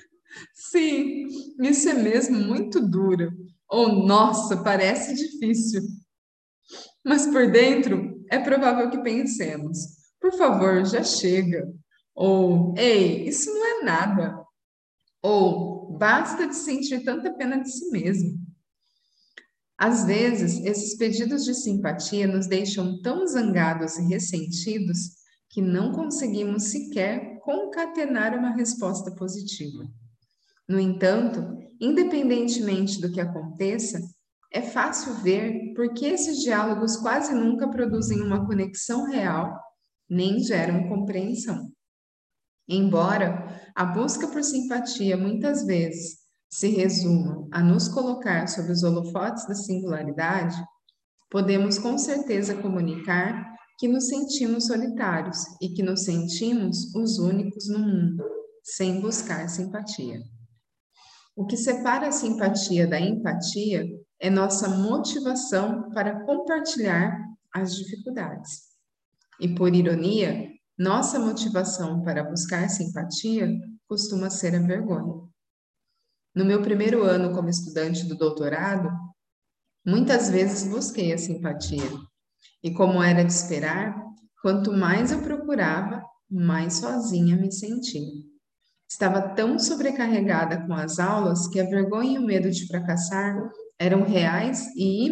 Sim, 0.55 1.26
isso 1.61 1.88
é 1.90 1.95
mesmo 1.95 2.38
muito 2.38 2.80
duro. 2.80 3.30
Ou, 3.68 4.07
nossa, 4.07 4.62
parece 4.62 5.14
difícil. 5.14 5.82
Mas 7.05 7.26
por 7.26 7.51
dentro, 7.51 8.24
é 8.30 8.38
provável 8.38 8.88
que 8.90 9.03
pensemos: 9.03 9.78
Por 10.18 10.32
favor, 10.32 10.84
já 10.86 11.03
chega. 11.05 11.70
Ou, 12.15 12.75
ei, 12.77 13.29
isso 13.29 13.53
não 13.53 13.65
é 13.65 13.85
nada. 13.85 14.45
Ou, 15.23 15.97
basta 15.99 16.47
de 16.47 16.55
sentir 16.55 17.05
tanta 17.05 17.33
pena 17.33 17.63
de 17.63 17.71
si 17.71 17.91
mesmo. 17.91 18.39
Às 19.79 20.05
vezes, 20.05 20.65
esses 20.65 20.97
pedidos 20.97 21.45
de 21.45 21.55
simpatia 21.55 22.27
nos 22.27 22.47
deixam 22.47 23.01
tão 23.03 23.27
zangados 23.27 23.99
e 23.99 24.07
ressentidos 24.07 25.23
que 25.51 25.61
não 25.61 25.93
conseguimos 25.93 26.65
sequer 26.65 27.41
concatenar 27.41 28.39
uma 28.39 28.55
resposta 28.55 29.11
positiva. 29.15 29.85
No 30.69 30.79
entanto, 30.79 31.59
independentemente 31.81 33.01
do 33.01 33.11
que 33.11 33.21
aconteça, 33.21 34.01
é 34.53 34.63
fácil 34.63 35.15
ver 35.15 35.73
por 35.75 35.93
que 35.95 36.07
esses 36.07 36.39
diálogos 36.39 36.97
quase 36.99 37.35
nunca 37.35 37.69
produzem 37.69 38.21
uma 38.21 38.47
conexão 38.47 39.07
real 39.07 39.59
nem 40.09 40.39
geram 40.41 40.89
compreensão. 40.89 41.72
Embora 42.69 43.73
a 43.75 43.85
busca 43.85 44.29
por 44.29 44.43
simpatia 44.43 45.17
muitas 45.17 45.65
vezes 45.67 46.19
se 46.49 46.69
resuma 46.69 47.49
a 47.51 47.63
nos 47.63 47.89
colocar 47.89 48.47
sob 48.47 48.71
os 48.71 48.83
holofotes 48.83 49.47
da 49.47 49.55
singularidade, 49.55 50.63
podemos 51.31 51.79
com 51.79 51.97
certeza 51.97 52.55
comunicar 52.55 53.51
que 53.79 53.89
nos 53.89 54.09
sentimos 54.09 54.67
solitários 54.67 55.39
e 55.61 55.71
que 55.71 55.83
nos 55.83 56.05
sentimos 56.05 56.95
os 56.95 57.19
únicos 57.19 57.69
no 57.69 57.79
mundo, 57.79 58.23
sem 58.63 59.01
buscar 59.01 59.49
simpatia. 59.49 60.21
O 61.35 61.47
que 61.47 61.57
separa 61.57 62.09
a 62.09 62.13
simpatia 62.13 62.87
da 62.87 63.01
empatia 63.01 63.87
é 64.21 64.29
nossa 64.29 64.69
motivação 64.69 65.91
para 65.91 66.25
compartilhar 66.27 67.19
as 67.53 67.75
dificuldades. 67.75 68.73
E 69.41 69.55
por 69.55 69.75
ironia, 69.75 70.49
nossa 70.79 71.18
motivação 71.18 72.03
para 72.03 72.25
buscar 72.25 72.68
simpatia 72.68 73.49
costuma 73.87 74.31
ser 74.31 74.55
a 74.55 74.59
vergonha. 74.59 75.29
No 76.35 76.45
meu 76.47 76.62
primeiro 76.62 77.03
ano 77.03 77.35
como 77.35 77.51
estudante 77.51 78.07
do 78.07 78.16
doutorado, 78.16 78.89
muitas 79.85 80.31
vezes 80.31 80.66
busquei 80.66 81.12
a 81.12 81.18
simpatia. 81.18 81.91
E 82.62 82.73
como 82.73 83.03
era 83.03 83.23
de 83.23 83.33
esperar, 83.33 83.95
quanto 84.41 84.73
mais 84.73 85.12
eu 85.12 85.20
procurava, 85.20 86.03
mais 86.31 86.75
sozinha 86.75 87.37
me 87.37 87.53
sentia. 87.53 88.01
Estava 88.91 89.35
tão 89.35 89.59
sobrecarregada 89.59 90.66
com 90.66 90.73
as 90.73 90.99
aulas 90.99 91.49
que 91.49 91.61
a 91.61 91.64
vergonha 91.64 92.14
e 92.14 92.18
o 92.18 92.27
medo 92.27 92.51
de 92.51 92.66
fracassar 92.66 93.37
eram 93.79 94.03
reais 94.03 94.66
e 94.77 95.11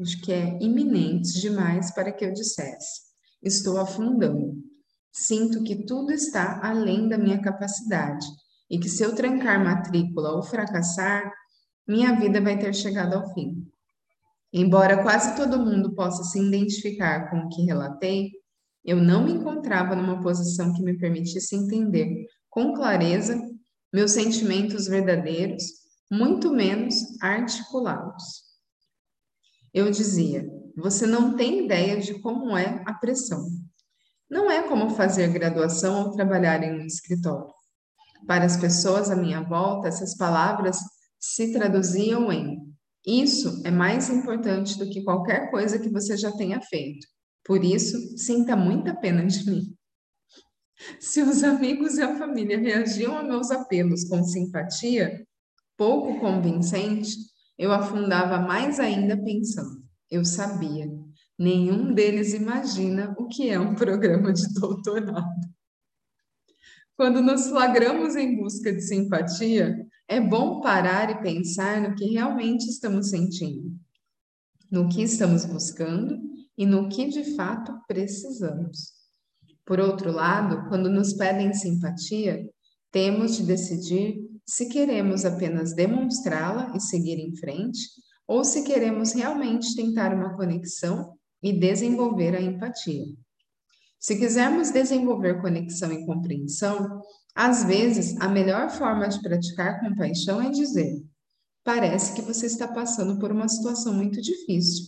acho 0.00 0.20
que 0.20 0.32
é 0.32 0.58
iminentes 0.60 1.32
demais 1.34 1.90
para 1.94 2.12
que 2.12 2.24
eu 2.24 2.32
dissesse: 2.32 3.02
estou 3.42 3.78
afundando. 3.78 4.54
Sinto 5.16 5.62
que 5.62 5.86
tudo 5.86 6.10
está 6.10 6.60
além 6.60 7.08
da 7.08 7.16
minha 7.16 7.40
capacidade 7.40 8.26
e 8.68 8.80
que 8.80 8.88
se 8.88 9.04
eu 9.04 9.14
trancar 9.14 9.62
matrícula 9.62 10.32
ou 10.32 10.42
fracassar, 10.42 11.32
minha 11.86 12.18
vida 12.18 12.40
vai 12.40 12.58
ter 12.58 12.74
chegado 12.74 13.14
ao 13.14 13.32
fim. 13.32 13.64
Embora 14.52 15.04
quase 15.04 15.36
todo 15.36 15.64
mundo 15.64 15.94
possa 15.94 16.24
se 16.24 16.40
identificar 16.40 17.30
com 17.30 17.38
o 17.38 17.48
que 17.48 17.62
relatei, 17.62 18.32
eu 18.84 18.96
não 18.96 19.24
me 19.24 19.34
encontrava 19.34 19.94
numa 19.94 20.20
posição 20.20 20.74
que 20.74 20.82
me 20.82 20.98
permitisse 20.98 21.54
entender 21.54 22.26
com 22.50 22.74
clareza 22.74 23.40
meus 23.92 24.10
sentimentos 24.10 24.88
verdadeiros, 24.88 25.62
muito 26.10 26.52
menos 26.52 26.96
articulados. 27.22 28.42
Eu 29.72 29.92
dizia: 29.92 30.44
você 30.76 31.06
não 31.06 31.36
tem 31.36 31.64
ideia 31.66 32.00
de 32.00 32.20
como 32.20 32.56
é 32.56 32.82
a 32.84 32.94
pressão. 32.94 33.46
Não 34.30 34.50
é 34.50 34.66
como 34.66 34.90
fazer 34.90 35.28
graduação 35.28 36.04
ou 36.04 36.10
trabalhar 36.10 36.62
em 36.62 36.80
um 36.80 36.86
escritório. 36.86 37.52
Para 38.26 38.44
as 38.44 38.56
pessoas 38.56 39.10
à 39.10 39.16
minha 39.16 39.42
volta, 39.42 39.88
essas 39.88 40.16
palavras 40.16 40.78
se 41.20 41.52
traduziam 41.52 42.32
em: 42.32 42.58
Isso 43.06 43.62
é 43.64 43.70
mais 43.70 44.08
importante 44.08 44.78
do 44.78 44.88
que 44.88 45.04
qualquer 45.04 45.50
coisa 45.50 45.78
que 45.78 45.90
você 45.90 46.16
já 46.16 46.32
tenha 46.32 46.60
feito. 46.62 47.06
Por 47.44 47.62
isso, 47.62 47.96
sinta 48.16 48.56
muita 48.56 48.94
pena 48.94 49.26
de 49.26 49.50
mim. 49.50 49.76
Se 50.98 51.22
os 51.22 51.42
amigos 51.44 51.96
e 51.96 52.02
a 52.02 52.16
família 52.16 52.58
reagiam 52.58 53.16
a 53.16 53.22
meus 53.22 53.50
apelos 53.50 54.04
com 54.04 54.24
simpatia, 54.24 55.26
pouco 55.76 56.18
convincente, 56.20 57.14
eu 57.58 57.72
afundava 57.72 58.38
mais 58.38 58.80
ainda 58.80 59.16
pensando: 59.22 59.84
eu 60.10 60.24
sabia, 60.24 60.86
nenhum 61.38 61.92
deles 61.92 62.32
imagina 62.32 63.14
o 63.18 63.28
que 63.28 63.50
é 63.50 63.58
um 63.58 63.74
programa 63.74 64.32
de 64.32 64.52
doutorado. 64.54 65.54
Quando 66.96 67.20
nos 67.20 67.48
flagramos 67.48 68.14
em 68.14 68.36
busca 68.36 68.72
de 68.72 68.80
simpatia, 68.80 69.74
é 70.06 70.20
bom 70.20 70.60
parar 70.60 71.10
e 71.10 71.22
pensar 71.22 71.80
no 71.80 71.94
que 71.96 72.04
realmente 72.04 72.68
estamos 72.68 73.10
sentindo, 73.10 73.76
no 74.70 74.88
que 74.88 75.02
estamos 75.02 75.44
buscando 75.44 76.20
e 76.56 76.64
no 76.64 76.88
que 76.88 77.08
de 77.08 77.34
fato 77.34 77.74
precisamos. 77.88 78.92
Por 79.64 79.80
outro 79.80 80.12
lado, 80.12 80.68
quando 80.68 80.88
nos 80.88 81.14
pedem 81.14 81.52
simpatia, 81.52 82.48
temos 82.92 83.36
de 83.36 83.44
decidir 83.44 84.16
se 84.46 84.68
queremos 84.68 85.24
apenas 85.24 85.74
demonstrá-la 85.74 86.76
e 86.76 86.80
seguir 86.80 87.18
em 87.18 87.34
frente, 87.34 87.80
ou 88.26 88.44
se 88.44 88.62
queremos 88.62 89.12
realmente 89.12 89.74
tentar 89.74 90.14
uma 90.14 90.36
conexão 90.36 91.16
e 91.44 91.52
desenvolver 91.52 92.34
a 92.34 92.40
empatia. 92.40 93.04
Se 94.00 94.18
quisermos 94.18 94.70
desenvolver 94.70 95.42
conexão 95.42 95.92
e 95.92 96.04
compreensão, 96.06 97.02
às 97.34 97.64
vezes 97.64 98.18
a 98.20 98.28
melhor 98.28 98.70
forma 98.70 99.06
de 99.06 99.20
praticar 99.20 99.80
compaixão 99.80 100.40
é 100.40 100.50
dizer: 100.50 101.04
parece 101.62 102.14
que 102.14 102.22
você 102.22 102.46
está 102.46 102.66
passando 102.66 103.18
por 103.18 103.30
uma 103.30 103.46
situação 103.46 103.92
muito 103.92 104.22
difícil. 104.22 104.86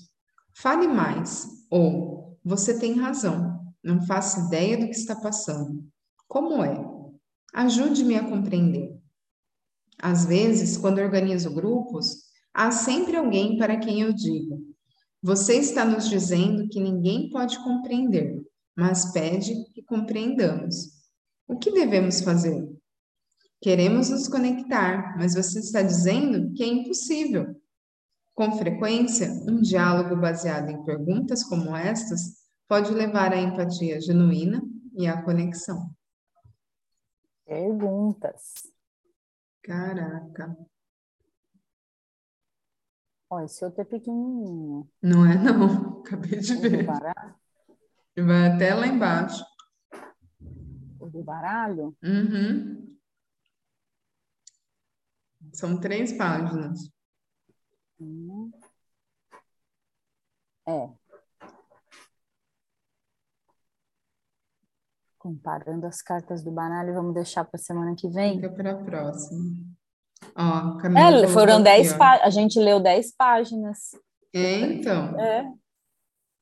Fale 0.56 0.88
mais. 0.88 1.46
Ou 1.70 2.38
você 2.42 2.78
tem 2.78 2.94
razão, 2.94 3.60
não 3.84 4.06
faço 4.06 4.46
ideia 4.46 4.78
do 4.78 4.86
que 4.86 4.96
está 4.96 5.14
passando. 5.14 5.84
Como 6.26 6.64
é? 6.64 6.74
Ajude-me 7.52 8.16
a 8.16 8.28
compreender. 8.28 8.96
Às 10.00 10.24
vezes, 10.24 10.76
quando 10.76 10.98
organizo 11.00 11.52
grupos, 11.52 12.26
há 12.54 12.70
sempre 12.70 13.16
alguém 13.16 13.58
para 13.58 13.78
quem 13.78 14.00
eu 14.00 14.12
digo: 14.12 14.65
Você 15.26 15.56
está 15.56 15.84
nos 15.84 16.08
dizendo 16.08 16.68
que 16.68 16.80
ninguém 16.80 17.30
pode 17.30 17.58
compreender 17.64 18.46
mas 18.76 19.10
pede 19.12 19.64
que 19.72 19.82
compreendamos. 19.82 20.94
O 21.48 21.56
que 21.56 21.72
devemos 21.72 22.20
fazer? 22.20 22.68
Queremos 23.60 24.10
nos 24.10 24.28
conectar, 24.28 25.16
mas 25.16 25.34
você 25.34 25.60
está 25.60 25.80
dizendo 25.80 26.52
que 26.52 26.62
é 26.62 26.66
impossível. 26.66 27.58
Com 28.34 28.52
frequência, 28.58 29.30
um 29.48 29.62
diálogo 29.62 30.14
baseado 30.14 30.68
em 30.68 30.84
perguntas 30.84 31.42
como 31.42 31.74
estas 31.74 32.44
pode 32.68 32.92
levar 32.92 33.32
à 33.32 33.40
empatia 33.40 33.98
genuína 33.98 34.62
e 34.92 35.06
à 35.06 35.22
conexão. 35.22 35.90
Perguntas. 37.46 38.70
Caraca. 39.62 40.54
Olha, 43.28 43.44
esse 43.44 43.64
outro 43.64 43.80
é 43.80 43.84
pequenininho. 43.84 44.88
Não 45.02 45.26
é, 45.26 45.36
não. 45.36 46.00
Acabei 46.00 46.38
de 46.38 46.54
ver. 46.56 46.86
E 48.16 48.22
vai 48.22 48.46
até 48.46 48.74
lá 48.74 48.86
embaixo. 48.86 49.44
O 51.00 51.08
do 51.08 51.22
baralho? 51.22 51.96
Uhum. 52.02 52.96
São 55.52 55.80
três 55.80 56.12
páginas. 56.12 56.90
Uhum. 57.98 58.52
É. 60.68 60.90
Comparando 65.18 65.86
as 65.86 66.00
cartas 66.00 66.44
do 66.44 66.52
baralho, 66.52 66.94
vamos 66.94 67.14
deixar 67.14 67.44
para 67.44 67.58
semana 67.58 67.96
que 67.96 68.08
vem? 68.08 68.36
Fica 68.36 68.50
para 68.50 68.72
a 68.72 68.84
próxima. 68.84 69.75
Ó, 70.36 70.78
é, 70.98 71.28
foram 71.28 71.62
dez 71.62 71.94
páginas. 71.94 72.26
A 72.26 72.30
gente 72.30 72.58
leu 72.58 72.78
dez 72.78 73.14
páginas. 73.16 73.78
É, 74.34 74.60
então. 74.60 75.18
É. 75.18 75.50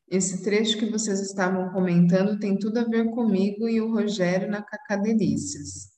Esse 0.08 0.42
trecho 0.42 0.78
que 0.78 0.90
vocês 0.90 1.20
estavam 1.20 1.72
comentando 1.72 2.38
tem 2.38 2.58
tudo 2.58 2.78
a 2.78 2.84
ver 2.84 3.10
comigo 3.10 3.68
e 3.68 3.80
o 3.80 3.92
Rogério 3.92 4.50
na 4.50 4.62
Cacadelícias. 4.62 5.94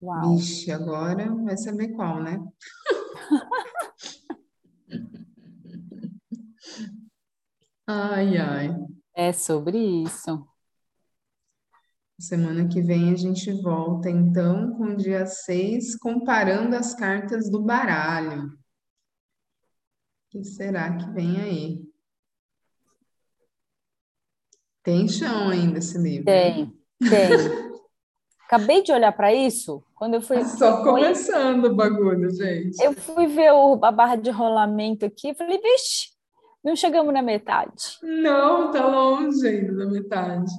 Uau. 0.00 0.36
Vixe, 0.36 0.70
agora 0.70 1.34
vai 1.34 1.56
saber 1.56 1.88
qual, 1.88 2.22
né? 2.22 2.38
ai, 7.86 8.36
ai. 8.36 8.76
É 9.14 9.32
sobre 9.32 9.78
isso. 9.78 10.46
Semana 12.20 12.66
que 12.66 12.82
vem 12.82 13.12
a 13.12 13.16
gente 13.16 13.52
volta, 13.62 14.10
então, 14.10 14.72
com 14.74 14.86
o 14.86 14.96
dia 14.96 15.24
6, 15.24 15.96
comparando 15.96 16.74
as 16.74 16.92
cartas 16.92 17.48
do 17.48 17.62
baralho. 17.62 18.46
O 18.46 18.50
que 20.30 20.44
será 20.44 20.96
que 20.96 21.08
vem 21.10 21.40
aí? 21.40 21.88
Tem 24.82 25.06
chão 25.06 25.48
ainda 25.48 25.78
esse 25.78 25.96
livro. 25.96 26.24
Tem, 26.24 26.76
tem. 26.98 27.68
Acabei 28.46 28.82
de 28.82 28.90
olhar 28.90 29.12
para 29.12 29.32
isso 29.32 29.84
quando 29.94 30.14
eu 30.14 30.20
fui. 30.20 30.42
Só 30.58 30.82
começando 30.82 31.66
o 31.66 31.74
bagulho, 31.76 32.30
gente. 32.30 32.82
Eu 32.82 32.94
fui 32.94 33.28
ver 33.28 33.52
o, 33.52 33.78
a 33.84 33.92
barra 33.92 34.16
de 34.16 34.30
rolamento 34.30 35.04
aqui 35.04 35.28
e 35.28 35.34
falei, 35.34 35.60
vixe, 35.60 36.08
não 36.64 36.74
chegamos 36.74 37.14
na 37.14 37.22
metade. 37.22 37.98
Não, 38.02 38.72
tá 38.72 38.84
longe 38.86 39.46
ainda 39.46 39.72
da 39.72 39.86
metade. 39.86 40.50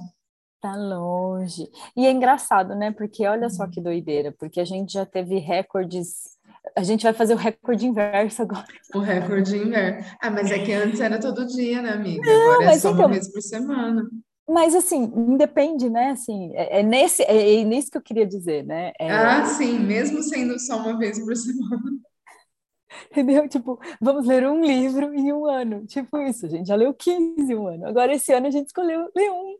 Tá 0.60 0.76
longe. 0.76 1.70
E 1.96 2.06
é 2.06 2.10
engraçado, 2.10 2.74
né? 2.74 2.90
Porque 2.90 3.26
olha 3.26 3.48
só 3.48 3.66
que 3.66 3.80
doideira, 3.80 4.30
porque 4.38 4.60
a 4.60 4.64
gente 4.64 4.92
já 4.92 5.06
teve 5.06 5.38
recordes. 5.38 6.38
A 6.76 6.82
gente 6.82 7.02
vai 7.02 7.14
fazer 7.14 7.32
o 7.32 7.38
recorde 7.38 7.86
inverso 7.86 8.42
agora. 8.42 8.66
O 8.94 8.98
recorde 8.98 9.56
inverso. 9.56 10.10
Ah, 10.20 10.30
mas 10.30 10.50
é 10.50 10.58
que 10.58 10.72
antes 10.72 11.00
era 11.00 11.18
todo 11.18 11.46
dia, 11.46 11.80
né, 11.80 11.92
amiga? 11.92 12.22
Não, 12.26 12.52
agora 12.52 12.72
é 12.72 12.78
só 12.78 12.90
então, 12.90 13.00
uma 13.00 13.08
vez 13.08 13.32
por 13.32 13.40
semana. 13.40 14.06
Mas 14.46 14.74
assim, 14.74 15.04
independe, 15.16 15.88
né? 15.88 16.10
Assim, 16.10 16.52
é, 16.54 16.80
é 16.80 16.82
nesse, 16.82 17.22
é, 17.22 17.60
é 17.60 17.64
nisso 17.64 17.90
que 17.90 17.96
eu 17.96 18.02
queria 18.02 18.26
dizer, 18.26 18.64
né? 18.64 18.92
É... 19.00 19.10
Ah, 19.10 19.46
sim, 19.46 19.78
mesmo 19.78 20.22
sendo 20.22 20.58
só 20.58 20.76
uma 20.76 20.98
vez 20.98 21.18
por 21.24 21.34
semana. 21.36 21.80
Entendeu? 23.10 23.48
Tipo, 23.48 23.80
vamos 24.00 24.26
ler 24.26 24.46
um 24.46 24.64
livro 24.64 25.14
em 25.14 25.32
um 25.32 25.46
ano. 25.46 25.86
Tipo 25.86 26.18
isso, 26.18 26.46
a 26.46 26.48
gente 26.48 26.66
já 26.66 26.74
leu 26.74 26.92
15 26.92 27.52
em 27.52 27.56
um 27.56 27.66
ano. 27.66 27.86
Agora, 27.86 28.12
esse 28.12 28.32
ano, 28.32 28.48
a 28.48 28.50
gente 28.50 28.66
escolheu 28.66 29.08
ler 29.14 29.30
um. 29.30 29.56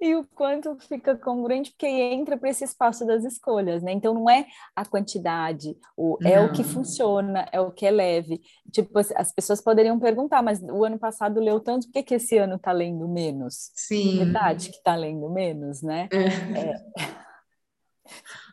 E 0.00 0.14
o 0.14 0.24
quanto 0.34 0.76
fica 0.80 1.16
congruente, 1.16 1.70
porque 1.70 1.86
entra 1.86 2.36
para 2.36 2.50
esse 2.50 2.64
espaço 2.64 3.06
das 3.06 3.24
escolhas, 3.24 3.82
né? 3.82 3.92
Então 3.92 4.12
não 4.12 4.28
é 4.28 4.46
a 4.74 4.84
quantidade, 4.84 5.76
o, 5.96 6.18
é 6.22 6.40
o 6.40 6.52
que 6.52 6.64
funciona, 6.64 7.48
é 7.52 7.60
o 7.60 7.70
que 7.70 7.86
é 7.86 7.90
leve. 7.90 8.40
Tipo, 8.72 8.98
as 8.98 9.32
pessoas 9.32 9.60
poderiam 9.60 9.98
perguntar, 9.98 10.42
mas 10.42 10.60
o 10.62 10.84
ano 10.84 10.98
passado 10.98 11.40
leu 11.40 11.60
tanto, 11.60 11.86
por 11.86 11.92
que, 11.92 12.02
que 12.02 12.14
esse 12.14 12.36
ano 12.38 12.56
está 12.56 12.72
lendo 12.72 13.08
menos? 13.08 13.70
Sim. 13.74 14.18
Verdade 14.18 14.70
que 14.70 14.76
está 14.76 14.96
lendo 14.96 15.30
menos, 15.30 15.82
né? 15.82 16.08
É. 16.12 16.58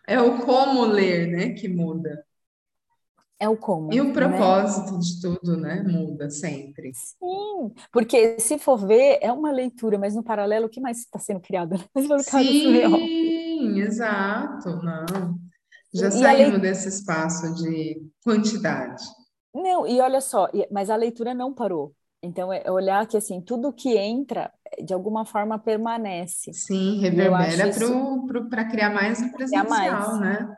É. 0.08 0.16
é 0.16 0.22
o 0.22 0.39
como 0.46 0.86
ler, 0.86 1.28
né, 1.28 1.50
que 1.50 1.68
muda. 1.68 2.26
É 3.40 3.50
o 3.50 3.58
como. 3.58 3.94
E 3.94 4.00
o 4.00 4.06
né? 4.06 4.14
propósito 4.14 4.94
né? 4.94 5.00
de 5.00 5.22
tudo, 5.22 5.58
né? 5.58 5.84
Muda 5.84 6.30
sempre. 6.30 6.92
Sim, 6.94 7.74
porque 7.92 8.40
se 8.40 8.58
for 8.58 8.78
ver, 8.78 9.20
é 9.22 9.32
uma 9.32 9.52
leitura, 9.52 9.98
mas 9.98 10.16
no 10.16 10.24
paralelo, 10.24 10.68
o 10.68 10.70
que 10.70 10.80
mais 10.80 11.00
está 11.00 11.20
sendo 11.20 11.42
criado? 11.42 11.76
Sim, 12.24 13.82
exato. 13.82 14.70
Não. 14.82 15.38
Já 15.94 16.08
e 16.08 16.12
saímos 16.12 16.52
leit... 16.54 16.62
desse 16.62 16.90
espaço 16.90 17.54
de 17.56 18.02
quantidade. 18.24 19.04
Não, 19.54 19.86
e 19.88 20.00
olha 20.00 20.22
só, 20.22 20.50
mas 20.72 20.90
a 20.90 20.96
leitura 20.96 21.34
não 21.34 21.54
parou. 21.54 21.94
Então, 22.22 22.52
é 22.52 22.70
olhar 22.72 23.06
que 23.06 23.16
assim, 23.16 23.40
tudo 23.40 23.72
que 23.72 23.96
entra, 23.96 24.52
de 24.84 24.94
alguma 24.94 25.26
forma, 25.26 25.60
permanece. 25.60 26.52
Sim, 26.54 27.00
reverbera 27.00 27.70
para 28.50 28.66
criar 28.66 28.90
mais 28.90 29.22
no 29.22 29.32
presencial, 29.32 29.70
mais. 29.70 30.20
né? 30.20 30.56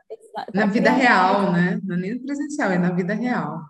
Na 0.54 0.66
vida 0.66 0.92
real, 0.92 1.52
né? 1.52 1.80
Não 1.84 1.96
é 1.96 2.00
nem 2.00 2.20
presencial, 2.20 2.72
é 2.72 2.78
na 2.78 2.92
vida 2.92 3.14
real. 3.14 3.62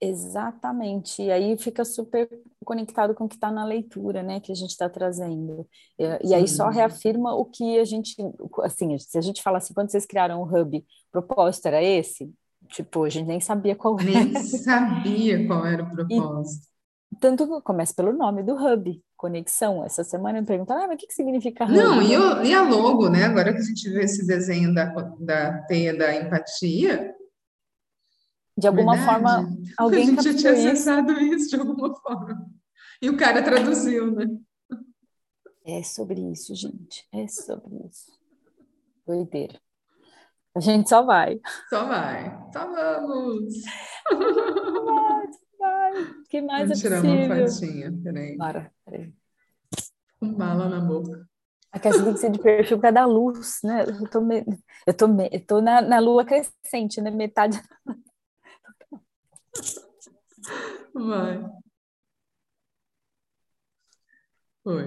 Exatamente. 0.00 1.22
E 1.22 1.30
aí 1.30 1.58
fica 1.58 1.84
super 1.84 2.28
conectado 2.64 3.14
com 3.14 3.24
o 3.24 3.28
que 3.28 3.34
está 3.34 3.50
na 3.50 3.64
leitura, 3.64 4.22
né? 4.22 4.38
Que 4.40 4.52
a 4.52 4.54
gente 4.54 4.70
está 4.70 4.88
trazendo. 4.88 5.66
E, 5.98 6.28
e, 6.28 6.34
aí 6.34 6.46
só 6.46 6.68
reafirma 6.68 7.34
o 7.34 7.44
que 7.44 7.78
a 7.78 7.84
gente, 7.84 8.14
assim, 8.62 8.96
se 8.98 9.18
a 9.18 9.20
gente 9.20 9.42
fala 9.42 9.58
assim, 9.58 9.74
quando 9.74 9.90
vocês 9.90 10.06
criaram 10.06 10.40
o 10.40 10.44
Hub, 10.44 10.78
o 10.78 10.84
propósito 11.10 11.66
era 11.66 11.82
esse? 11.82 12.32
Tipo, 12.68 13.04
a 13.04 13.08
gente 13.08 13.26
nem 13.26 13.40
sabia 13.40 13.74
qual 13.74 13.98
era. 13.98 14.10
Nem 14.10 14.34
sabia 14.34 15.46
qual 15.46 15.66
era 15.66 15.82
o 15.82 15.90
propósito. 15.90 16.67
Tanto 17.20 17.60
começa 17.62 17.94
pelo 17.94 18.12
nome 18.12 18.42
do 18.42 18.54
Hub, 18.54 19.02
conexão. 19.16 19.84
Essa 19.84 20.04
semana 20.04 20.40
me 20.40 20.46
perguntaram, 20.46 20.84
ah, 20.84 20.86
mas 20.86 20.96
o 20.96 20.98
que, 20.98 21.06
que 21.06 21.14
significa 21.14 21.64
hub? 21.64 21.74
Não, 21.74 22.02
e, 22.02 22.16
o, 22.16 22.42
e, 22.44 22.54
a 22.54 22.62
logo, 22.62 23.08
né? 23.08 23.24
Agora 23.24 23.52
que 23.52 23.58
a 23.58 23.64
gente 23.64 23.88
vê 23.90 24.04
esse 24.04 24.26
desenho 24.26 24.72
da, 24.72 24.86
da 25.18 25.62
teia 25.62 25.96
da 25.96 26.14
empatia. 26.14 27.14
De 28.56 28.66
alguma 28.66 28.96
verdade, 28.96 29.22
forma, 29.22 29.56
alguém 29.78 30.02
A 30.02 30.22
gente 30.22 30.36
tinha 30.36 30.52
acessado 30.52 31.12
isso 31.20 31.50
de 31.50 31.56
alguma 31.56 31.94
forma. 31.94 32.46
E 33.00 33.08
o 33.08 33.16
cara 33.16 33.42
traduziu, 33.42 34.10
né? 34.10 34.26
É 35.64 35.82
sobre 35.82 36.20
isso, 36.32 36.54
gente. 36.54 37.06
É 37.12 37.28
sobre 37.28 37.76
isso. 37.88 38.10
Doideira. 39.06 39.60
A 40.54 40.60
gente 40.60 40.88
só 40.88 41.02
vai. 41.02 41.40
Só 41.68 41.84
vai. 41.84 42.36
Só 42.52 42.66
vamos. 42.66 43.54
Que 46.28 46.42
mais 46.42 46.68
Vamos 46.68 46.78
é 46.78 46.82
tirar 46.82 47.00
possível? 47.02 47.36
uma 47.36 47.48
fotinha, 47.48 48.00
peraí. 48.02 48.36
Bora, 48.36 48.72
peraí. 48.84 49.14
Com 50.20 50.34
bala 50.34 50.68
na 50.68 50.80
boca. 50.80 51.26
A 51.70 51.78
casa 51.78 52.02
tem 52.02 52.12
que 52.14 52.20
ser 52.20 52.30
de 52.30 52.38
perfil 52.38 52.78
para 52.78 52.90
dar 52.90 53.06
luz, 53.06 53.60
né? 53.62 53.84
Eu 53.84 54.08
tô, 54.10 54.20
me... 54.20 54.44
eu 54.86 54.94
tô, 54.94 55.08
me... 55.08 55.28
eu 55.32 55.46
tô 55.46 55.60
na, 55.60 55.80
na 55.80 55.98
lua 55.98 56.24
crescente, 56.24 57.00
né? 57.00 57.10
Metade. 57.10 57.60
Vai. 60.94 61.44
Foi. 64.62 64.84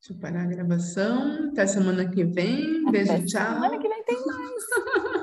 Deixa 0.00 0.12
eu 0.12 0.18
parar 0.20 0.42
a 0.42 0.46
gravação. 0.46 1.50
Até 1.50 1.66
semana 1.66 2.08
que 2.10 2.24
vem. 2.24 2.90
Beijo, 2.90 3.12
Até 3.12 3.24
tchau. 3.24 3.54
Semana 3.54 3.78
que 3.78 3.88
vem 3.88 4.04
tem 4.04 4.16
mais. 4.26 4.64